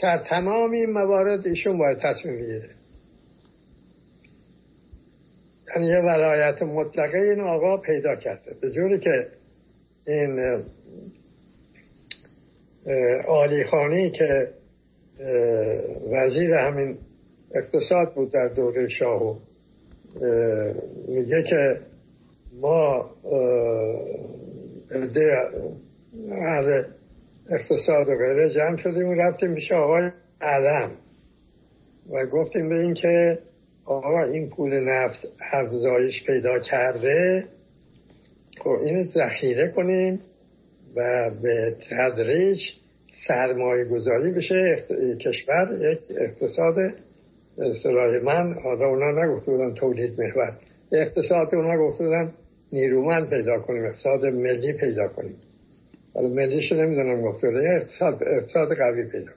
در 0.02 0.18
تمام 0.18 0.70
این 0.72 0.90
موارد 0.90 1.46
ایشون 1.46 1.78
باید 1.78 1.98
تصمیم 1.98 2.34
بگیره. 2.34 2.77
یعنی 5.76 5.88
یه 5.88 5.98
ولایت 5.98 6.62
مطلقه 6.62 7.18
این 7.18 7.40
آقا 7.40 7.76
پیدا 7.76 8.16
کرده. 8.16 8.54
به 8.60 8.70
جوری 8.70 8.98
که 8.98 9.26
این 10.06 10.62
آلی 13.28 13.64
خانی 13.64 14.10
که 14.10 14.48
وزیر 16.12 16.54
همین 16.54 16.98
اقتصاد 17.54 18.14
بود 18.14 18.32
در 18.32 18.48
دوره 18.48 18.88
شاهو 18.88 19.34
میگه 21.08 21.42
که 21.42 21.76
ما 22.60 23.10
اهل 26.32 26.82
اقتصاد 27.50 28.08
و 28.08 28.16
غیره 28.16 28.50
جمع 28.50 28.76
شدیم 28.76 29.08
و 29.08 29.14
رفتیم 29.14 29.50
میشه 29.50 29.74
آقای 29.74 30.10
علم 30.40 30.90
و 32.12 32.26
گفتیم 32.26 32.68
به 32.68 32.74
این 32.74 32.94
که 32.94 33.38
آقا 33.88 34.22
این 34.22 34.50
پول 34.50 34.80
نفت 34.80 35.28
افزایش 35.52 36.24
پیدا 36.24 36.58
کرده. 36.58 37.44
خب 38.60 38.76
این 38.84 39.04
ذخیره 39.04 39.68
کنیم 39.76 40.20
و 40.96 41.30
به 41.42 41.76
تدریج 41.90 42.60
سرمایه 43.26 43.84
گذاری 43.84 44.32
بشه. 44.32 44.76
کشور 45.20 45.92
یک 45.92 45.98
اقتصاد 46.18 46.74
اصطلاح 47.58 48.22
من 48.24 48.54
حالا 48.62 48.86
اونا 48.86 49.24
نگفته 49.24 49.50
بودن 49.50 49.74
تولید 49.74 50.20
محور. 50.20 50.52
اقتصاد 50.92 51.54
اونا 51.54 51.78
گفته 51.78 52.04
بودن 52.04 52.32
نیرومند 52.72 53.30
پیدا 53.30 53.58
کنیم 53.58 53.84
اقتصاد 53.84 54.26
ملی 54.26 54.72
پیدا 54.72 55.08
کنیم. 55.08 55.36
حالا 56.14 56.28
ملیشو 56.28 56.74
نمی‌دونم 56.74 57.22
گفته 57.22 57.46
اقتصاد, 57.46 58.22
اقتصاد 58.22 58.68
قوی 58.76 59.10
پیدا 59.10 59.32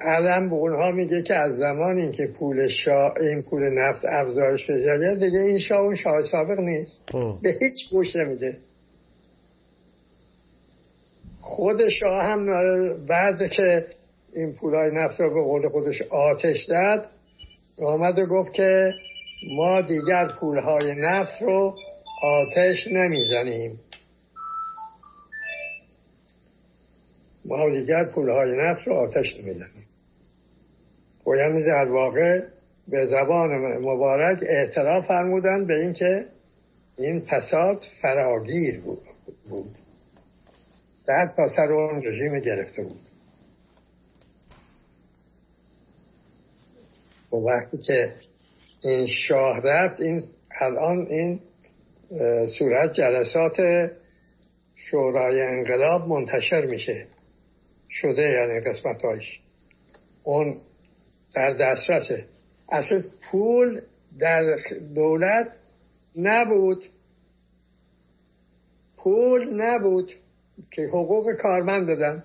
علم 0.00 0.48
به 0.48 0.54
اونها 0.54 0.90
میگه 0.90 1.22
که 1.22 1.34
از 1.34 1.56
زمانی 1.56 2.12
که 2.12 2.26
پول 2.26 2.68
شا... 2.68 3.14
این 3.20 3.42
پول 3.42 3.62
نفت 3.62 4.04
افزایش 4.04 4.66
پیدا 4.66 5.14
دیگه 5.14 5.38
این 5.38 5.58
شاه 5.58 5.80
اون 5.80 5.94
شاه 5.94 6.22
سابق 6.22 6.60
نیست. 6.60 6.96
به 7.42 7.56
هیچ 7.60 7.90
گوش 7.90 8.16
نمیده. 8.16 8.56
خود 11.40 11.88
شاه 11.88 12.22
هم 12.22 12.46
بعد 13.06 13.50
که 13.50 13.86
این 14.34 14.52
پولای 14.52 14.90
نفت 14.94 15.20
رو 15.20 15.34
به 15.34 15.42
قول 15.42 15.68
خودش 15.68 16.02
آتش 16.02 16.64
داد 16.64 17.06
آمد 17.82 18.18
و 18.18 18.26
گفت 18.26 18.52
که 18.52 18.94
ما 19.56 19.80
دیگر 19.80 20.28
پولهای 20.40 20.94
نفت 20.98 21.42
رو 21.42 21.76
آتش 22.22 22.86
نمی‌زنیم. 22.86 23.80
ما 27.44 27.70
دیگر 27.70 28.04
پولهای 28.04 28.52
نفت 28.56 28.86
رو 28.86 28.94
آتش 28.94 29.36
نمی‌زنیم. 29.36 29.89
و 31.26 31.36
یعنی 31.36 31.62
در 31.62 31.90
واقع 31.90 32.40
به 32.88 33.06
زبان 33.06 33.50
مبارک 33.78 34.38
اعتراف 34.42 35.06
فرمودن 35.06 35.66
به 35.66 35.78
اینکه 35.78 36.24
این 36.98 37.20
فساد 37.20 37.86
فراگیر 38.02 38.80
بود. 38.80 39.02
بعد 41.08 41.34
تا 41.36 41.48
سر 41.48 41.72
اون 41.72 42.04
رژیم 42.04 42.40
گرفته 42.40 42.82
بود. 42.82 43.00
و 47.32 47.36
وقتی 47.36 47.78
که 47.78 48.12
این 48.82 49.06
شاه 49.06 49.60
رفت 49.64 50.00
این 50.00 50.24
الان 50.60 51.06
این 51.06 51.40
صورت 52.58 52.92
جلسات 52.92 53.56
شورای 54.74 55.42
انقلاب 55.42 56.08
منتشر 56.08 56.66
میشه. 56.66 57.06
شده 57.90 58.22
یعنی 58.22 58.60
قسمتهایش 58.60 59.40
اون 60.24 60.56
در 61.34 61.52
دسترسه. 61.52 62.24
اصلا 62.72 63.02
پول 63.30 63.80
در 64.20 64.56
دولت 64.94 65.52
نبود. 66.16 66.84
پول 68.96 69.62
نبود 69.62 70.12
که 70.70 70.82
حقوق 70.82 71.26
کارمند 71.42 71.86
دادن 71.86 72.22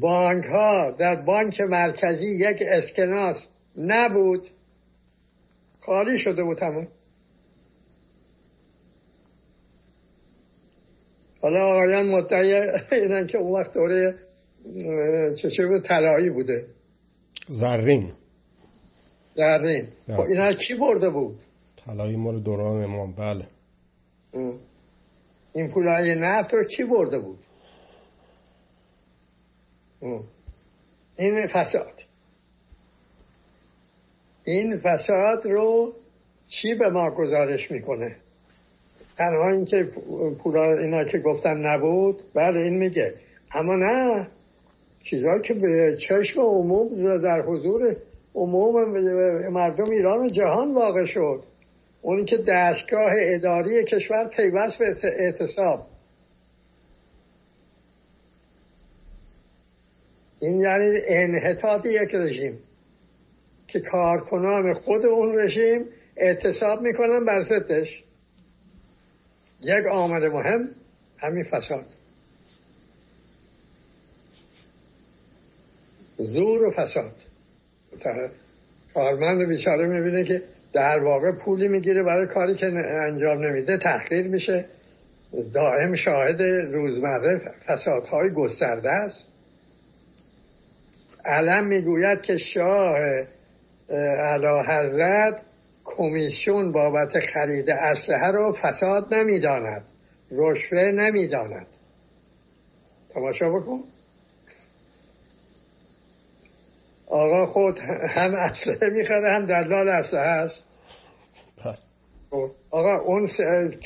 بانک 0.00 0.44
ها 0.44 0.90
در 0.90 1.16
بانک 1.16 1.60
مرکزی 1.60 2.34
یک 2.34 2.62
اسکناس 2.68 3.46
نبود. 3.76 4.48
خالی 5.80 6.18
شده 6.18 6.42
بود 6.42 6.58
همون. 6.62 6.88
حالا 11.40 11.66
آقایان 11.66 12.08
مدعی 12.08 12.54
اینن 12.92 13.26
که 13.26 13.38
اون 13.38 13.60
وقت 13.60 13.74
دوره 13.74 14.14
چه 15.56 15.66
بود؟ 15.66 15.82
طلایی 15.82 16.30
بوده. 16.30 16.66
زرین. 17.48 18.12
زرین. 19.34 19.88
خب 20.06 20.20
اینا 20.20 20.52
کی 20.52 20.74
برده 20.74 21.10
بود؟ 21.10 21.40
طلایی 21.86 22.16
مال 22.16 22.40
دوران 22.40 22.84
امام. 22.84 23.12
بله. 23.12 23.46
این 25.52 25.70
پولای 25.70 26.14
نفت 26.14 26.54
رو 26.54 26.64
کی 26.64 26.84
برده 26.84 27.18
بود؟ 27.18 27.38
این 31.16 31.46
فساد. 31.46 32.02
این 34.44 34.78
فساد 34.78 35.44
رو 35.44 35.92
چی 36.48 36.74
به 36.74 36.88
ما 36.88 37.10
گزارش 37.10 37.70
می‌کنه؟ 37.70 38.16
تنها 39.16 39.50
اینکه 39.50 39.90
پولا 40.42 40.78
اینا 40.78 41.04
که 41.04 41.18
گفتن 41.18 41.66
نبود 41.66 42.22
بله 42.34 42.60
این 42.60 42.78
میگه. 42.78 43.14
اما 43.54 43.76
نه. 43.76 44.28
چیزهایی 45.04 45.42
که 45.42 45.54
به 45.54 45.96
چشم 45.96 46.40
عموم 46.40 47.18
در 47.18 47.42
حضور 47.42 47.96
عموم 48.34 48.90
مردم 49.50 49.90
ایران 49.90 50.26
و 50.26 50.28
جهان 50.28 50.74
واقع 50.74 51.04
شد. 51.04 51.42
اونی 52.02 52.24
که 52.24 52.36
دستگاه 52.48 53.12
اداری 53.16 53.84
کشور 53.84 54.28
پیوست 54.36 54.78
به 54.78 54.96
اعتصاب. 55.02 55.86
این 60.40 60.60
یعنی 60.60 60.98
انحطاط 61.08 61.86
یک 61.86 62.14
رژیم 62.14 62.58
که 63.68 63.80
کارکنان 63.80 64.74
خود 64.74 65.06
اون 65.06 65.38
رژیم 65.38 65.84
اعتصاب 66.16 66.82
می‌کنن 66.82 67.24
بر 67.24 67.42
ضدش. 67.42 68.04
یک 69.60 69.86
آمد 69.92 70.22
مهم 70.22 70.68
همین 71.18 71.44
فساد. 71.44 71.86
زور 76.26 76.62
و 76.62 76.70
فساد. 76.70 77.12
کارمند 78.94 79.48
بیچاره 79.48 79.86
می‌بینه 79.86 80.24
که 80.24 80.42
در 80.72 80.98
واقع 80.98 81.32
پولی 81.32 81.68
می‌گیره 81.68 82.02
برای 82.02 82.26
کاری 82.26 82.54
که 82.54 82.66
انجام 83.02 83.38
نمیده 83.38 83.76
تحقیر 83.76 84.26
میشه. 84.28 84.64
دائم 85.54 85.94
شاهد 85.94 86.42
روزمره 86.72 87.38
فسادهای 87.66 88.30
گسترده 88.30 88.90
است. 88.90 89.24
علم 91.24 91.66
می‌گوید 91.66 92.22
که 92.22 92.36
شاه 92.36 92.98
علا 94.18 94.62
حضرت 94.62 95.42
کمیسیون 95.84 96.72
بابت 96.72 97.20
خرید 97.20 97.70
اسلحه 97.70 98.30
رو 98.30 98.56
فساد 98.62 99.14
نمی‌داند 99.14 99.84
رشوه 100.32 100.78
نمی‌داند. 100.78 101.66
تماشا 103.14 103.50
بکن. 103.50 103.80
آقا 107.12 107.46
خود 107.46 107.78
هم 108.08 108.34
اسلحه 108.34 108.90
می‌خره 108.92 109.32
هم 109.32 109.46
دلال 109.46 109.88
اسلحه 109.88 110.44
هست. 110.44 110.64
خب، 112.30 112.50
آقا 112.70 112.98
اون 112.98 113.26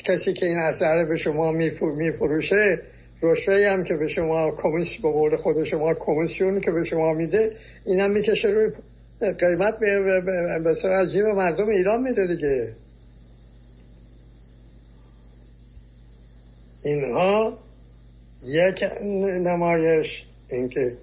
کسی 0.05 0.33
که 0.33 0.45
این 0.45 0.57
اسلحه 0.57 1.05
به 1.05 1.15
شما 1.15 1.51
میفروشه 1.97 2.81
رشوه 3.23 3.67
هم 3.71 3.83
که 3.83 3.93
به 3.93 4.07
شما 4.07 4.51
کمیس 4.51 4.87
به 5.03 5.11
قول 5.11 5.37
خود 5.37 5.63
شما 5.63 5.93
کمیسیون 5.93 6.61
که 6.61 6.71
به 6.71 6.83
شما 6.83 7.13
میده 7.13 7.51
اینم 7.85 8.11
می‌کشه 8.11 8.47
روی 8.47 8.71
قیمت 9.39 9.79
به 10.63 10.75
سر 10.81 10.89
از 10.89 11.11
جیب 11.11 11.25
مردم 11.25 11.69
ایران 11.69 12.03
میده 12.03 12.27
دیگه 12.27 12.73
اینها 16.83 17.57
یک 18.43 18.83
نمایش 19.23 20.25
اینکه 20.51 20.93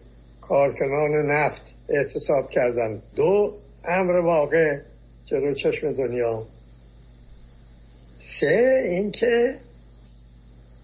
کارکنان 0.40 1.30
نفت 1.30 1.73
اعتصاب 1.88 2.50
کردن. 2.50 3.02
دو 3.16 3.54
امر 3.84 4.12
واقع 4.12 4.78
جلو 5.26 5.54
چشم 5.54 5.92
دنیا. 5.92 6.42
سه 8.40 8.82
اینکه 8.84 9.54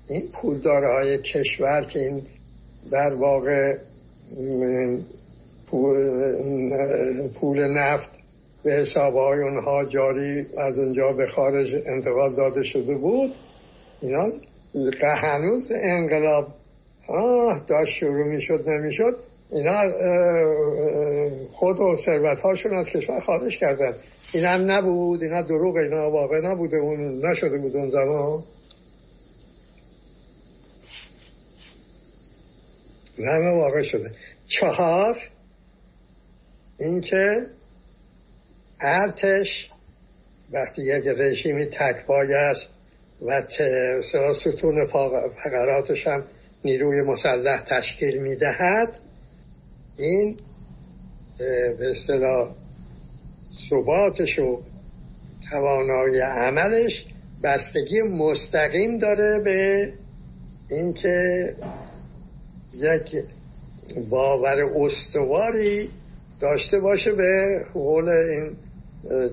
این 0.09 0.28
پولداره 0.32 1.18
کشور 1.18 1.84
که 1.84 1.98
این 1.98 2.22
در 2.90 3.14
واقع 3.14 3.76
پول 7.40 7.68
نفت 7.68 8.11
به 8.64 8.72
حساب 8.72 9.14
های 9.14 9.40
اونها 9.40 9.84
جاری 9.84 10.46
از 10.59 10.78
اونجا 10.78 11.12
به 11.12 11.26
خارج 11.26 11.74
انتقال 11.86 12.34
داده 12.36 12.62
شده 12.62 12.94
بود 12.94 13.34
اینا 14.03 14.28
هنوز 15.03 15.72
انقلاب 15.74 16.48
داشت 17.68 17.92
شروع 17.98 18.34
می 18.34 18.42
شد 18.42 18.68
نمی 18.68 18.92
شد 18.92 19.16
اینا 19.53 19.80
خود 21.53 21.80
و 21.80 21.96
ثروت 22.07 22.40
هاشون 22.40 22.78
از 22.78 22.88
کشور 22.88 23.20
خارج 23.20 23.59
کردن. 23.59 23.94
این 24.32 24.44
هم 24.44 24.70
نبود 24.70 25.22
اینا 25.22 25.42
دروغ 25.42 25.76
اینا 25.76 26.11
واقع 26.11 26.40
نبوده 26.40 26.76
اون 26.76 27.26
نشده 27.26 27.59
بود 27.59 27.76
اون 27.76 27.90
زمان. 27.90 28.44
همه 33.18 33.51
واقع 33.51 33.82
شده. 33.82 34.11
چهار 34.46 35.18
اینکه 36.78 37.46
ارتش 38.80 39.70
وقتی 40.53 40.82
یک 40.82 41.07
رژیمی 41.07 41.66
تکبای 41.66 42.34
است 42.34 42.68
و 43.26 43.42
ستون 44.34 44.86
فقراتش 45.44 46.07
هم 46.07 46.24
نیروی 46.64 47.03
مسلح 47.03 47.64
تشکیل 47.64 48.22
می‌دهد 48.22 48.98
این 49.97 50.36
به 51.78 51.91
اصطلاح 51.91 52.55
ثباتش 53.70 54.38
و 54.38 54.61
توانایی 55.51 56.20
عملش 56.20 57.07
بستگی 57.43 58.03
مستقیم 58.03 58.99
داره 58.99 59.38
به 59.45 59.93
اینکه 60.70 61.55
یک 62.74 63.24
باور 64.11 64.62
استواری 64.76 65.91
داشته 66.41 66.80
باشه 66.80 67.12
به 67.12 67.64
قول 67.72 68.09
این 68.09 68.57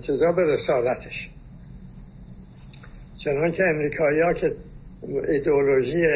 چیزا 0.02 0.32
به 0.32 0.46
رسالتش. 0.46 1.30
چنان 3.24 3.52
که 3.52 3.64
امریکایی 3.64 4.22
که 4.36 4.54
ایدئولوژی 5.28 6.08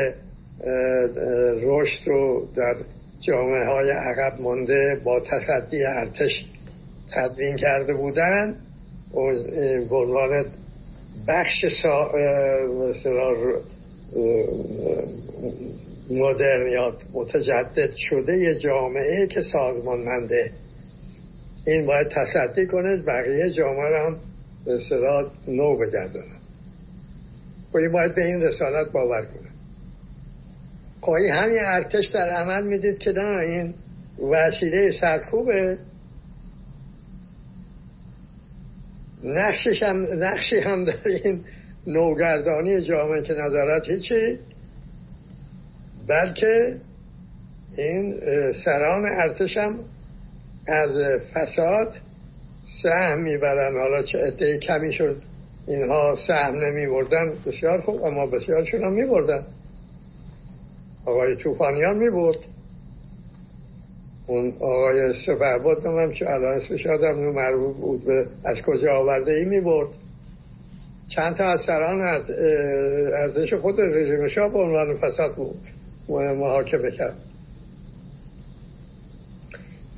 رشد 1.62 2.08
رو 2.08 2.48
در 2.56 2.76
جامعه 3.22 3.66
های 3.66 3.90
عقب 3.90 4.42
مونده 4.42 5.02
با 5.04 5.20
تصدی 5.20 5.84
ارتش 5.86 6.46
تدوین 7.12 7.58
کرده 7.58 7.94
بودن. 7.94 8.56
و 9.14 9.96
عنوان 9.96 10.46
بخش 11.28 11.66
مدرن 16.12 16.72
یا 16.72 16.96
متجدد 17.14 17.96
شده 17.96 18.60
جامعه 18.60 19.28
که 19.28 19.42
سازمانمنده. 19.42 20.52
این 21.68 21.86
باید 21.86 22.08
تصدی 22.08 22.68
کنه 22.68 22.98
بقیه 22.98 23.50
جامعه 23.50 23.90
رو 23.90 24.06
هم 24.06 24.20
به 24.66 24.80
نو 25.48 25.78
بگردونه 25.78 26.36
و 27.74 27.78
این 27.78 27.92
باید 27.92 28.16
به 28.16 28.26
این 28.26 28.42
رسالت 28.42 28.92
باور 28.92 29.22
کنه. 29.22 29.51
خب 31.02 31.16
همین 31.32 31.60
ارتش 31.60 32.08
در 32.08 32.30
عمل 32.30 32.64
می‌دید 32.64 32.98
که 32.98 33.12
نه 33.12 33.40
این 33.40 33.74
وسیله 34.32 34.92
سرکوبه. 34.92 35.78
نقشش 39.24 39.84
هم 39.84 40.08
نقشی 40.24 40.60
هم 40.60 40.84
در 40.84 41.08
این 41.08 41.44
نوگردانی 41.88 42.82
جامعه 42.82 43.22
که 43.22 43.34
ندارد 43.34 43.86
هیچی 43.86 44.40
بلکه 46.08 46.78
این 47.78 48.20
سران 48.52 49.06
ارتش 49.06 49.58
هم 49.58 49.80
از 50.68 50.92
فساد 51.34 51.94
سهم 52.84 53.20
می‌برن. 53.20 53.78
حالا 53.78 54.04
چه 54.04 54.18
عده 54.18 54.58
کمی 54.58 54.94
شد 54.94 55.22
اینها 55.68 56.16
سهم 56.28 56.56
نمی 56.56 56.88
بردن 56.88 57.34
بسیار 57.46 57.82
خوب 57.82 58.04
اما 58.04 58.26
بسیارشون 58.26 58.84
هم 58.84 58.94
می 58.94 59.06
بردن 59.06 59.46
آقای 61.06 61.36
توفانیان 61.36 61.98
می 61.98 62.10
برد. 62.10 62.38
اون 64.28 64.54
آقای 64.60 65.14
سفرباد 65.14 65.86
هم 65.86 66.12
که 66.12 66.30
الان 66.30 66.58
اسمش 66.58 66.88
آدم 66.88 67.16
مربوط 67.16 67.76
بود 67.76 68.06
به 68.06 68.26
از 68.44 68.58
کجا 68.62 68.94
آورده 68.94 69.32
ای 69.32 69.46
می 69.46 69.62
برد. 69.62 69.90
چند 71.10 71.36
تا 71.36 71.44
از 71.44 71.62
سران 71.62 72.02
ارزش 73.14 73.54
خود 73.54 73.82
رژیم 73.82 74.28
شاه 74.28 74.52
به 74.52 74.60
عنوان 74.60 74.98
فساد 74.98 75.36
محاکمه 76.10 76.92
کرد. 76.92 77.16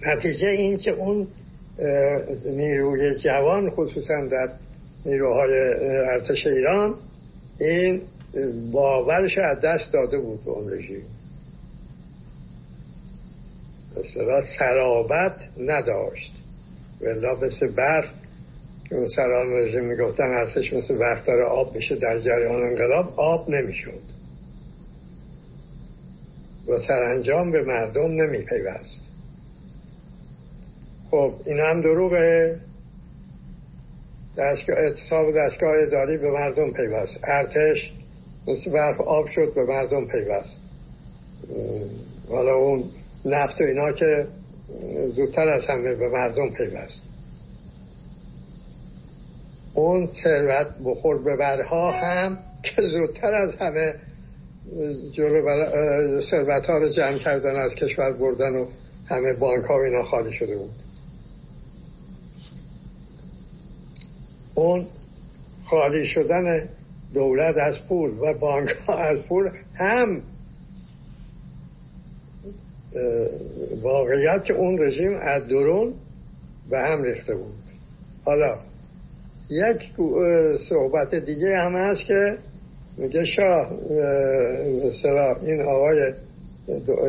نتیجه 0.06 0.47
این 0.47 0.78
که 0.78 0.91
اون 0.91 1.28
نیروی 2.45 3.16
جوان 3.16 3.70
خصوصا 3.70 4.26
در 4.32 4.49
نیروهای 5.06 5.54
ارتش 6.12 6.47
ایران 6.47 6.95
این 7.60 8.01
باورش 8.72 9.38
از 9.38 9.60
دست 9.60 9.94
داده 9.94 10.18
بود 10.18 10.44
به 10.46 10.52
اون 10.52 10.74
رژیم. 10.74 11.06
اصطلاح 13.98 14.42
سرابت 14.60 15.50
نداشت. 15.60 16.34
ولا 17.02 17.36
مثل 17.36 17.72
برف 17.72 18.10
که 18.90 18.96
اون 18.96 19.08
سران 19.08 19.54
رژیم 19.54 19.84
می‌گفتن 19.84 20.24
ارتش 20.24 20.74
مثل 20.74 20.98
برف 20.98 21.26
داره 21.26 21.46
آب 21.46 21.76
میشه 21.76 21.96
در 21.96 22.20
جریان 22.20 22.64
انقلاب 22.64 23.14
آب 23.20 23.50
نمی‌شد. 23.50 24.02
و 26.68 26.80
سرانجام 26.80 27.52
به 27.52 27.62
مردم 27.62 28.12
نمیپیوست. 28.22 29.06
خب 31.12 31.34
این 31.46 31.60
هم 31.60 31.82
دروغه. 31.82 32.60
دستگاه 34.38 34.78
اتصاب 34.80 35.26
دستگاه 35.38 35.74
اداری 35.82 36.18
به 36.18 36.32
مردم 36.32 36.72
پیوست. 36.72 37.20
ارتش 37.24 37.92
مثل 38.48 38.72
برف 38.72 39.02
آب 39.02 39.28
شد 39.28 39.54
به 39.54 39.66
مردم 39.66 40.06
پیوست. 40.06 40.58
حالا 42.30 42.56
اون 42.56 42.84
نفت 43.26 43.62
و 43.62 43.64
اینا 43.64 43.91
که 43.91 44.28
زودتر 45.16 45.50
از 45.50 45.66
همه 45.66 45.96
به 45.96 46.10
مردم 46.10 46.50
پیوست. 46.50 47.02
اون 49.74 50.08
ثروت 50.24 50.68
بخور 50.86 51.36
برها 51.38 51.91
هم 51.91 52.38
که 52.64 52.82
زودتر 52.82 53.36
از 53.36 53.56
همه 53.60 53.96
جلو 55.12 56.22
ثروت 56.22 56.66
ها 56.66 56.78
رو 56.78 56.89
جمع 56.89 57.18
کردن 57.18 57.56
از 57.56 57.76
کشور 57.76 58.12
بردن 58.12 58.56
و 58.56 58.66
همه 59.06 59.34
بانک 59.34 59.66
ها 59.66 59.84
اینا 59.84 60.04
خالی 60.04 60.34
شده 60.34 60.58
بود. 60.58 60.72
اون 64.56 64.88
خالی 65.66 66.06
شدن 66.06 66.70
دولت 67.14 67.57
از 67.57 67.88
پول 67.88 68.11
و 68.20 68.34
بانک 68.39 68.70
ها 68.70 68.97
از 68.97 69.20
پول 69.20 69.49
هم 69.76 70.22
واقعیت 73.82 74.43
که 74.43 74.53
اون 74.53 74.82
رژیم 74.82 75.18
از 75.22 75.47
درون 75.47 75.93
به 76.70 76.80
هم 76.80 77.03
ریخته 77.03 77.36
بود. 77.36 77.53
حالا 78.26 78.57
یک 79.49 79.89
صحبت 80.70 81.16
دیگه 81.16 81.57
هم 81.57 81.76
هست 81.76 82.05
که 82.05 82.38
میگه 82.97 83.26
شاه 83.26 83.72
این 85.41 85.61
آقای 85.61 86.14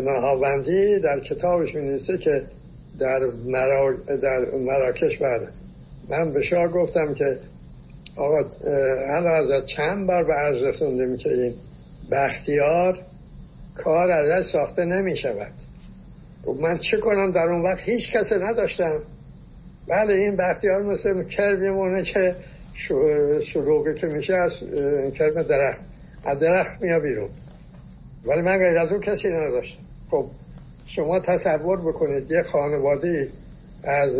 نهاوندی 0.05 1.01
در 1.01 1.21
کتابش 1.21 1.75
می 1.75 2.19
که 2.19 2.43
در, 2.99 3.21
مرا... 3.47 3.93
در 4.23 4.39
مراکش 4.67 5.19
بعد 5.19 5.41
من 6.09 6.33
به 6.33 6.43
شاه 6.43 6.69
گفتم 6.69 7.15
که 7.15 7.39
آقا 8.17 8.49
حالا 9.13 9.35
از 9.35 9.67
چند 9.67 10.07
بار 10.07 10.25
به 10.25 10.33
عرض 10.33 10.63
رسوندیم 10.63 11.17
که 11.17 11.33
این 11.33 11.55
بختیار 12.11 12.99
کار 13.77 14.11
ازش 14.11 14.51
ساخته 14.51 14.85
نمی 14.85 15.17
شود 15.17 15.53
خب 16.45 16.57
من 16.61 16.79
چه 16.79 16.97
کنم؟ 16.97 17.31
در 17.31 17.43
اون 17.43 17.63
وقت 17.63 17.81
هیچ 17.81 18.13
کسی 18.13 18.35
نداشتم. 18.35 18.99
بله 19.89 20.15
این 20.15 20.37
بختیار 20.37 20.83
مثل 20.83 21.13
مونه 21.71 22.03
که 22.03 22.37
شروعه 23.45 23.95
که 23.95 24.07
میشه 24.07 24.35
از 24.35 24.53
کرم 25.15 25.43
درخت 25.43 25.81
از 26.25 26.41
درخت 26.41 26.83
میاد 26.83 27.03
بیرون. 27.03 27.29
ولی 28.27 28.41
من 28.41 28.59
غیر 28.59 28.79
از 28.79 28.91
اون 28.91 29.01
کسی 29.01 29.29
نداشتم. 29.29 29.83
خب 30.11 30.27
شما 30.87 31.21
تصور 31.21 31.81
بکنید 31.81 32.31
یه 32.31 32.43
خانواده 32.43 33.29
از 33.87 34.13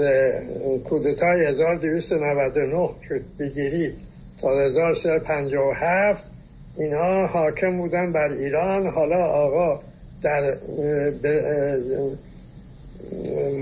کودتای 0.85 1.47
1299 1.47 2.89
که 3.09 3.21
بگیری 3.39 3.93
تا 4.41 4.61
1357 4.61 6.25
اینها 6.79 7.27
حاکم 7.27 7.77
بودن 7.77 8.13
بر 8.13 8.29
ایران. 8.31 8.87
حالا 8.87 9.25
آقا 9.25 9.83
در 10.23 10.57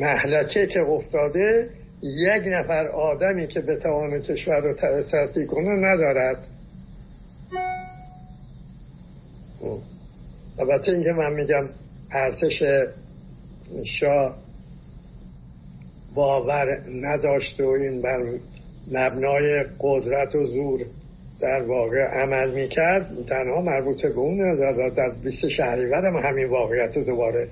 محلکه 0.01 0.67
که 0.67 0.81
افتاده 0.81 1.69
یک 2.03 2.43
نفر 2.47 2.87
آدمی 2.89 3.47
که 3.47 3.61
بتوانه 3.61 4.21
کشور 4.21 4.61
رو 4.61 4.75
ترقی 5.03 5.47
کنه 5.47 5.71
ندارد. 5.71 6.47
البته 10.59 10.93
اینکه 10.93 11.13
من 11.13 11.33
میگم 11.33 11.69
ارتش 12.13 12.63
شاه 13.85 14.37
باور 16.15 16.81
نداشت 17.03 17.61
و 17.61 17.69
این 17.69 18.03
بر 18.03 18.23
مبنای 18.93 19.65
قدرت 19.81 20.35
و 20.35 20.47
زور 20.47 20.81
در 21.41 21.63
واقع 21.63 21.99
عمل 21.99 22.55
می‌کرد. 22.55 23.11
تنها 23.29 23.61
مربوط 23.63 24.03
به 24.03 24.19
اون 24.19 24.57
در 24.97 25.11
20 25.25 25.49
شهریور 25.49 26.07
هم 26.07 26.17
همین 26.17 26.47
واقعیت 26.47 26.97
رو 26.97 27.05
دوباره 27.05 27.49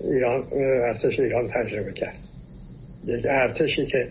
ایران 0.00 0.44
ارتش 0.84 1.20
ایران 1.20 1.48
تجربه 1.48 1.92
کرد. 1.92 2.18
یک 3.04 3.26
ارتشی 3.28 3.86
که 3.86 4.08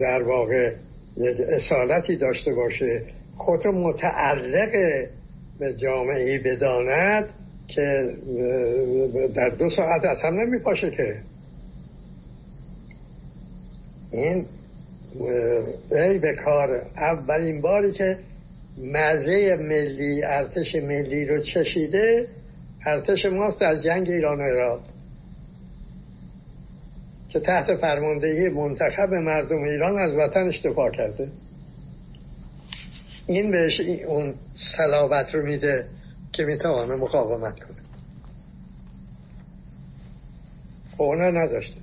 در 0.00 0.22
واقع 0.22 0.72
یک 1.16 1.36
اصالتی 1.40 2.16
داشته 2.16 2.54
باشه. 2.54 3.02
خود 3.36 3.66
متعلق 3.66 4.72
به 5.58 5.74
جامعه 5.74 6.38
بداند 6.38 7.28
که 7.68 8.10
در 9.34 9.48
دو 9.48 9.70
ساعت 9.70 10.04
از 10.04 10.20
هم 10.22 10.40
نمی 10.40 10.58
پاشه 10.58 10.90
که 10.90 11.16
این 14.10 14.46
ای 15.90 16.18
به 16.18 16.34
کار 16.44 16.82
اولین 16.96 17.60
باری 17.60 17.92
که 17.92 18.18
مزه 18.78 19.56
ملی 19.56 20.24
ارتش 20.24 20.74
ملی 20.74 21.24
رو 21.24 21.40
چشیده 21.40 22.28
ارتش 22.86 23.26
ماست 23.26 23.60
در 23.60 23.74
جنگ 23.74 24.08
ایران 24.08 24.38
و 24.38 24.42
عراق. 24.42 24.80
که 27.28 27.40
تحت 27.40 27.76
فرماندهی 27.76 28.48
منتخب 28.48 29.14
مردم 29.14 29.62
ایران 29.62 29.98
از 29.98 30.12
وطنش 30.12 30.66
دفاع 30.66 30.90
کرده. 30.90 31.28
این 33.26 33.50
بهش 33.50 33.80
اون 34.06 34.34
صلابت 34.76 35.34
رو 35.34 35.46
میده 35.46 35.86
که 36.32 36.44
می‌توانه 36.44 36.94
مقاومت 36.94 37.60
کنه. 37.60 37.76
اونا 40.98 41.30
نداشته. 41.30 41.80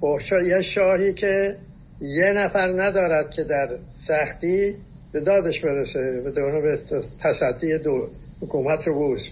خب 0.00 0.18
یه 0.46 0.62
شاهی 0.62 1.14
که 1.14 1.56
یه 2.00 2.32
نفر 2.32 2.82
ندارد 2.82 3.30
که 3.30 3.44
در 3.44 3.68
سختی 4.08 4.76
به 5.12 5.20
دادش 5.20 5.60
برسه 5.60 6.20
به 6.24 6.30
به 6.60 6.78
تصدی 7.20 7.78
دو 7.78 8.08
حکومت 8.40 8.86
رو 8.86 8.94
بوس 8.94 9.22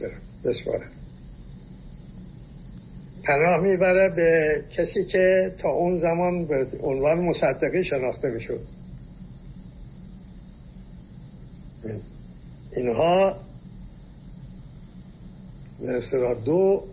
بسپاره. 0.44 0.84
پناه 3.24 3.60
می‌بره 3.60 4.08
به 4.16 4.62
کسی 4.76 5.04
که 5.04 5.54
تا 5.58 5.70
اون 5.70 5.98
زمان 5.98 6.46
به 6.46 6.66
عنوان 6.82 7.20
مصدقی 7.20 7.84
شناخته 7.84 8.30
می‌شد. 8.30 8.60
اینها 12.76 13.36
مثلا 15.80 16.34
دو 16.34 16.84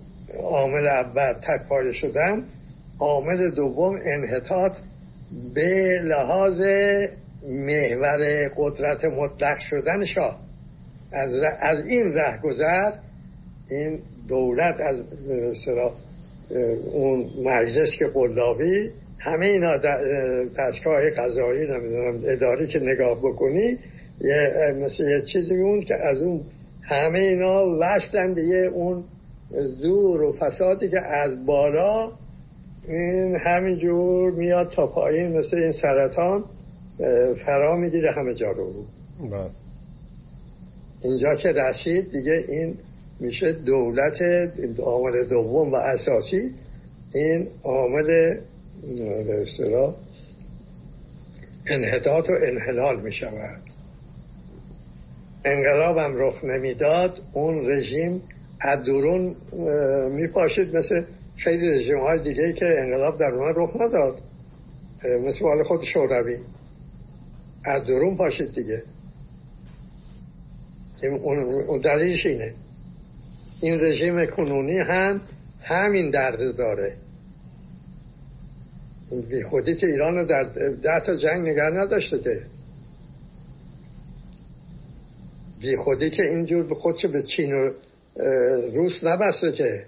عامل 0.43 0.87
اول 0.87 1.33
تکپایه 1.33 1.93
شدن 1.93 2.43
عامل 2.99 3.51
دوم 3.51 3.99
انحطاط 4.05 4.73
به 5.55 5.99
لحاظ 6.03 6.61
محور 7.49 8.51
قدرت 8.57 9.05
مطلق 9.05 9.59
شدن 9.59 10.05
شاه. 10.05 10.39
از, 11.11 11.33
از 11.61 11.87
این 11.87 12.13
ره 12.13 12.39
گذر 12.43 12.91
این 13.69 13.99
دولت 14.27 14.75
از 14.79 15.03
سرا 15.65 15.93
اون 16.93 17.25
مجلس 17.45 17.91
که 17.99 18.05
قلابی 18.05 18.89
همه 19.19 19.45
اینا 19.45 19.77
دستگاه 20.57 21.09
قضایی 21.09 21.67
نمی‌دونم 21.67 22.19
اداری 22.25 22.67
که 22.67 22.79
نگاه 22.79 23.17
بکنی 23.17 23.77
یه 24.21 24.73
مثل 24.75 25.03
یه 25.09 25.21
چیزی 25.21 25.55
اون 25.55 25.81
که 25.81 25.95
از 25.95 26.21
اون 26.21 26.41
همه 26.83 27.19
اینا 27.19 27.77
وشتن 27.79 28.33
به 28.33 28.65
اون 28.65 29.03
زور 29.81 30.21
و 30.21 30.35
فسادی 30.39 30.89
که 30.89 31.01
از 31.01 31.45
بالا 31.45 32.11
این 32.89 33.35
همینجور 33.45 34.31
میاد 34.31 34.71
تا 34.71 34.87
پایین 34.87 35.37
مثل 35.37 35.57
این 35.57 35.71
سرطان 35.71 36.43
فرا 37.45 37.75
می‌گیره 37.75 38.11
همه 38.11 38.35
جا 38.35 38.51
رو. 38.51 38.73
بله. 39.31 39.49
اینجا 41.03 41.35
که 41.35 41.49
رسید 41.51 42.11
دیگه 42.11 42.45
این 42.47 42.77
میشه 43.19 43.51
دولت 43.51 44.21
عامل 44.79 45.25
دوم 45.25 45.71
و 45.71 45.75
اساسی. 45.75 46.51
این 47.13 47.47
عامل 47.63 48.37
به 49.27 49.45
انحطاط 51.67 52.29
و 52.29 52.33
انحلال 52.47 53.01
می 53.01 53.13
شود 53.13 53.61
انقلاب 55.45 55.97
هم 55.97 56.13
رخ 56.17 56.43
نمی‌داد 56.43 57.21
اون 57.33 57.71
رژیم 57.71 58.21
از 58.61 58.85
درون 58.85 59.35
می 60.11 60.27
پاشید 60.27 60.77
مثل 60.77 61.03
خیلی 61.43 61.69
رژیم 61.69 61.99
های 61.99 62.19
دیگه 62.19 62.53
که 62.53 62.65
انقلاب 62.65 63.19
در 63.19 63.31
اون 63.31 63.53
رخ 63.55 63.75
نداد. 63.75 64.21
مثل 65.03 65.39
حال 65.39 65.63
خود 65.63 65.83
شوروی. 65.83 66.37
از 67.65 67.85
درون 67.85 68.17
پاشید 68.17 68.55
دیگه. 68.55 68.83
اون 71.67 71.81
دلیلش 71.81 72.25
اینه. 72.25 72.53
این 73.61 73.79
رژیم 73.79 74.25
کنونی 74.25 74.79
هم 74.79 75.21
همین 75.61 76.09
درد 76.11 76.55
داره. 76.57 76.95
بی 79.29 79.43
خودی 79.43 79.75
که 79.75 79.87
ایران 79.87 80.15
رو 80.15 80.25
در 80.25 80.43
ده 80.83 80.99
تا 81.05 81.17
جنگ 81.17 81.49
نگه 81.49 81.63
نداشته 81.63 82.19
که. 82.19 82.41
بی 85.61 85.75
خودی 85.75 86.09
که 86.09 86.23
اینجور 86.23 86.63
به 86.63 86.75
خودش 86.75 87.05
به 87.05 87.23
چین 87.23 87.53
و 87.53 87.71
روس 88.73 89.03
نبسته 89.03 89.51
که. 89.51 89.85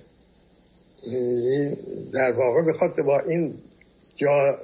در 2.14 2.32
واقع 2.32 2.62
بخواد 2.62 3.02
با 3.06 3.20
این 3.20 3.54
جا 4.16 4.58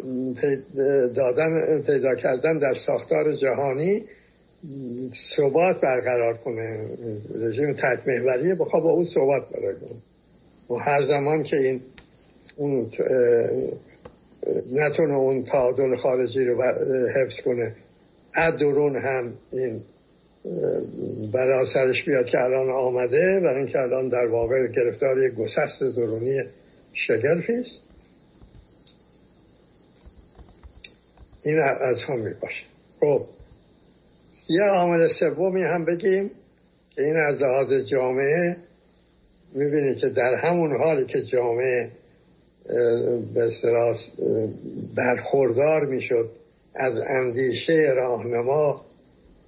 دادن 1.15 1.81
پیدا 1.81 2.15
کردن 2.15 2.57
در 2.57 2.73
ساختار 2.85 3.35
جهانی 3.35 4.03
ثبات 5.38 5.81
برقرار 5.81 6.38
کنه. 6.38 6.89
رژیم 7.35 7.73
تک 7.73 8.07
محوریه 8.07 8.55
بخواد 8.55 8.83
با 8.83 8.91
اون 8.91 9.05
ثبات 9.05 9.49
برقرار 9.49 9.77
و 10.69 10.73
هر 10.73 11.01
زمان 11.01 11.43
که 11.43 11.57
این 11.57 11.81
اون 12.57 12.89
نتونه 14.73 15.13
اون 15.13 15.43
تعادل 15.43 15.95
خارجی 15.95 16.45
رو 16.45 16.63
حفظ 17.15 17.35
کنه 17.45 17.75
از 18.33 18.53
درون 18.53 18.95
هم 18.95 19.33
این 19.51 19.81
برای 21.33 21.65
سرش 21.73 22.05
بیاد 22.05 22.25
که 22.25 22.39
الان 22.39 22.69
آمده 22.69 23.39
برای 23.39 23.57
اینکه 23.57 23.79
الان 23.79 24.07
در 24.07 24.27
واقع 24.27 24.67
گرفتار 24.67 25.23
یک 25.23 25.33
گسست 25.33 25.83
درونی 25.83 26.43
شگرفی 26.93 27.53
است. 27.53 27.81
این 31.43 31.59
از 31.59 32.01
هم 32.01 32.19
می 32.19 32.33
باشه 32.41 32.63
خب 32.99 33.25
یه 34.49 34.63
عامل 34.63 35.07
سومی 35.07 35.63
هم 35.63 35.85
بگیم 35.85 36.31
که 36.95 37.01
این 37.01 37.15
از 37.17 37.41
لحاظ 37.41 37.73
جامعه 37.73 38.57
می‌بینید 39.53 39.97
که 39.97 40.09
در 40.09 40.33
همون 40.43 40.77
حالی 40.77 41.05
که 41.05 41.21
جامعه 41.21 41.89
به 43.33 43.49
سراس 43.61 44.11
برخوردار 44.95 45.85
می‌شد 45.85 46.29
از 46.75 46.93
اندیشه 47.07 47.93
راهنما 47.95 48.85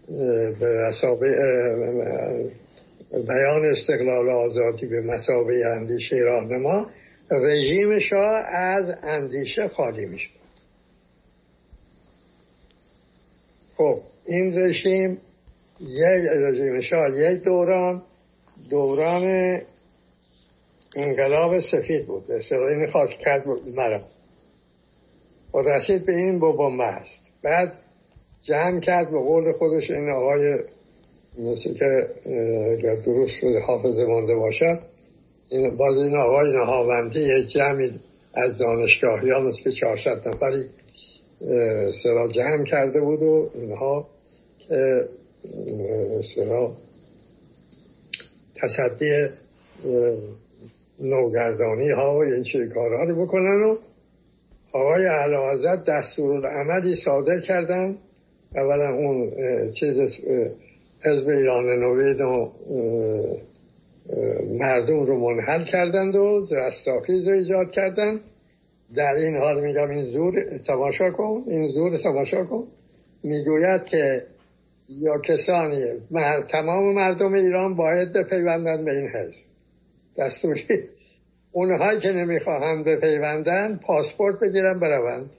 به 0.10 0.92
بیان 3.28 3.66
استقلال 3.66 4.30
آزادی 4.30 4.86
به 4.86 5.02
مسابه 5.02 5.66
اندیشه 5.66 6.16
راهنما 6.16 6.90
رژیم 7.32 8.00
شاه 8.00 8.36
از 8.54 8.86
اندیشه 9.04 9.68
خالی 9.68 10.06
می‌شد. 10.06 10.40
خب 13.78 14.00
این 14.26 14.58
رژیم 14.58 15.18
یک 15.80 16.26
رژیم 16.32 16.82
شاه 16.82 17.20
یک 17.20 17.44
دوران 17.44 18.02
دوران 18.70 19.58
انقلاب 20.96 21.60
سفید 21.60 22.06
بود. 22.06 22.24
این 22.52 22.92
خاک 22.92 23.10
کرد 23.10 23.48
مرا 23.76 24.02
و 25.54 25.58
رسید 25.58 26.06
به 26.06 26.14
این 26.14 26.40
بابا 26.40 26.84
است 26.84 27.22
بعد 27.44 27.74
جمع 28.42 28.80
کرد 28.80 29.12
به 29.12 29.20
قول 29.20 29.52
خودش 29.52 29.92
این 29.92 30.10
آقای 30.10 30.58
مثل 31.38 31.74
که 31.74 32.08
اگر 32.78 32.96
درست 32.96 33.32
شده 33.42 33.60
حافظه 33.60 34.06
مانده 34.06 34.36
باشد. 34.36 34.80
این 35.50 35.78
باز 35.78 35.98
این 35.98 36.18
آقای 36.18 36.52
نهاوندی 36.52 37.20
یه 37.20 37.44
جمعی 37.44 37.92
از 38.34 38.58
دانشگاهی 38.58 39.32
ها 39.32 39.40
مثل 39.40 39.64
که 39.64 39.72
چهارصد 39.72 40.28
نفری 40.28 40.66
سرا 42.04 42.28
جمع 42.28 42.66
کرده 42.66 43.02
بود 43.02 43.22
و 43.22 43.50
اینها 43.56 44.08
که 44.60 45.06
سرا 46.36 46.74
تصدی 48.62 49.12
نوگردانی 51.00 51.92
ها 51.92 52.16
و 52.16 52.24
این 52.24 52.44
چه 52.44 52.68
کارها 52.68 53.04
رو 53.04 53.26
بکنن 53.26 53.64
و 53.64 53.78
آقای 54.74 55.06
علازت 55.06 55.86
دستور 55.86 56.48
عملی 56.48 56.96
صادر 56.96 57.40
کردن. 57.42 57.98
اولا 58.56 58.96
اون 58.96 59.32
چیز 59.72 59.98
حزب 61.06 61.30
ایران 61.30 61.66
نوید 61.66 62.22
و 62.22 62.52
مردم 64.60 65.00
رو 65.00 65.20
منحل 65.20 65.64
کردند 65.64 66.16
و 66.16 66.48
رستاخیز 66.52 67.28
رو 67.28 67.34
ایجاد 67.34 67.72
کردند. 67.72 68.20
در 68.96 69.14
این 69.14 69.38
حال 69.38 69.64
میگم 69.64 69.90
این 69.90 70.06
زور 70.06 70.58
تماشا 70.68 71.12
کن 71.12 71.44
این 71.48 71.68
زور 71.68 71.98
تماشا 71.98 72.44
کن. 72.44 72.68
می‌گوید 73.24 73.84
که 73.84 74.24
یا 74.90 75.20
کسانی 75.20 75.86
تمام 76.52 76.96
مردم 76.96 77.34
ایران 77.34 77.76
باید 77.76 78.14
بپیوندند 78.14 78.86
به 78.86 78.92
این 78.92 79.08
حزب. 79.08 79.36
دستوری. 80.18 80.84
اونهایی 81.52 82.00
که 82.00 82.10
نمی‌خواهند 82.10 82.86
بپیوندن 82.86 83.80
پاسپورت 83.84 84.40
بگیرن 84.40 84.80
بروند. 84.80 85.30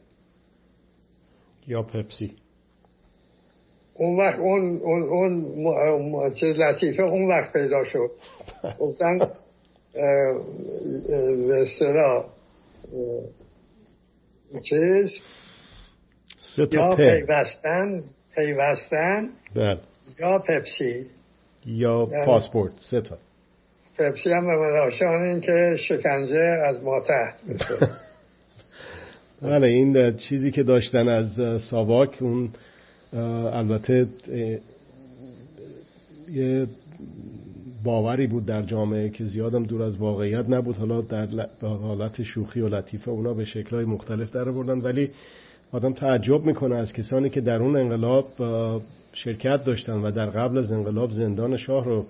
یا 1.67 1.83
پپسی. 1.83 2.33
اون 4.01 4.17
وقت 4.17 4.39
اون 4.39 4.81
اون 4.83 5.03
اون 5.67 6.33
چیز 6.33 6.57
لطیفه 6.57 7.03
اون 7.03 7.29
وقت 7.29 7.53
پیدا 7.53 7.85
شد. 7.85 8.11
گفتن 8.79 9.19
به 14.53 14.61
چیز؟ 14.69 15.11
یا 16.73 16.97
پیوستن 16.97 18.03
پیوستن 18.35 19.29
بله. 19.55 19.79
یا 20.21 20.39
پپسی. 20.39 21.07
یا 21.67 22.09
یعنی 22.13 22.27
پاسپورت 22.27 22.73
سه 22.77 23.01
تا. 23.01 23.19
پپسی 23.99 24.31
هم 24.31 24.47
به 24.47 24.57
من 25.07 25.23
این 25.23 25.41
که 25.41 25.77
شکنجه 25.79 26.63
از 26.69 26.83
ما 26.83 27.01
تحت 27.01 27.35
بله 29.43 29.67
این 29.69 30.17
چیزی 30.17 30.51
که 30.51 30.63
داشتن 30.63 31.09
از 31.09 31.31
ساواک 31.71 32.17
اون 32.21 32.51
البته 33.13 34.09
یه 36.33 36.67
باوری 37.85 38.27
بود 38.27 38.47
در 38.47 38.63
جامعه 38.63 39.11
که 39.11 39.25
زیادم 39.25 39.63
دور 39.63 39.83
از 39.83 39.97
واقعیت 39.97 40.49
نبود. 40.49 40.77
حالا 40.77 41.01
در 41.01 41.29
حالت 41.63 42.23
شوخی 42.23 42.61
و 42.61 42.69
لطیفه 42.69 43.11
اونا 43.11 43.35
به 43.35 43.45
شکلهای 43.45 43.85
مختلف 43.85 44.33
در 44.33 44.45
بردن 44.45 44.81
ولی 44.81 45.11
آدم 45.73 45.93
تعجب 45.93 46.45
می‌کنه 46.45 46.77
از 46.77 46.93
کسانی 46.93 47.31
که 47.31 47.41
در 47.41 47.63
اون 47.63 47.77
انقلاب 47.77 48.27
شرکت 49.13 49.65
داشتن 49.65 49.93
و 49.93 50.11
در 50.11 50.27
قبل 50.27 50.59
از 50.59 50.73
انقلاب 50.73 51.13
زندان 51.13 51.57
شاه 51.57 51.85
رو 51.85 52.05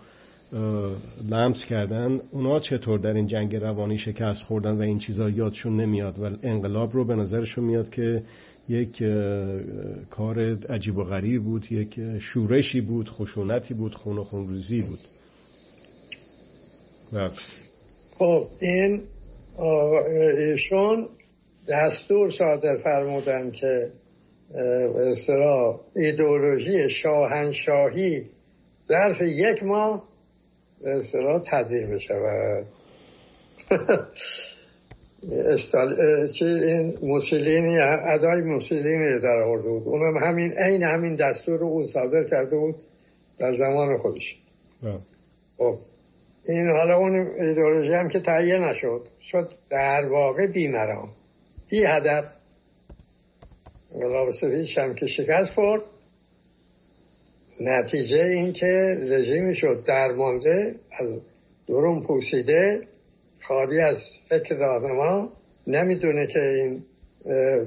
لمس 1.30 1.64
کردن. 1.64 2.20
اونا 2.30 2.60
چطور 2.60 2.98
در 2.98 3.14
این 3.14 3.26
جنگ 3.26 3.56
روانی 3.56 3.98
شکست 3.98 4.42
خوردن 4.42 4.78
و 4.78 4.82
این 4.82 4.98
چیزا 4.98 5.30
یادشون 5.30 5.80
نمیاد 5.80 6.18
و 6.18 6.30
انقلاب 6.42 6.90
رو 6.92 7.04
به 7.04 7.14
نظرشون 7.14 7.64
میاد 7.64 7.90
که 7.90 8.22
یک 8.70 9.02
کار 10.10 10.40
عجیب 10.68 10.98
و 10.98 11.04
غریب 11.04 11.42
بود 11.42 11.72
یک 11.72 12.18
شورشی 12.20 12.80
بود 12.80 13.08
خشونتی 13.08 13.74
بود 13.74 13.94
خون 13.94 14.18
و 14.18 14.24
خونروزی 14.24 14.82
بود 14.82 14.98
بله. 17.12 17.30
خب 18.18 18.46
این 18.60 19.02
ایشون 20.38 21.08
دستور 21.68 22.30
صادر 22.30 22.76
فرمودن 22.84 23.50
که 23.50 23.90
اصطلاح 25.12 25.80
ایدئولوژی 25.96 26.90
شاهنشاهی 26.90 28.26
ظرف 28.88 29.20
یک 29.20 29.62
ماه 29.62 30.04
اصطلاح 30.84 31.42
تدوین 31.46 31.90
بشود 31.90 32.66
استال... 35.28 36.00
این 36.42 36.98
موسولینی 37.02 37.78
ادای 37.80 38.42
موسولینی 38.42 39.20
در 39.20 39.38
آورده 39.38 39.68
بود. 39.68 39.88
اونم 39.88 40.16
همین 40.16 40.52
عین 40.52 40.82
همین 40.82 41.16
دستور 41.16 41.58
رو 41.58 41.66
اون 41.66 41.86
صادر 41.86 42.24
کرده 42.24 42.56
بود 42.56 42.74
در 43.38 43.56
زمان 43.56 43.98
خودش. 43.98 44.36
خب. 45.58 45.74
این 46.48 46.70
حالا 46.70 46.96
اون 46.96 47.14
ایدئولوژی 47.14 47.94
هم 47.94 48.08
که 48.08 48.20
تهیه 48.20 48.58
نشد 48.58 49.02
شد 49.20 49.50
در 49.70 50.06
واقع 50.06 50.46
بیمران. 50.46 51.08
بی 51.70 51.84
هدف. 51.84 52.24
انقلاب 53.94 54.30
سفیدش 54.40 54.78
هم 54.78 54.94
که 54.94 55.06
شکست 55.06 55.52
خورد. 55.54 55.82
نتیجه 57.60 58.24
این 58.24 58.52
که 58.52 58.98
رژیم 59.00 59.52
شد 59.54 59.84
درمانده 59.86 60.74
از 61.00 61.08
درون 61.68 62.02
پوسیده 62.02 62.86
خالی 63.48 63.80
از 63.80 63.96
فکر 64.28 64.54
راهنما 64.54 65.32
نمی‌دونه 65.66 66.26
که 66.26 66.40
این 66.40 66.82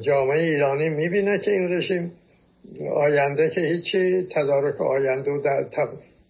جامعه 0.01 0.43
ایرانی 0.43 0.89
می‌بینه 0.89 1.39
که 1.39 1.51
این 1.51 1.71
رژیم 1.73 2.11
آینده 2.95 3.49
که 3.49 3.61
هیچی 3.61 4.27
تدارک 4.31 4.81
آینده 4.81 5.31
و 5.31 5.41
در 5.41 5.63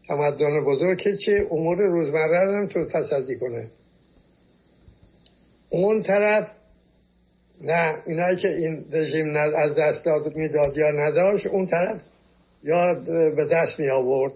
تمدن 0.08 0.66
بزرگ 0.66 1.02
هیچی 1.08 1.36
امور 1.52 1.78
روزمره 1.78 2.58
هم 2.58 2.68
تو 2.68 2.86
تصدی 2.86 3.36
کنه. 3.36 3.68
اون 5.70 6.04
طرف 6.04 6.48
نه 7.62 7.96
اینایی 8.06 8.38
که 8.38 8.48
این 8.48 8.86
رژیم 8.92 9.36
از 9.36 9.76
دست 9.76 10.06
داد 10.06 10.36
می‌داد 10.36 10.78
یا 10.78 10.92
نداشت 10.92 11.48
اون 11.48 11.66
طرف 11.66 12.02
یا 12.64 12.94
به 13.36 13.46
دست 13.52 13.80
می 13.80 13.90
آورد 13.90 14.34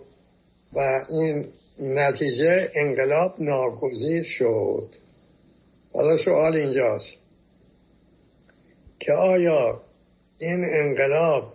و 0.73 1.05
این 1.09 1.45
نتیجه 1.79 2.71
انقلاب 2.75 3.35
ناگزیر 3.39 4.23
شد. 4.23 4.89
حالا 5.93 6.17
سوال 6.17 6.55
اینجاست. 6.55 7.13
که 8.99 9.13
آیا 9.13 9.81
این 10.39 10.65
انقلاب 10.73 11.53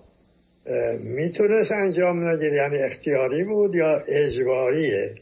می‌تونست 1.01 1.73
انجام 1.73 2.29
نگیره؟ 2.29 2.57
یعنی 2.57 2.79
اختیاری 2.79 3.45
بود 3.45 3.75
یا 3.75 4.05
اجباریه؟ 4.09 5.15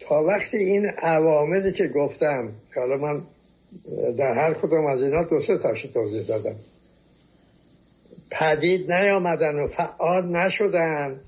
تا 0.00 0.22
وقتی 0.24 0.56
این 0.56 0.86
عواملی 0.86 1.72
که 1.72 1.88
گفتم 1.88 2.52
که 2.74 2.80
حالا 2.80 2.96
من 2.96 3.22
در 4.18 4.34
هر 4.34 4.54
کدوم 4.54 4.86
از 4.86 5.02
اینا 5.02 5.24
دو 5.24 5.40
سه 5.40 5.58
تاشو 5.58 5.92
توضیح 5.92 6.26
دادم 6.26 6.56
پدید 8.30 8.92
نیامدن 8.92 9.54
و 9.54 9.66
فعال 9.66 10.36
نشدن. 10.36 11.20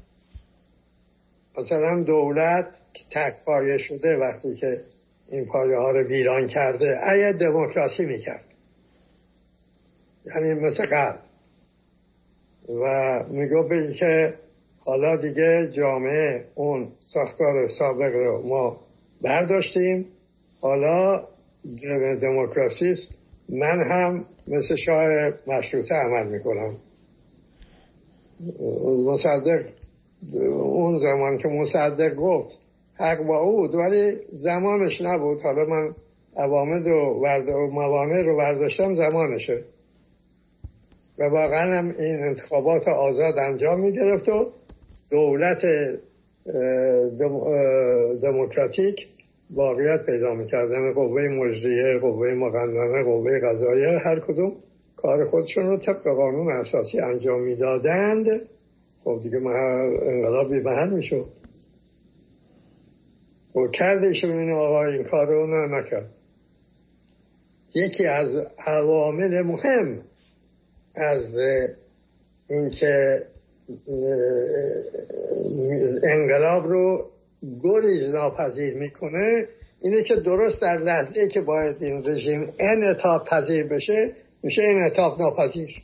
مثلا 1.58 2.02
دولت 2.02 2.66
تک 3.10 3.34
پایه 3.44 3.78
شده 3.78 4.16
وقتی 4.16 4.56
که 4.56 4.80
این 5.28 5.46
پایه 5.46 5.76
ها 5.76 5.90
رو 5.90 6.06
ویران 6.06 6.46
کرده 6.48 7.00
اگه 7.02 7.32
دموکراسی 7.32 8.04
می‌کرد. 8.04 8.44
یعنی 10.26 10.54
مثل 10.54 10.86
قبل. 10.86 11.18
و 12.68 13.24
میگو 13.30 13.92
که 13.92 14.34
حالا 14.78 15.16
دیگه 15.16 15.70
جامعه 15.76 16.44
اون 16.54 16.88
ساختار 17.00 17.68
سابق 17.68 18.14
رو 18.14 18.42
ما 18.48 18.80
برداشتیم. 19.22 20.06
حالا 20.60 21.24
دموکراسی 22.20 22.94
من 23.48 23.82
هم 23.90 24.24
مثل 24.48 24.76
شاه 24.76 25.08
مشروطه 25.46 25.94
عمل 25.94 26.26
می‌کنم. 26.26 26.76
مصدق 29.06 29.64
اون 30.32 30.98
زمان 30.98 31.38
که 31.38 31.48
مصدق 31.48 32.14
گفت 32.14 32.58
حق 32.96 33.22
با 33.26 33.44
بود 33.44 33.74
ولی 33.74 34.16
زمانش 34.32 35.00
نبود. 35.00 35.40
حالا 35.40 35.64
من 35.64 35.90
عوامد 36.36 36.86
و 36.86 37.20
موانع 37.72 38.22
رو 38.22 38.36
برداشتم 38.36 38.94
زمانشه. 38.94 39.60
و 41.18 41.24
واقعا 41.24 41.78
هم 41.78 41.94
این 41.98 42.22
انتخابات 42.22 42.88
آزاد 42.88 43.38
انجام 43.38 43.80
می 43.80 43.92
گرفت 43.92 44.28
و 44.28 44.46
دولت 45.10 45.62
دموکراتیک 48.22 49.06
واقعیت 49.54 50.06
پیدا 50.06 50.34
می‌کردن 50.34 50.92
قوه 50.92 51.28
مجریه 51.28 51.98
قوه 51.98 52.34
مقننه 52.34 53.04
قوه 53.04 53.40
قضاییه 53.40 53.98
هر 54.04 54.20
کدوم 54.20 54.52
کار 54.96 55.24
خودشون 55.24 55.66
رو 55.66 55.76
طبق 55.76 56.02
قانون 56.02 56.52
اساسی 56.52 57.00
انجام 57.00 57.40
می‌دادند. 57.40 58.26
خب 59.04 59.20
دیگه 59.22 59.36
انقلاب 59.36 60.54
بی 60.54 60.60
محل 60.60 60.90
می‌شد. 60.90 61.26
و 63.56 63.68
کردش 63.68 64.24
این 64.24 64.52
آقا 64.52 64.84
این 64.84 65.04
کار 65.04 65.26
رو 65.26 65.78
نکرد. 65.78 66.10
یکی 67.74 68.06
از 68.06 68.36
عوامل 68.66 69.42
مهم 69.42 70.00
از 70.94 71.36
اینکه 72.50 73.22
انقلاب 76.02 76.66
رو 76.66 77.10
گریز 77.62 78.14
ناپذیر 78.14 78.74
می‌کنه 78.74 79.46
اینه 79.80 80.02
که 80.02 80.16
درست 80.16 80.62
در 80.62 80.78
لحظه 80.78 81.28
که 81.28 81.40
باید 81.40 81.82
این 81.82 82.06
رژیم 82.06 82.52
انعطاف 82.58 83.28
پذیر 83.28 83.66
بشه 83.66 84.12
میشه 84.42 84.62
انعطاف 84.62 85.20
ناپذیر. 85.20 85.82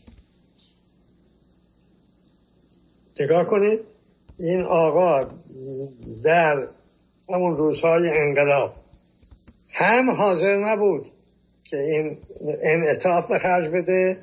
نگاه 3.21 3.47
کنید 3.47 3.81
این 4.39 4.63
آقا 4.63 5.29
در 6.25 6.67
همون 7.29 7.57
روزهای 7.57 8.11
انقلاب 8.11 8.73
هم 9.73 10.11
حاضر 10.11 10.57
نبود 10.57 11.07
که 11.65 11.77
این 11.77 12.17
انعطاف 12.63 13.29
به 13.29 13.39
خرج 13.39 13.69
بده 13.69 14.17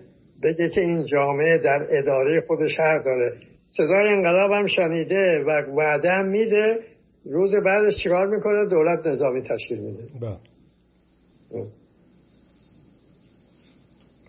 بگه 0.44 0.70
که 0.70 0.82
این 0.82 1.06
جامعه 1.06 1.58
در 1.58 1.88
اداره 1.90 2.42
خودش 2.42 2.80
هر 2.80 3.00
داره. 3.00 3.34
صدای 3.68 4.10
انقلاب 4.10 4.52
هم 4.52 4.68
شنیده 4.68 5.44
و 5.48 5.62
وعده 5.78 6.12
هم 6.12 6.26
میده. 6.26 6.80
روز 7.26 7.52
بعدش 7.66 8.04
چیکار 8.04 8.28
می‌کنه؟ 8.28 8.66
دولت 8.70 9.08
نظامی 9.08 9.42
تشکیل 9.42 9.80
میده. 9.80 10.04
بله. 10.22 10.38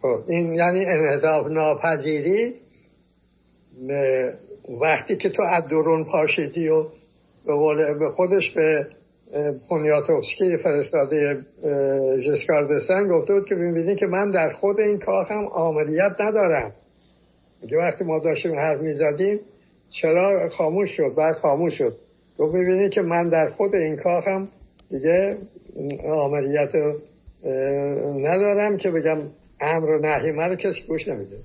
خب 0.02 0.20
این 0.28 0.54
یعنی 0.54 0.84
انعطاف 0.84 1.46
ناپذیری 1.46 2.54
وقتی 4.80 5.16
که 5.16 5.28
تو 5.28 5.42
از 5.42 5.68
درون 5.68 6.04
پاشیدی 6.04 6.68
و 6.68 6.84
به 7.98 8.08
خودش 8.08 8.50
به 8.50 8.86
پونیاتوفسکی 9.68 10.56
فرستاده 10.56 11.36
جسکار 12.26 12.76
دستن 12.76 13.08
گفته 13.08 13.34
بود 13.34 13.48
که 13.48 13.54
ببینید 13.54 13.98
که 13.98 14.06
من 14.06 14.30
در 14.30 14.52
خود 14.52 14.80
این 14.80 14.98
کاخم 14.98 15.46
آمریت 15.54 16.20
ندارم. 16.20 16.72
که 17.70 17.76
وقتی 17.76 18.04
ما 18.04 18.18
داشتیم 18.18 18.54
حرف 18.54 18.80
می‌زدیم 18.80 19.40
چرا 19.90 20.48
خاموش 20.48 20.90
شد؟ 20.90 21.14
بعد 21.16 21.36
خاموش 21.36 21.78
شد. 21.78 21.96
گفت 22.38 22.54
ببینید 22.54 22.92
که 22.92 23.00
من 23.00 23.28
در 23.28 23.48
خود 23.48 23.74
این 23.74 23.96
کاخم 23.96 24.48
دیگه 24.90 25.38
آمریت 26.08 26.70
ندارم 28.20 28.76
که 28.76 28.90
بگم 28.90 29.18
امر 29.60 29.90
و 29.90 29.98
نهی 30.00 30.32
من 30.32 30.50
رو 30.50 30.56
کسی 30.56 30.82
گوش 30.88 31.08
نمیده. 31.08 31.36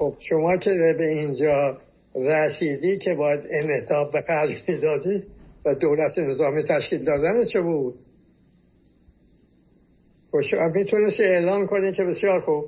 خب 0.00 0.14
شما 0.18 0.56
که 0.56 0.70
به 0.98 1.08
اینجا 1.08 1.78
رسیدی 2.14 2.98
که 2.98 3.14
باید 3.14 3.40
انعطاف 3.50 4.12
به 4.12 4.20
خرج 4.20 4.64
می‌دادی 4.68 5.24
و 5.66 5.74
دولت 5.74 6.18
نظامی 6.18 6.62
تشکیل 6.62 7.04
دادن 7.04 7.44
چه 7.44 7.60
بود؟ 7.60 7.94
خب 10.32 10.56
می‌تونستی 10.74 11.22
اعلان 11.22 11.66
کنی 11.66 11.92
که 11.92 12.02
بسیار 12.02 12.40
خوب. 12.40 12.64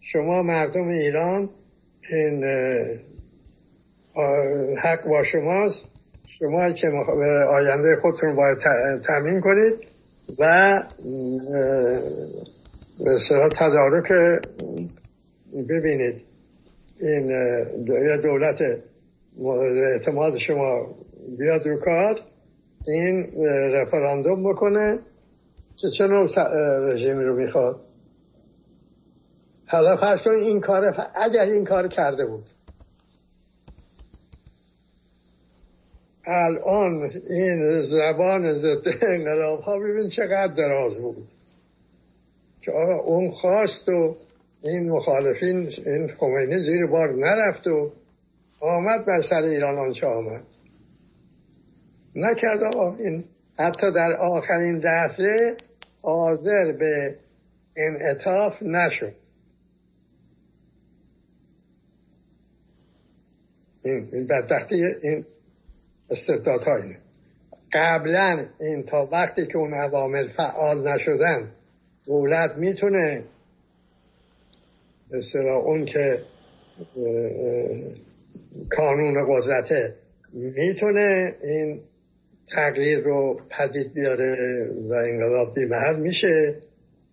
شما 0.00 0.42
مردم 0.42 0.88
ایران 0.88 1.50
این 2.10 2.44
حق 4.82 5.08
با 5.08 5.22
شماست. 5.22 5.88
شما 6.26 6.72
که 6.72 6.88
آینده 7.50 7.96
خودتون 8.02 8.36
باید 8.36 8.58
تامین 9.06 9.40
کنید 9.40 9.74
و 10.38 10.82
به 13.04 13.18
تدارک 13.58 14.12
ببینید 15.52 16.22
این 17.00 17.26
دولت 18.22 18.58
اعتماد 19.92 20.38
شما 20.38 20.94
بیاد 21.38 21.66
رو 21.66 21.80
کار 21.80 22.20
این 22.86 23.44
رفراندوم 23.72 24.52
بکنه 24.52 24.98
که 25.76 25.88
چه 25.98 26.04
نوع 26.04 26.28
رژیمی 26.92 27.24
رو 27.24 27.36
می‌خواد. 27.36 27.80
حالا 29.68 29.96
فرض 29.96 30.20
کنید 30.22 30.42
این 30.42 30.60
کار 30.60 31.10
اگر 31.14 31.44
این 31.44 31.64
کار 31.64 31.88
کرده 31.88 32.26
بود. 32.26 32.44
الان 36.26 37.10
این 37.30 37.82
زبان 37.82 38.58
ضد 38.58 38.88
انقلاب 39.02 39.60
ها 39.60 39.78
ببین 39.78 40.08
چقدر 40.08 40.54
دراز 40.54 41.00
بود. 41.02 41.28
که 42.60 42.72
اون 43.04 43.30
خواست 43.30 43.88
و 43.88 44.16
این 44.64 44.90
مخالفین 44.90 45.70
این 45.86 46.08
خمینی 46.08 46.58
زیر 46.58 46.86
بار 46.86 47.14
نرفت 47.14 47.66
و 47.66 47.92
آمد 48.60 49.06
بر 49.06 49.22
سر 49.22 49.42
ایران 49.42 49.78
آنچه 49.78 50.06
آمد. 50.06 50.42
نکرد 52.16 52.62
آقا 52.62 52.96
این 52.96 53.24
حتی 53.58 53.92
در 53.92 54.16
آخرین 54.16 54.76
لحظه 54.76 55.56
حاضر 56.02 56.72
به 56.72 57.16
انعطاف 57.76 58.62
نشد. 58.62 59.14
این, 63.84 64.08
این 64.12 64.26
بدبختی 64.26 64.84
این 65.02 65.24
استبداد 66.10 66.68
اینه. 66.68 66.98
قبلا 67.72 68.46
این 68.60 68.82
تا 68.82 69.08
وقتی 69.12 69.46
که 69.46 69.58
اون 69.58 69.74
عوامل 69.74 70.28
فعال 70.28 70.88
نشدن 70.88 71.50
دولت 72.06 72.56
می‌تونه 72.56 73.24
مثلا 75.12 75.56
اون 75.56 75.84
که 75.84 76.22
کانون 78.70 79.26
قدرته 79.28 79.94
می‌تونه 80.32 81.34
این 81.42 81.80
تغییر 82.50 82.98
رو 82.98 83.40
پدید 83.50 83.92
بیاره 83.92 84.36
و 84.88 84.92
انقلاب 84.92 85.54
بیمهر 85.54 85.96
میشه. 85.96 86.56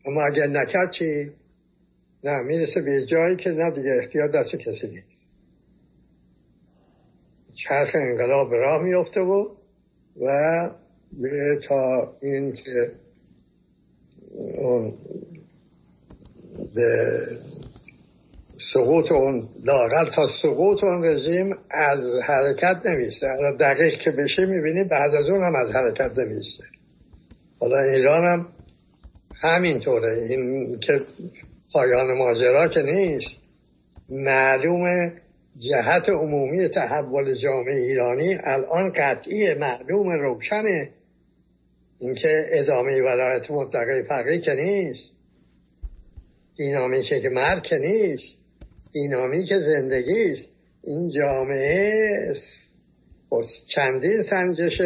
اما 0.06 0.22
اگر 0.22 0.48
نکرد 0.48 0.92
چی؟ 0.92 1.32
نه 2.24 2.42
می‌رسه 2.42 2.82
به 2.82 3.06
جایی 3.06 3.36
که 3.36 3.50
نه 3.50 3.72
دیگه 3.72 4.00
اختیار 4.04 4.28
دست 4.28 4.56
کسی 4.56 4.88
نیست. 4.88 5.08
چرخ 7.56 7.90
انقلاب 7.96 8.54
راه 8.54 8.84
میفته 8.84 9.22
و 9.22 9.46
و 10.22 10.70
تا 11.68 12.14
این 12.22 12.54
که 12.54 12.92
اون 14.58 14.94
به 16.76 17.28
سقوط 18.74 19.12
اون 19.12 19.50
لاغل 19.64 20.10
تا 20.16 20.28
سقوط 20.42 20.84
اون 20.84 21.06
رژیم 21.06 21.56
از 21.72 22.00
حرکت 22.28 22.86
نمیسته 22.86 23.28
دقیق 23.60 24.00
که 24.00 24.12
بشه 24.12 24.46
می‌بینید 24.46 24.90
بعد 24.90 25.16
از 25.16 25.26
اون 25.26 25.44
هم 25.44 25.56
از 25.56 25.76
حرکت 25.76 26.18
نمیسته 26.20 26.64
حالا 27.60 27.80
ایران 27.80 28.24
هم 28.24 28.48
همینطوره. 29.42 30.14
این 30.30 30.80
که 30.80 31.02
پایان 31.74 32.18
ماجرا 32.18 32.68
که 32.68 32.82
نیست 32.82 33.38
معلوم 34.10 35.12
جهت 35.58 36.10
عمومی 36.10 36.68
تحول 36.68 37.36
جامعه 37.36 37.76
ایرانی 37.76 38.38
الان 38.44 38.94
قطعی 38.96 39.54
معلوم 39.54 40.10
روشنه. 40.10 40.90
اینکه 42.00 42.46
ادامه 42.52 43.02
ولایت 43.02 43.52
مطلقه 43.52 44.04
فقیه 44.04 44.40
که 44.40 44.54
نیست. 44.54 45.12
دینامیکه 46.56 47.20
که 47.20 47.30
مرگ 47.30 47.64
که 47.64 47.78
نیست. 47.78 48.39
که 49.46 49.56
زندگی 49.60 50.32
است 50.32 50.50
این 50.84 51.10
جامعه 51.10 52.34
چندین 53.68 54.22
سنجش 54.22 54.82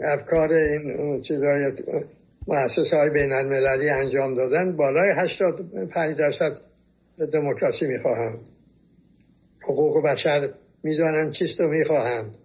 افکار 0.00 0.52
این 0.52 1.20
چیزای 1.20 1.72
محسوس 2.48 2.92
های 2.92 3.10
بین 3.10 3.32
المللی 3.32 3.88
انجام 3.88 4.34
دادن 4.34 4.76
بالای 4.76 5.10
85 5.16 6.16
درصد 6.18 6.60
دموکراسی 7.32 7.86
می‌خواهند. 7.86 8.38
حقوق 9.62 10.04
بشر 10.04 10.48
می‌دانند 10.82 11.32
چیست 11.32 11.60
و 11.60 11.68
می‌خواهند. 11.68 12.36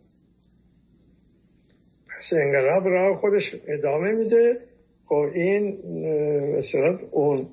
پس 2.08 2.34
انقلاب 2.34 2.88
را 2.88 3.18
خودش 3.18 3.56
ادامه 3.68 4.12
میده. 4.12 4.60
خب 5.06 5.26
این 5.34 5.78
مثلا 6.58 7.00
اون 7.12 7.48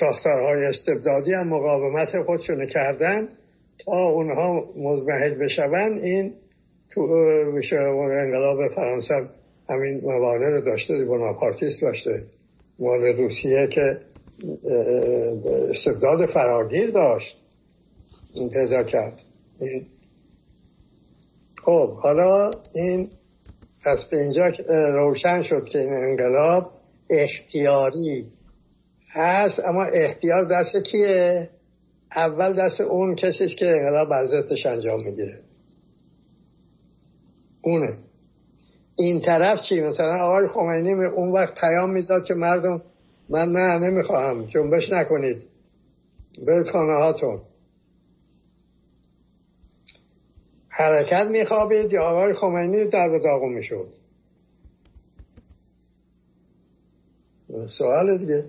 ساختارهای 0.00 0.64
استبدادی 0.64 1.32
هم 1.32 1.48
مقاومت 1.48 2.22
خودشون 2.22 2.66
کردن 2.66 3.28
تا 3.84 4.08
اونها 4.08 4.64
مزمحل 4.76 5.34
بشون. 5.34 5.98
این 6.02 6.34
تو 6.90 7.00
انقلاب 8.10 8.68
فرانسه 8.68 9.14
همین 9.68 10.00
موانع 10.04 10.48
رو 10.48 10.60
داشته 10.60 11.04
بناپارتیست 11.04 11.82
داشته. 11.82 12.22
مال 12.78 13.00
روسیه 13.00 13.66
که 13.66 13.98
استبداد 15.70 16.26
فراگیر 16.26 16.90
داشت. 16.90 17.36
این 18.34 18.50
پیدا 18.50 18.82
کرد. 18.82 19.20
خب 21.64 21.90
حالا 21.90 22.50
این 22.74 23.08
پس 23.84 24.04
به 24.10 24.16
اینجا 24.16 24.52
روشن 24.92 25.42
شد 25.42 25.64
که 25.64 25.78
این 25.78 25.92
انقلاب 25.92 26.70
اختیاری 27.10 28.26
هست 29.18 29.60
اما 29.60 29.84
اختیار 29.84 30.44
دست 30.44 30.76
کیه؟ 30.76 31.50
اول 32.16 32.52
دست 32.52 32.80
اون 32.80 33.14
کسیش 33.14 33.56
که 33.56 33.66
انقلاب 33.66 34.26
ضدش 34.26 34.66
انجام 34.66 35.04
می‌گیره. 35.04 35.40
اونه. 37.62 37.96
این 38.96 39.20
طرف 39.20 39.62
چی؟ 39.62 39.80
مثلا 39.80 40.16
آقای 40.20 40.48
خمینی 40.48 41.04
اون 41.04 41.32
وقت 41.32 41.54
پیام 41.54 41.90
می‌داد 41.90 42.24
که 42.24 42.34
مردم 42.34 42.82
من 43.28 43.48
نه 43.52 43.78
نمی‌خواهم. 43.78 44.46
جنبش 44.46 44.92
نکنید. 44.92 45.42
برید 46.46 46.66
خانه 46.66 46.98
هاتون. 46.98 47.40
حرکت 50.68 51.26
میخوابید 51.30 51.92
یا 51.92 52.02
آقای 52.02 52.32
خمینی 52.32 52.84
در 52.84 53.08
به 53.08 53.18
داغو 53.18 53.48
می‌شد؟ 53.48 53.88
سوال 57.78 58.18
دیگه. 58.18 58.44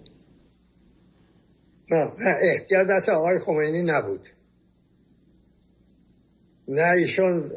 اختیار 2.56 2.84
دست 2.84 3.10
آقای 3.10 3.40
خمینی 3.40 3.84
نبود. 3.84 4.30
نه 6.68 6.92
ایشون 6.92 7.52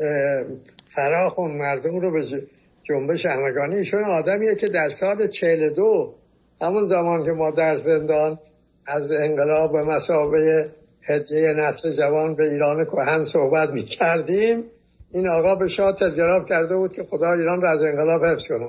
فراخون 0.94 1.50
مردم 1.50 2.00
رو 2.00 2.12
به 2.12 2.46
جنبش 2.82 3.26
همگانی 3.26 3.76
ایشون 3.76 4.04
آدمیه 4.04 4.54
که 4.54 4.66
در 4.66 4.90
سال 5.00 5.26
42 5.28 6.14
همون 6.60 6.84
زمان 6.84 7.24
که 7.24 7.30
ما 7.30 7.50
در 7.50 7.78
زندان 7.78 8.38
از 8.86 9.12
انقلاب 9.12 9.72
به 9.72 9.84
مسابه 9.84 10.70
هدیه 11.02 11.52
نسل 11.56 11.96
جوان 11.96 12.34
به 12.34 12.44
ایران 12.44 12.84
کهن 12.84 13.26
صحبت 13.26 13.70
می 13.70 13.82
کردیم 13.82 14.64
این 15.12 15.28
آقا 15.28 15.54
به 15.54 15.68
شاه 15.68 15.92
تجراب 15.92 16.48
کرده 16.48 16.76
بود 16.76 16.92
که 16.92 17.02
خدا 17.02 17.32
ایران 17.32 17.62
را 17.62 17.70
از 17.70 17.82
انقلاب 17.82 18.24
حفظ 18.24 18.48
کنه. 18.48 18.68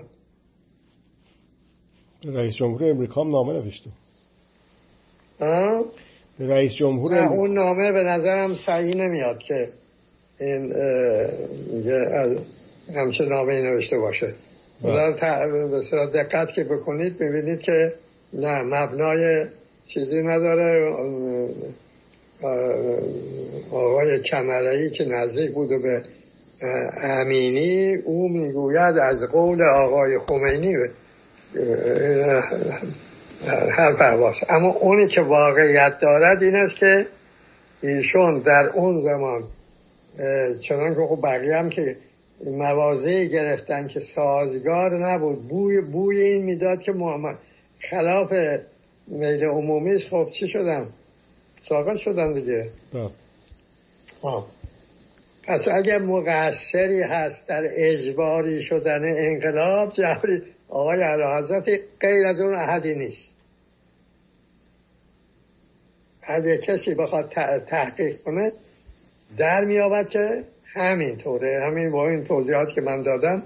رئیس 2.35 2.55
جمهور 2.55 2.83
امریکا 2.83 3.21
هم 3.23 3.31
نامه 3.31 3.53
نوشته. 3.53 3.89
رئیس 6.39 6.73
جمهور 6.75 7.13
اون 7.13 7.53
نامه 7.53 7.91
به 7.91 8.03
نظرم 8.03 8.55
صحیح 8.65 8.95
نمیاد 8.95 9.37
که 9.37 9.69
این 10.39 10.73
همچه 12.95 13.25
نامه 13.25 13.61
نوشته 13.61 13.97
باشه. 13.97 14.33
بسیار 15.73 16.05
دقت 16.05 16.47
که 16.55 16.63
بکنید 16.63 17.19
ببینید 17.19 17.59
که 17.59 17.93
نه 18.33 18.61
مبنای 18.63 19.45
چیزی 19.87 20.21
نداره. 20.21 20.93
آقای 23.71 24.19
کمرایی 24.19 24.89
که 24.89 25.05
نزدیک 25.05 25.51
بود 25.51 25.69
به 25.69 26.03
امینی 27.01 27.95
او 27.95 28.29
می‌گوید 28.29 28.97
از 28.97 29.21
قول 29.31 29.61
آقای 29.61 30.19
خمینی 30.19 30.75
هر 33.47 33.93
پرواز. 33.93 34.35
اما 34.49 34.69
اونی 34.69 35.07
که 35.07 35.21
واقعیت 35.21 35.99
دارد 36.01 36.43
این 36.43 36.55
است 36.55 36.77
که 36.77 37.05
ایشون 37.83 38.39
در 38.39 38.69
اون 38.73 39.03
زمان 39.03 39.43
چنان 40.61 40.95
که 40.95 41.01
خب 41.09 41.19
بقیه 41.23 41.55
هم 41.55 41.69
که 41.69 41.95
موازه 42.45 43.25
گرفتن 43.25 43.87
که 43.87 43.99
سازگار 44.15 45.07
نبود 45.07 45.47
بوی, 45.47 45.81
بوی 45.81 46.21
این 46.21 46.45
می‌داد 46.45 46.81
که 46.81 46.91
محمد 46.91 47.37
خلاف 47.89 48.33
میل 49.07 49.45
عمومیش 49.45 50.09
خب 50.09 50.29
چی 50.31 50.47
شدن؟ 50.47 50.87
ساقط 51.69 51.97
شدن 51.97 52.33
دیگه. 52.33 52.69
آه. 54.21 54.47
پس 55.47 55.67
اگر 55.67 55.99
مقصری 55.99 57.01
هست 57.01 57.47
در 57.47 57.61
اجباری 57.75 58.61
شدن 58.61 59.01
انقلاب 59.03 59.93
جبری 59.93 60.41
آقای 60.69 61.01
علا 61.01 61.37
حضرت 61.37 61.65
غیر 61.99 62.25
از 62.25 62.39
اون 62.39 62.55
احدی 62.55 62.95
نیست. 62.95 63.32
اگه 66.27 66.57
کسی 66.57 66.95
بخواد 66.95 67.31
تحقیق 67.67 68.21
کنه 68.21 68.51
در 69.37 69.65
میابد 69.65 70.09
که 70.09 70.43
همینطوره. 70.73 71.61
همین 71.67 71.91
با 71.91 72.09
این 72.09 72.23
توضیحات 72.23 72.67
که 72.75 72.81
من 72.81 73.03
دادم 73.03 73.43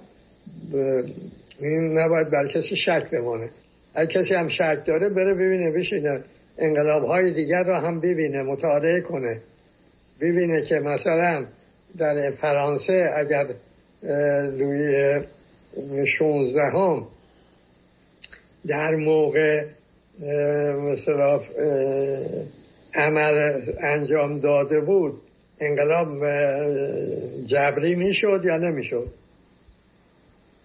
این 1.62 2.00
نباید 2.00 2.30
بر 2.30 2.48
کسی 2.48 2.76
شک 2.76 3.10
بمانه. 3.10 3.50
اگه 3.96 4.14
کسی 4.14 4.34
هم 4.34 4.48
شک 4.48 4.78
داره 4.86 5.10
بره 5.10 5.34
ببینه 5.34 5.72
بشینه. 5.72 6.20
انقلاب 6.58 7.04
های 7.04 7.34
دیگر 7.34 7.64
رو 7.64 7.74
هم 7.74 8.00
ببینه 8.00 8.44
مطالعه 8.44 9.02
کنه. 9.02 9.42
ببینه 10.22 10.62
که 10.62 10.76
مثلا 10.76 11.46
در 11.98 12.32
فرانسه 12.32 13.10
اگر 13.16 13.48
لوی 14.58 15.22
شونزدهم 16.06 17.08
در 18.68 18.96
موقع 18.96 19.66
مثلا 20.92 21.42
عمل 22.98 23.62
انجام 23.80 24.40
داده 24.40 24.80
بود 24.80 25.22
انقلاب 25.60 26.08
جبری 27.46 27.96
می‌شد 27.96 28.42
یا 28.46 28.58
نمی‌شد؟ 28.58 29.08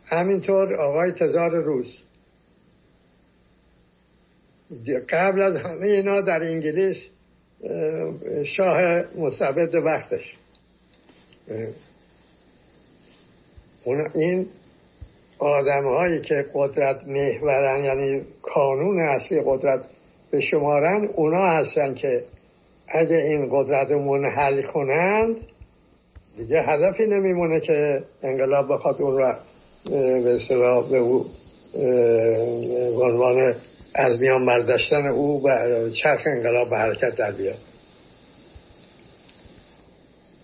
همینطور 0.06 0.74
آقای 0.74 1.12
تزار 1.12 1.50
روز. 1.50 1.98
قبل 5.08 5.42
از 5.42 5.56
همه 5.56 5.86
اینا 5.86 6.20
در 6.20 6.42
انگلیس 6.42 7.08
شاه 8.44 9.04
مستبد 9.18 9.74
وقتش. 9.74 10.34
این 14.14 14.46
آدم 15.38 15.84
هایی 15.84 16.20
که 16.20 16.44
قدرت 16.54 17.04
محورن 17.06 17.84
یعنی 17.84 18.22
کانون 18.42 19.00
اصلی 19.00 19.42
قدرت 19.44 19.80
به 20.32 20.40
شمارن 20.40 21.08
اونا 21.16 21.50
هستن 21.50 21.94
که 21.94 22.24
اگه 22.88 23.16
این 23.16 23.48
قدرت 23.50 23.90
رو 23.90 24.02
منحل 24.02 24.62
کنند 24.62 25.36
دیگه 26.36 26.62
هدفی 26.62 27.06
نمیمونه 27.06 27.60
که 27.60 28.02
انقلاب 28.22 28.72
بخواد 28.72 29.02
اون 29.02 29.18
رو 29.18 29.34
به 30.22 30.36
اصطلاح 30.36 30.90
به 30.90 30.98
او 30.98 31.26
عنوان 33.02 33.54
از 33.94 34.20
میان 34.20 34.46
برداشتن 34.46 35.06
او 35.06 35.42
و 35.44 35.90
چرخ 35.90 36.20
انقلاب 36.26 36.70
به 36.70 36.78
حرکت 36.78 37.16
در 37.16 37.32
بیاد. 37.32 37.58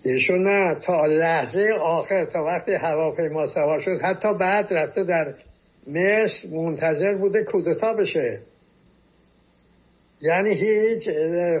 ایشون 0.03 0.47
نه 0.47 0.75
تا 0.85 1.05
لحظه 1.05 1.73
آخر 1.81 2.25
تا 2.25 2.43
وقتی 2.43 2.73
هواپیما 2.73 3.47
سوار 3.47 3.79
شد 3.79 4.01
حتی 4.01 4.33
بعد 4.33 4.67
رفته 4.73 5.03
در 5.03 5.33
مصر 5.87 6.47
منتظر 6.51 7.15
بوده 7.15 7.43
کودتا 7.43 7.93
بشه. 7.93 8.39
یعنی 10.21 10.53
هیچ 10.53 11.09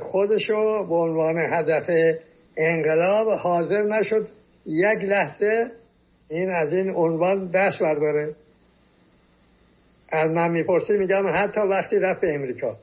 خودشو 0.01 0.87
به 0.87 0.95
عنوان 0.95 1.37
هدف 1.37 2.17
انقلاب 2.57 3.39
حاضر 3.39 3.81
نشد. 3.81 4.27
یک 4.65 5.03
لحظه 5.03 5.71
این 6.29 6.49
از 6.49 6.73
این 6.73 6.89
عنوان 6.89 7.51
دست 7.51 7.79
برداره. 7.79 8.35
از 10.09 10.31
من 10.31 10.51
می‌پرسی 10.51 10.93
میگم 10.97 11.23
حتی 11.35 11.59
وقتی 11.59 11.99
رفت 11.99 12.21
به 12.21 12.35
امریکا. 12.35 12.77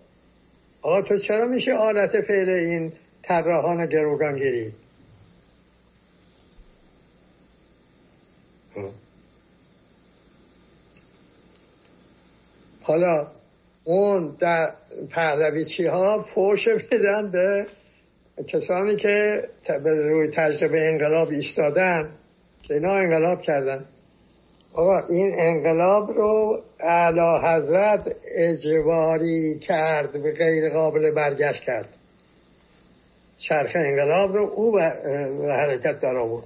آقا 0.82 1.02
تو 1.02 1.18
چرا 1.18 1.46
میشه 1.46 1.72
آلت 1.72 2.20
فعل 2.20 2.48
این 2.48 2.92
طراحان 3.22 3.86
گروگانگیری؟ 3.86 4.72
حالا 12.82 13.35
اون 13.86 14.36
در 14.40 14.70
پهلویچی 15.10 15.86
ها 15.86 16.22
فوش 16.34 16.68
میدن 16.68 17.30
به 17.30 17.66
کسانی 18.48 18.96
که 18.96 19.42
به 19.68 20.02
روی 20.02 20.30
تجربه 20.34 20.88
انقلاب 20.88 21.28
ایستادن 21.28 22.10
که 22.62 22.74
اینا 22.74 22.94
انقلاب 22.94 23.42
کردن. 23.42 23.84
آقا 24.74 24.98
این 25.08 25.34
انقلاب 25.38 26.10
رو 26.10 26.62
اعلی 26.80 27.38
حضرت 27.44 28.16
اجباری 28.34 29.58
کرد 29.58 30.12
به 30.12 30.32
غیر 30.32 30.72
قابل 30.72 31.10
برگشت 31.10 31.62
کرد. 31.62 31.88
چرخ 33.38 33.70
انقلاب 33.74 34.36
رو 34.36 34.42
او 34.42 34.72
به 34.72 34.80
حرکت 35.52 36.00
در 36.00 36.16
آورد 36.16 36.44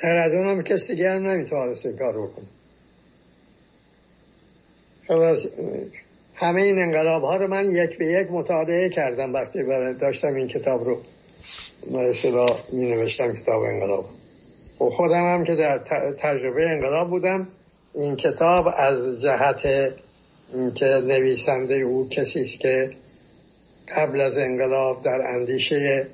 غیر 0.00 0.16
از 0.16 0.32
اونم 0.32 0.62
کسی 0.62 0.94
دیگه 0.94 1.10
هم 1.10 1.30
نمی‌توانست 1.30 1.86
کار 1.86 2.12
رو 2.14 2.26
کنه 2.26 2.53
همه 6.34 6.60
این 6.60 6.78
انقلاب 6.78 7.22
ها 7.22 7.36
رو 7.36 7.46
من 7.46 7.70
یک 7.70 7.98
به 7.98 8.06
یک 8.06 8.30
مطالعه 8.30 8.88
کردم 8.88 9.34
وقتی 9.34 9.62
داشتم 10.00 10.34
این 10.34 10.48
کتاب 10.48 10.84
رو 10.84 10.98
مثلا 11.90 12.46
می 12.72 12.90
نوشتم 12.90 13.32
کتاب 13.32 13.62
انقلاب. 13.62 14.04
و 14.80 14.84
خودم 14.84 15.32
هم 15.32 15.44
که 15.44 15.54
در 15.54 15.78
تجربه 16.18 16.70
انقلاب 16.70 17.10
بودم 17.10 17.48
این 17.94 18.16
کتاب 18.16 18.68
از 18.76 19.22
جهت 19.22 19.62
که 20.74 20.86
نویسنده 20.86 21.74
او 21.74 22.08
کسی 22.08 22.40
است 22.40 22.60
که 22.60 22.90
قبل 23.96 24.20
از 24.20 24.38
انقلاب 24.38 25.02
در 25.02 25.26
اندیشه 25.34 26.06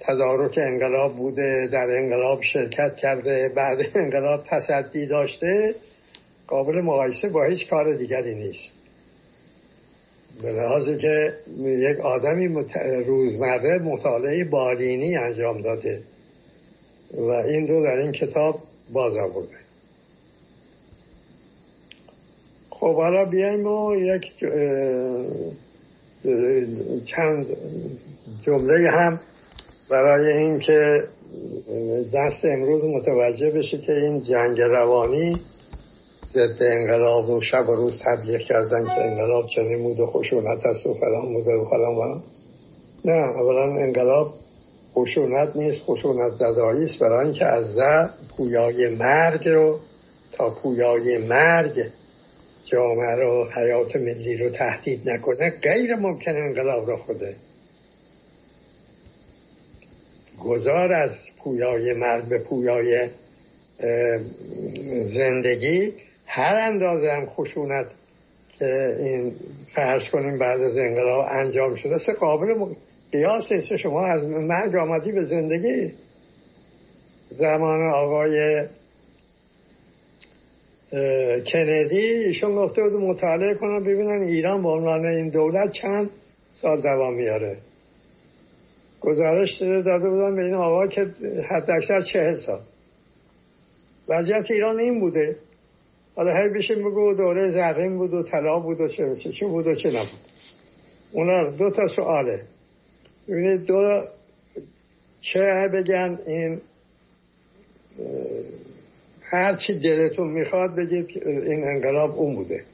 تدارک 0.00 0.58
انقلاب 0.58 1.16
بوده 1.16 1.68
در 1.72 1.96
انقلاب 1.96 2.42
شرکت 2.42 2.96
کرده 2.96 3.52
بعد 3.56 3.78
انقلاب 3.94 4.40
تصدی 4.50 5.06
داشته 5.06 5.74
قابل 6.46 6.80
مقایسه 6.80 7.28
با 7.28 7.44
هیچ 7.44 7.70
کار 7.70 7.94
دیگری 7.94 8.34
نیست. 8.34 8.74
به 10.42 10.52
لحاظ 10.52 10.98
که 10.98 11.32
یک 11.58 12.00
آدمی 12.00 12.64
روزمره 13.06 13.78
مطالعه 13.78 14.44
بالینی 14.44 15.16
انجام 15.16 15.62
داده 15.62 16.00
و 17.18 17.30
این 17.30 17.68
رو 17.68 17.82
در 17.82 17.96
این 17.96 18.12
کتاب 18.12 18.58
باز 18.92 19.16
آورده. 19.16 19.56
خب 22.70 22.94
حالا 22.94 23.24
بیایم 23.24 23.66
و 23.66 23.94
یک 23.96 24.32
چند 27.06 27.46
جمله 28.46 28.90
هم 28.90 29.20
برای 29.90 30.32
اینکه 30.32 31.04
دست 32.14 32.44
امروز 32.44 32.84
متوجه 32.84 33.50
بشه 33.50 33.78
که 33.78 33.92
این 33.92 34.22
جنگ 34.22 34.60
روانی 34.60 35.40
ضد 36.34 36.62
انقلاب 36.62 37.30
و 37.30 37.40
شب 37.40 37.68
و 37.68 37.74
روز 37.74 38.02
تبلیغ 38.04 38.40
کردن 38.40 38.84
که 38.84 39.04
انقلاب 39.04 39.46
چنین 39.46 39.82
بود 39.82 40.00
و 40.00 40.06
خشونت 40.06 40.66
است 40.66 40.86
و 40.86 40.94
فلان 40.94 41.34
بوده 41.34 41.54
و 41.54 41.64
فلان 41.64 41.94
و 41.94 42.20
نه 43.04 43.12
اولا 43.12 43.62
انقلاب 43.62 44.34
خشونت 44.94 45.56
نیست 45.56 45.80
خشونت 45.86 46.32
زدایی 46.32 46.84
است. 46.84 46.98
برای 46.98 47.26
اینکه 47.26 47.46
از 47.46 47.64
زد 47.74 48.10
پویای 48.36 48.88
مرگ 48.88 49.48
رو 49.48 49.78
تا 50.32 50.50
پویای 50.50 51.18
مرگ 51.18 51.84
جامعه 52.64 53.14
رو 53.14 53.48
حیات 53.56 53.96
ملی 53.96 54.36
رو 54.36 54.50
تهدید 54.50 55.10
نکنه 55.10 55.50
غیر 55.62 55.94
ممکن 55.96 56.36
انقلاب 56.36 56.88
را 56.88 56.96
خوده. 56.96 57.36
گذار 60.44 60.92
از 60.92 61.10
پویای 61.44 61.92
مرگ 61.92 62.24
به 62.24 62.38
پویای 62.38 63.08
زندگی 65.04 65.92
هر 66.36 66.54
اندازه 66.54 67.12
هم 67.12 67.26
خشونت 67.26 67.86
که 68.58 68.96
این 68.98 69.32
فرض 69.74 70.08
کنیم 70.12 70.38
بعد 70.38 70.60
از 70.60 70.76
انقلاب 70.76 71.26
انجام 71.30 71.74
شده 71.74 71.98
سه 71.98 72.12
قابل 72.12 72.74
قیاس 73.12 73.52
نیست. 73.52 73.76
شما 73.76 74.06
از 74.06 74.24
مرگ 74.24 74.76
آمدی 74.76 75.12
به 75.12 75.24
زندگی. 75.24 75.92
زمان 77.30 77.88
آقای 77.88 78.66
کندی 81.52 81.98
ایشون 81.98 82.54
گفته 82.54 82.82
بود 82.82 82.92
مطالعه 82.92 83.54
کنم 83.54 83.84
ببینن 83.84 84.22
ایران 84.22 84.62
به 84.62 84.68
عنوان 84.68 85.06
این 85.06 85.28
دولت 85.28 85.70
چند 85.70 86.10
سال 86.62 86.80
دوام 86.80 87.14
میاره. 87.14 87.56
گزارش 89.00 89.62
داده 89.62 90.10
بودن 90.10 90.36
به 90.36 90.44
این 90.44 90.54
آقا 90.54 90.86
که 90.86 91.06
حد 91.50 91.70
اکثر 91.70 92.00
چهل 92.00 92.40
سال. 92.40 92.60
وضعیت 94.08 94.50
ایران 94.50 94.80
این 94.80 95.00
بوده. 95.00 95.36
حالا 96.14 96.42
هی 96.42 96.48
بشه 96.48 96.74
بگو 96.74 97.14
دوره 97.14 97.52
زرین 97.52 97.96
بود 97.96 98.14
و 98.14 98.22
طلا 98.22 98.60
بود 98.60 98.80
و 98.80 98.88
چه, 98.88 99.16
چه 99.16 99.46
بود 99.46 99.66
و 99.66 99.74
چه 99.74 99.88
نبود. 99.88 100.20
اونا 101.12 101.50
دو 101.50 101.70
تا 101.70 101.88
سواله. 101.88 102.42
ببینید 103.28 103.64
دو 103.64 104.04
چه 105.20 105.68
بگن 105.74 106.18
این 106.26 106.60
هر 109.22 109.56
چی 109.56 109.78
دلتون 109.78 110.30
می‌خواد 110.30 110.76
بگید 110.76 111.22
این 111.26 111.64
انقلاب 111.68 112.18
اون 112.18 112.34
بوده. 112.34 112.64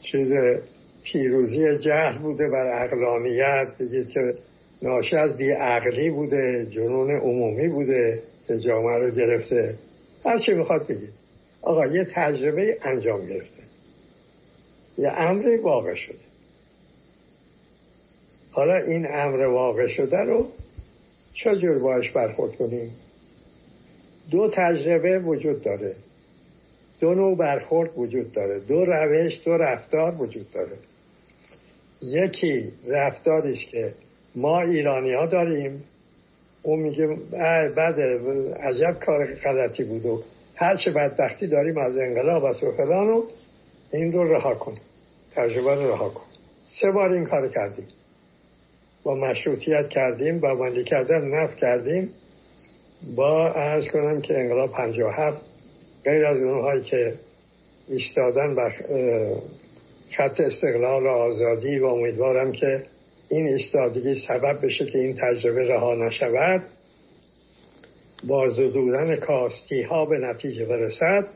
چیز 0.00 0.32
پیروزی 1.04 1.78
جهل 1.78 2.18
بوده 2.18 2.48
بر 2.48 2.84
اقلانیت 2.84 3.68
بگید 3.80 4.08
که 4.08 4.34
ناشی 4.82 5.16
از 5.16 5.40
عقلی 5.40 6.10
بوده 6.10 6.66
جنون 6.70 7.10
عمومی 7.10 7.68
بوده 7.68 8.22
که 8.48 8.58
جامعه 8.58 8.98
رو 8.98 9.10
گرفته. 9.10 9.74
هر 10.24 10.38
چی 10.38 10.52
می‌خواد 10.52 10.86
بگید. 10.86 11.12
آقا 11.62 11.86
یه 11.86 12.04
تجربه 12.04 12.78
انجام 12.82 13.26
گرفته. 13.26 13.62
یه 14.98 15.12
امری 15.12 15.56
واقع 15.56 15.94
شده. 15.94 16.18
حالا 18.50 18.76
این 18.76 19.06
امر 19.14 19.46
واقع 19.46 19.86
شده 19.86 20.16
رو 20.16 20.46
چجور 21.34 21.78
باش 21.78 22.10
برخورد 22.10 22.56
کنیم؟ 22.56 22.90
دو 24.30 24.50
تجربه 24.56 25.18
وجود 25.18 25.62
داره. 25.62 25.94
دو 27.00 27.14
نوع 27.14 27.36
برخورد 27.36 27.98
وجود 27.98 28.32
داره. 28.32 28.60
دو 28.60 28.84
روش 28.84 29.40
دو 29.44 29.50
رفتار 29.50 30.22
وجود 30.22 30.50
داره. 30.52 30.76
یکی 32.02 32.72
رفتاریش 32.88 33.66
که 33.66 33.94
ما 34.34 34.60
ایرانی 34.60 35.12
ها 35.12 35.26
داریم. 35.26 35.84
اون 36.66 36.78
میگه 36.78 37.16
بعد 37.76 38.00
عجب 38.60 38.98
کار 39.06 39.34
غلطی 39.34 39.84
بود 39.84 40.06
و 40.06 40.22
هر 40.56 40.76
چه 40.76 40.90
بدبختی 40.90 41.46
داریم 41.46 41.78
از 41.78 41.98
انقلاب 41.98 42.42
و 42.42 42.52
فلان 42.52 43.08
و 43.08 43.22
این 43.92 44.12
رو 44.12 44.34
رها 44.34 44.54
کن 44.54 44.74
تجربه 45.34 45.74
رو 45.74 45.88
رها 45.88 46.08
کن. 46.08 46.24
سه 46.80 46.90
بار 46.90 47.12
این 47.12 47.24
کار 47.24 47.48
کردیم. 47.48 47.86
با 49.02 49.14
مشروطیت 49.14 49.88
کردیم 49.88 50.40
با 50.40 50.54
بندی 50.54 50.84
کردن 50.84 51.24
نفت 51.24 51.56
کردیم. 51.56 52.10
با 53.16 53.52
ارز 53.52 53.88
کنم 53.88 54.20
که 54.20 54.38
انقلاب 54.38 54.70
57 54.70 55.42
غیر 56.04 56.26
از 56.26 56.36
اونهایی 56.36 56.82
که 56.82 57.14
ایستادن 57.88 58.54
بر 58.54 58.72
خط 60.16 60.40
استقلال 60.40 61.02
و 61.02 61.08
آزادی 61.08 61.78
و 61.78 61.86
امیدوارم 61.86 62.52
که 62.52 62.82
این 63.28 63.46
ایستادگی 63.46 64.14
سبب 64.28 64.66
بشه 64.66 64.86
که 64.86 64.98
این 64.98 65.16
تجربه 65.16 65.68
رها 65.68 65.94
نشود. 65.94 66.62
با 68.24 68.48
زدودن 68.48 69.16
کاستی 69.16 69.82
ها 69.82 70.04
به 70.04 70.18
نتیجه 70.18 70.64
برسد. 70.64 71.26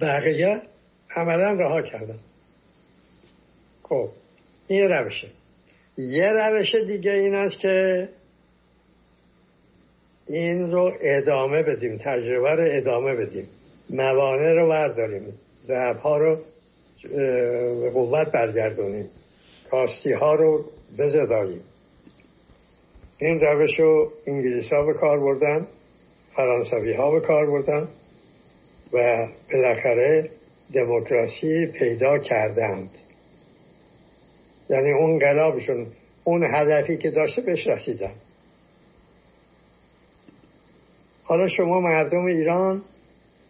بقیه 0.00 0.62
عملا 1.16 1.50
رها 1.50 1.82
کردن. 1.82 2.18
خب 3.82 4.08
این 4.68 4.88
روشه. 4.88 5.28
یه 5.96 6.28
روش 6.32 6.74
دیگه 6.74 7.12
این 7.12 7.34
است 7.34 7.58
که 7.58 8.08
این 10.26 10.70
رو 10.70 10.92
ادامه 11.00 11.62
بدیم 11.62 11.98
تجربه 12.04 12.50
رو 12.50 12.68
ادامه 12.70 13.16
بدیم. 13.16 13.48
موانع 13.90 14.52
رو 14.52 14.68
برداریم. 14.68 15.32
ضعف 15.66 15.96
ها 15.96 16.18
رو 16.18 16.38
به 17.80 17.90
قوت 17.94 18.32
برگردونیم. 18.32 19.08
کاستی 19.70 20.12
ها 20.12 20.34
رو 20.34 20.64
بزداییم. 20.98 21.62
این 23.18 23.40
روش 23.40 23.80
رو 23.80 24.12
انگلیس 24.26 24.72
ها 24.72 24.82
به 24.86 24.94
کار 24.94 25.20
بردن 25.20 25.66
فرانسوی 26.36 26.92
ها 26.92 27.10
به 27.10 27.20
کار 27.20 27.46
بردن 27.46 27.88
و 28.92 29.28
بالاخره 29.52 30.30
دموکراسی 30.74 31.66
پیدا 31.66 32.18
کردند. 32.18 32.90
یعنی 34.70 34.92
اون 34.92 35.18
قلابشون 35.18 35.86
اون 36.24 36.44
هدفی 36.54 36.96
که 36.96 37.10
داشته 37.10 37.42
بهش 37.42 37.66
رسیدن. 37.66 38.12
حالا 41.22 41.48
شما 41.48 41.80
مردم 41.80 42.24
ایران 42.24 42.82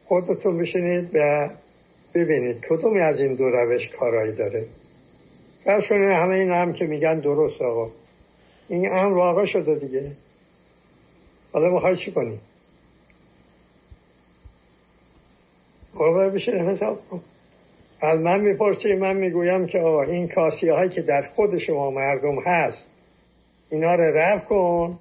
خودتون 0.05 0.59
بشینید 0.59 1.11
و 1.15 1.51
ببینید 2.15 2.67
کدومی 2.69 3.01
از 3.01 3.21
این 3.21 3.35
دو 3.35 3.51
روش 3.51 3.89
کارایی 3.89 4.33
داره؟ 4.33 4.65
فرض 5.65 5.85
کنید 5.89 6.09
همه 6.09 6.35
این 6.35 6.51
هم 6.51 6.73
که 6.73 6.87
میگن 6.87 7.21
درست 7.21 7.63
آقا. 7.63 7.91
این 8.69 8.93
امر 8.93 9.17
واقع 9.17 9.45
شده 9.45 9.75
دیگه. 9.75 10.13
حالا 11.53 11.69
می‌خوای 11.69 11.97
چی 11.97 12.13
کنی؟ 12.13 12.39
واقعا 15.95 16.29
بشه 16.29 16.53
حساب 16.53 17.09
کن 17.11 17.21
از 18.01 18.21
من 18.21 18.41
می‌پرسی 18.41 18.97
من 18.97 19.17
می‌گویم 19.17 19.67
که 19.67 19.79
آقا 19.79 20.03
این 20.03 20.29
کاسی 20.29 20.69
هایی 20.69 20.91
که 20.91 21.03
در 21.03 21.23
خود 21.23 21.59
شما 21.59 21.91
مردم 21.91 22.41
هست 22.47 22.85
اینا 23.71 23.95
رو 23.95 24.15
رفت 24.17 24.45
کن. 24.45 24.99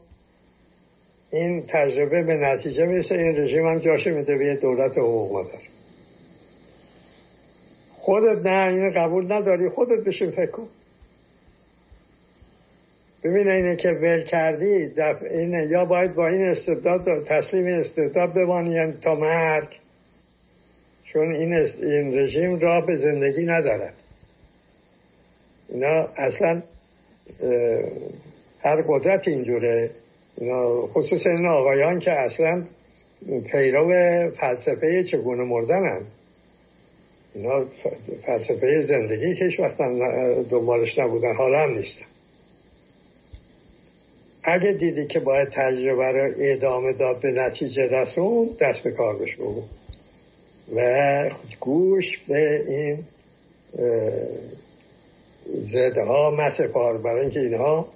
این 1.31 1.64
تجربه 1.68 2.23
به 2.23 2.34
نتیجه 2.34 2.86
می‌رسه. 2.86 3.15
این 3.15 3.38
رژیم 3.38 3.68
هم 3.68 3.80
جاشه 3.80 4.11
میده 4.11 4.38
به 4.38 4.56
دولت 4.56 4.98
حقوق 4.98 5.34
مادر. 5.34 5.69
خودت 8.10 8.45
نه 8.45 8.68
اینو 8.68 8.91
قبول 8.95 9.34
نداری 9.34 9.69
خودت 9.69 10.03
بشین 10.06 10.31
فکر 10.31 10.52
کن. 10.52 10.68
ببین 13.23 13.48
اینه 13.48 13.76
که 13.76 13.90
ول 13.90 14.23
کردی 14.23 14.88
دف... 14.88 15.23
اینه 15.23 15.68
یا 15.72 15.86
باید 15.86 16.15
با 16.15 16.27
این 16.27 16.41
استبداد 16.41 17.06
تسلیم 17.27 17.65
این 17.65 17.76
استبداد 17.76 18.34
بمانی 18.34 18.72
یعنی 18.72 18.94
تا 19.02 19.15
مرگ. 19.15 19.68
چون 21.03 21.31
این, 21.31 21.53
این 21.53 22.19
رژیم 22.19 22.60
راه 22.60 22.86
به 22.86 22.95
زندگی 22.95 23.45
ندارد. 23.45 23.94
اینا 25.69 26.07
اصلا 26.18 26.61
هر 28.61 28.81
قدرت 28.88 29.27
اینجوره. 29.27 29.91
اینا 30.38 30.88
خصوصا 30.88 31.30
این 31.30 31.48
آقایان 31.48 31.99
که 31.99 32.11
اصلا 32.11 32.64
پیرو 33.52 33.91
فلسفه 34.31 35.03
چگونه 35.03 35.44
مردن 35.44 35.86
هم. 35.86 36.06
اینا 37.35 37.65
فلسفه 38.26 38.81
زندگی 38.81 39.35
که 39.35 39.45
هیچ 39.45 39.60
وقت 39.60 39.77
دنبالش 40.49 40.99
نبودن 40.99 41.35
حالا 41.35 41.60
هم 41.60 41.77
نیستن. 41.77 42.06
اگه 44.43 44.73
دیدی 44.73 45.07
که 45.07 45.19
باید 45.19 45.49
تجربه 45.49 46.06
رو 46.06 46.31
ادامه 46.38 46.93
داد 46.93 47.22
به 47.22 47.31
نتیجه 47.31 47.88
رسون 47.88 48.49
دست 48.61 48.84
به 48.84 48.91
کار 48.91 49.18
بش 49.18 49.35
بگو 49.35 49.64
و 50.76 51.30
گوش 51.60 52.18
به 52.27 52.64
این 52.68 53.03
زده 55.45 56.03
ها 56.03 56.31
مسپار 56.31 56.97
برای 56.97 57.22
اینکه 57.22 57.39
اینها 57.39 57.88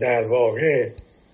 در 0.00 0.24
واقع 0.24 0.88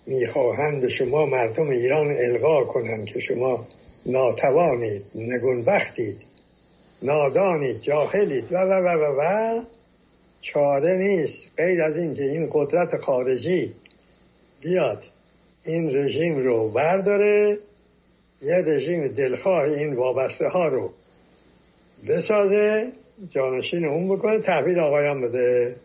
می‌خواهند 0.06 0.80
به 0.80 0.88
شما 0.88 1.26
مردم 1.26 1.68
ایران 1.68 2.16
القا 2.16 2.64
کنند 2.64 3.06
که 3.06 3.20
شما 3.20 3.66
ناتوانید 4.06 5.02
نگونبختید 5.14 6.16
نادانید 7.02 7.80
جاهلید 7.80 8.52
و 8.52 8.56
و 8.56 8.72
و 8.72 8.88
و 8.88 9.20
و 9.20 9.62
چاره 10.40 10.98
نیست. 10.98 11.50
غیر 11.56 11.82
از 11.82 11.96
اینکه 11.96 12.22
این 12.22 12.48
قدرت 12.52 12.96
خارجی 13.00 13.72
بیاد 14.60 15.02
این 15.64 15.96
رژیم 15.96 16.38
رو 16.38 16.70
برداره 16.70 17.58
یه 18.42 18.54
رژیم 18.56 19.08
دلخواه 19.08 19.62
این 19.62 19.96
وابسته 19.96 20.48
ها 20.48 20.68
رو 20.68 20.90
بسازه 22.08 22.92
جانشین 23.30 23.84
اون 23.84 24.16
بکنه 24.16 24.40
تحویل 24.40 24.80
آقایان 24.80 25.20
بده. 25.20 25.76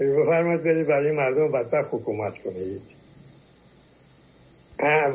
بفرمایید 0.00 0.62
برید 0.62 0.86
برای 0.86 1.10
مردم 1.10 1.52
بدبخت 1.52 1.88
حکومت 1.94 2.38
کنید. 2.38 2.80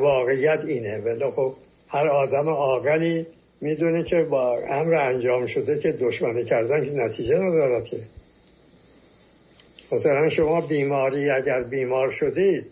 واقعیت 0.00 0.60
اینه. 0.64 0.98
ولی 0.98 1.30
خب 1.30 1.54
هر 1.90 2.08
آدم 2.08 2.48
عاقلی 2.48 3.26
می‌دونه 3.60 4.04
که 4.04 4.16
با 4.30 4.58
امر 4.68 4.94
انجام 4.94 5.46
شده 5.46 5.78
که 5.78 5.92
دشمنی 5.92 6.44
کردن 6.44 6.84
که 6.84 6.90
نتیجه 6.90 7.34
ندارد 7.38 7.84
که. 7.84 7.96
مثلا 9.92 10.28
شما 10.28 10.60
بیماری 10.60 11.30
اگر 11.30 11.62
بیمار 11.62 12.10
شدید 12.10 12.66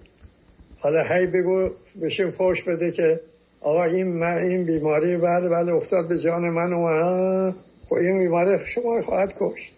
حالا 0.81 1.05
هی 1.05 1.27
بگو 1.27 1.71
بشین 2.03 2.31
فوش 2.31 2.63
بده 2.63 2.91
که 2.91 3.21
آقا 3.61 3.85
این 3.85 4.23
این 4.23 4.67
بیماری 4.67 5.17
بله 5.17 5.49
بله 5.49 5.73
افتاد 5.75 6.09
به 6.09 6.19
جان 6.19 6.43
من 6.43 6.73
و 6.73 7.53
خب 7.89 7.95
این 7.95 8.19
بیماری 8.19 8.59
شما 8.75 9.03
خواهد 9.03 9.35
کشت. 9.41 9.73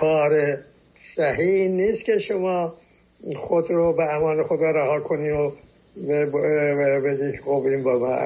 کار 0.00 0.56
صحیح 1.16 1.68
نیست 1.68 2.04
که 2.04 2.18
شما 2.18 2.74
خود 3.36 3.70
رو 3.70 3.96
به 3.96 4.14
امان 4.14 4.44
خدا 4.44 4.70
رها 4.70 5.00
کنی 5.00 5.30
و 5.30 5.50
بدی 7.04 7.36
خب 7.36 7.62
این 7.66 7.82
با 7.82 8.16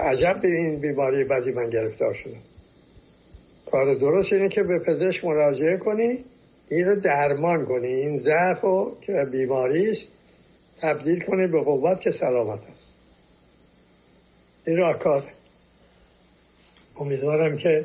عجب 0.00 0.40
به 0.42 0.48
این 0.48 0.80
بیماری 0.80 1.24
بعدی 1.24 1.52
من 1.52 1.70
گرفتار 1.70 2.14
شدم. 2.14 2.40
کار 3.70 3.94
درست 3.94 4.32
اینه 4.32 4.48
که 4.48 4.62
به 4.62 4.78
پزشک 4.78 5.24
مراجعه 5.24 5.76
کنی 5.76 6.24
این 6.68 6.86
رو 6.86 7.00
درمان 7.00 7.64
کنی. 7.64 7.86
این 7.86 8.20
ضعف 8.20 8.64
و 8.64 8.92
که 9.00 9.12
بیماری 9.32 9.90
است 9.90 10.08
تبدیل 10.80 11.20
کنی 11.20 11.46
به 11.46 11.62
قوت 11.62 12.00
که 12.00 12.10
سلامت 12.10 12.60
است. 12.72 12.94
این 14.66 14.76
را 14.76 14.92
کار 14.92 15.24
امیدوارم 17.00 17.56
که 17.56 17.84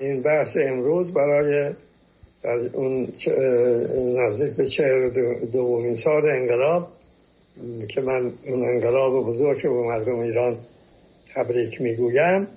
این 0.00 0.22
بحث 0.22 0.56
امروز 0.56 1.14
برای 1.14 1.74
در 2.42 2.58
اون 2.72 3.08
نزدیک 4.16 4.56
به 4.56 4.68
چهر 4.68 5.08
دومین 5.52 5.96
سال 5.96 6.30
انقلاب 6.30 6.88
که 7.88 8.00
من 8.00 8.32
اون 8.46 8.68
انقلاب 8.68 9.26
بزرگ 9.26 9.62
به 9.62 9.82
مردم 9.82 10.18
ایران 10.18 10.58
تبریک 11.34 11.80
می‌گویم. 11.80 12.48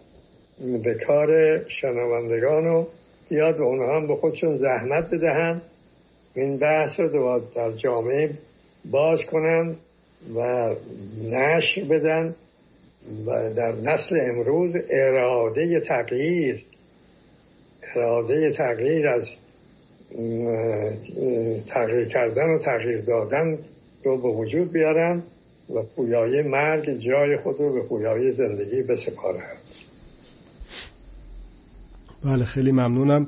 به 0.84 0.94
کار 1.08 1.60
شنوندگان 1.68 2.68
و 2.68 2.86
بیاد 3.30 3.60
و 3.60 3.64
اونها 3.64 3.96
هم 3.96 4.08
به 4.08 4.16
خودشون 4.16 4.58
زحمت 4.58 5.10
بدهند 5.14 5.62
این 6.34 6.58
بحث 6.58 7.00
رو 7.00 7.42
در 7.56 7.72
جامعه 7.72 8.30
باز 8.92 9.20
کنند 9.32 9.78
و 10.36 10.70
نشر 11.32 11.84
بدن 11.84 12.36
و 13.26 13.54
در 13.54 13.72
نسل 13.72 14.20
امروز 14.22 14.76
اراده 14.90 15.80
تغییر 15.80 16.66
اراده 17.96 18.52
تغییر 18.52 19.08
از 19.08 19.30
تغییر 21.68 22.08
کردن 22.08 22.50
و 22.50 22.60
تغییر 22.60 23.02
دادن 23.02 23.60
رو 24.04 24.22
به 24.22 24.30
وجود 24.30 24.72
بیارن 24.72 25.24
و 25.76 25.84
پویای 25.96 26.42
مرگ 26.42 26.98
جای 26.98 27.38
خود 27.38 27.60
رو 27.60 27.74
به 27.74 27.82
پویای 27.82 28.32
زندگی 28.32 28.84
بسپارن. 28.84 29.56
بله 32.24 32.46
خیلی 32.46 32.72
ممنونم. 32.72 33.28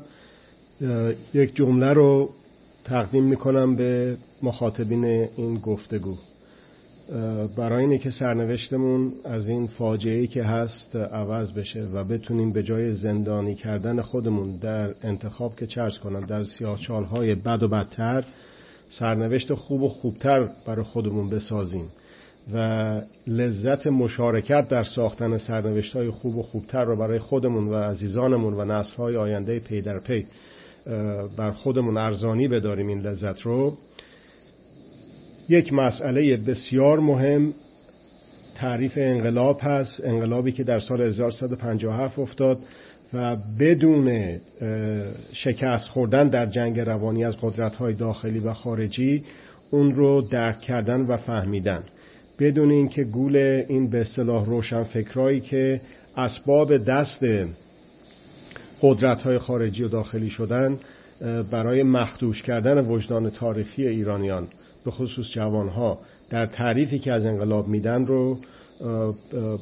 یک 1.34 1.56
جمله 1.56 1.94
رو 1.94 2.30
تقدیم 2.86 3.24
می‌کنم 3.24 3.76
به 3.76 4.18
مخاطبین 4.44 5.06
این 5.38 5.58
گفتگو. 5.58 6.16
برای 7.58 7.84
اینه 7.84 7.98
که 7.98 8.10
سرنوشتمون 8.10 9.14
از 9.26 9.48
این 9.48 9.68
فاجعه 9.68 10.28
که 10.28 10.44
هست 10.44 10.96
عوض 10.96 11.54
بشه 11.54 11.84
و 11.94 12.04
بتونیم 12.04 12.54
به 12.54 12.64
جای 12.64 12.94
زندانی 12.94 13.56
کردن 13.56 14.02
خودمون 14.02 14.58
در 14.58 14.94
انتخاب 15.04 15.56
که 15.56 15.68
چرز 15.68 15.98
کنم 15.98 16.26
در 16.26 16.44
سیاه 16.44 16.80
های 17.08 17.36
بد 17.36 17.64
و 17.64 17.68
بدتر 17.68 18.26
سرنوشت 18.92 19.54
خوب 19.54 19.82
و 19.82 19.90
خوبتر 19.90 20.50
برای 20.68 20.84
خودمون 20.84 21.30
بسازیم 21.30 21.86
و 22.54 22.70
لذت 23.28 23.88
مشارکت 23.88 24.68
در 24.68 24.84
ساختن 24.84 25.38
سرنوشت 25.38 25.96
های 25.96 26.10
خوب 26.10 26.38
و 26.38 26.44
خوبتر 26.44 26.84
رو 26.84 26.96
برای 26.96 27.20
خودمون 27.20 27.68
و 27.68 27.76
عزیزانمون 27.76 28.54
و 28.54 28.66
نسل 28.66 28.96
های 28.96 29.16
آینده 29.16 29.60
پی 29.60 29.82
در 29.82 30.00
پی 30.00 30.26
بر 31.38 31.52
خودمون 31.52 31.98
ارزانی 31.98 32.48
بداریم 32.48 32.88
این 32.88 33.00
لذت 33.00 33.42
رو. 33.42 33.78
یک 35.50 35.74
مسئله 35.74 36.38
بسیار 36.38 37.00
مهم 37.00 37.54
تعریف 38.56 38.94
انقلاب 38.96 39.60
هست 39.64 40.02
انقلابی 40.04 40.52
که 40.52 40.64
در 40.64 40.80
سال 40.80 41.02
1157 41.02 42.20
افتاد. 42.20 42.60
و 43.14 43.38
بدون 43.60 44.38
شکست 45.34 45.88
خوردن 45.88 46.28
در 46.28 46.46
جنگ 46.46 46.80
روانی 46.80 47.26
از 47.26 47.38
قدرت 47.42 47.76
های 47.76 47.94
داخلی 47.94 48.40
و 48.40 48.54
خارجی 48.54 49.24
اون 49.72 49.92
رو 49.92 50.22
درک 50.22 50.62
کردن 50.62 51.02
و 51.02 51.18
فهمیدن. 51.18 51.84
بدون 52.40 52.72
اینکه 52.72 53.04
گول 53.04 53.64
این 53.70 53.90
به 53.90 54.02
اصطلاح 54.02 54.46
روشن 54.46 54.84
فکرایی 54.84 55.40
که 55.40 55.82
اسباب 56.18 56.78
دست 56.78 57.24
قدرت 58.82 59.22
های 59.22 59.38
خارجی 59.38 59.84
و 59.84 59.88
داخلی 59.88 60.30
شدن 60.30 60.78
برای 61.52 61.84
مخدوش 61.84 62.42
کردن 62.42 62.86
وجدان 62.86 63.30
تاریخی 63.30 63.88
ایرانیان 63.88 64.48
به 64.86 64.92
خصوص 64.92 65.26
جوانها 65.32 66.00
در 66.30 66.46
تعریفی 66.46 67.00
که 67.00 67.12
از 67.12 67.26
انقلاب 67.26 67.68
میدن 67.68 68.06
رو 68.06 68.38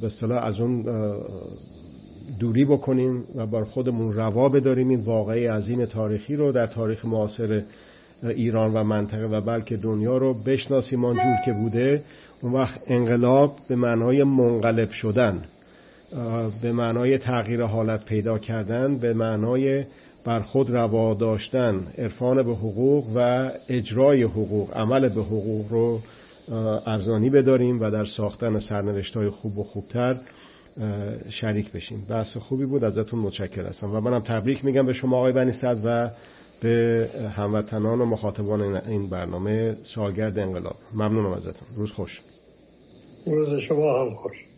به 0.01 0.05
اصطلاح 0.05 0.43
از 0.43 0.57
اون 0.57 0.85
دوری 2.39 2.65
بکنیم 2.65 3.23
و 3.35 3.45
بر 3.45 3.63
خودمون 3.63 4.13
روا 4.13 4.49
بداریم. 4.49 4.89
این 4.89 4.99
واقعی 4.99 5.47
عظیم 5.47 5.85
تاریخی 5.85 6.35
رو 6.35 6.51
در 6.51 6.67
تاریخ 6.67 7.05
معاصر 7.05 7.63
ایران 8.23 8.73
و 8.73 8.83
منطقه 8.83 9.25
و 9.25 9.41
بلکه 9.41 9.77
دنیا 9.77 10.17
رو 10.17 10.33
بشناسیم 10.33 11.05
آنجور 11.05 11.35
که 11.45 11.51
بوده. 11.51 12.03
اون 12.41 12.53
وقت 12.53 12.81
انقلاب 12.87 13.55
به 13.67 13.75
معنای 13.75 14.23
منقلب 14.23 14.91
شدن 14.91 15.43
به 16.61 16.71
معنای 16.71 17.17
تغییر 17.17 17.63
حالت 17.63 18.05
پیدا 18.05 18.37
کردن 18.37 18.97
به 18.97 19.13
معنای 19.13 19.85
بر 20.25 20.39
خود 20.39 20.69
روا 20.69 21.13
داشتن 21.13 21.87
عرفان 21.97 22.43
به 22.43 22.55
حقوق 22.55 23.05
و 23.15 23.51
اجرای 23.69 24.23
حقوق 24.23 24.77
عمل 24.77 25.09
به 25.09 25.21
حقوق 25.21 25.65
رو 25.71 25.99
ارزانی 26.85 27.29
بداریم 27.29 27.81
و 27.81 27.91
در 27.91 28.05
ساختن 28.05 28.59
سرنوشت 28.59 29.17
های 29.17 29.29
خوب 29.29 29.57
و 29.57 29.63
خوبتر 29.63 30.15
شریک 31.29 31.71
بشیم 31.71 32.05
بحث 32.09 32.37
خوبی 32.37 32.65
بود 32.65 32.83
ازتون 32.83 33.19
متشکر 33.19 33.65
هستم 33.65 33.95
و 33.95 33.99
منم 33.99 34.19
تبریک 34.19 34.65
میگم 34.65 34.85
به 34.85 34.93
شما 34.93 35.17
آقای 35.17 35.31
بنی 35.31 35.51
و 35.85 36.09
به 36.61 37.09
هموطنان 37.37 38.01
و 38.01 38.05
مخاطبان 38.05 38.61
این 38.61 39.09
برنامه 39.09 39.75
سالگرد 39.95 40.39
انقلاب. 40.39 40.75
ممنونم 40.93 41.33
ازتون. 41.33 41.67
روز 41.75 41.91
خوش. 41.91 42.21
روز 43.25 43.59
شما 43.59 44.05
هم 44.05 44.15
خوش. 44.15 44.48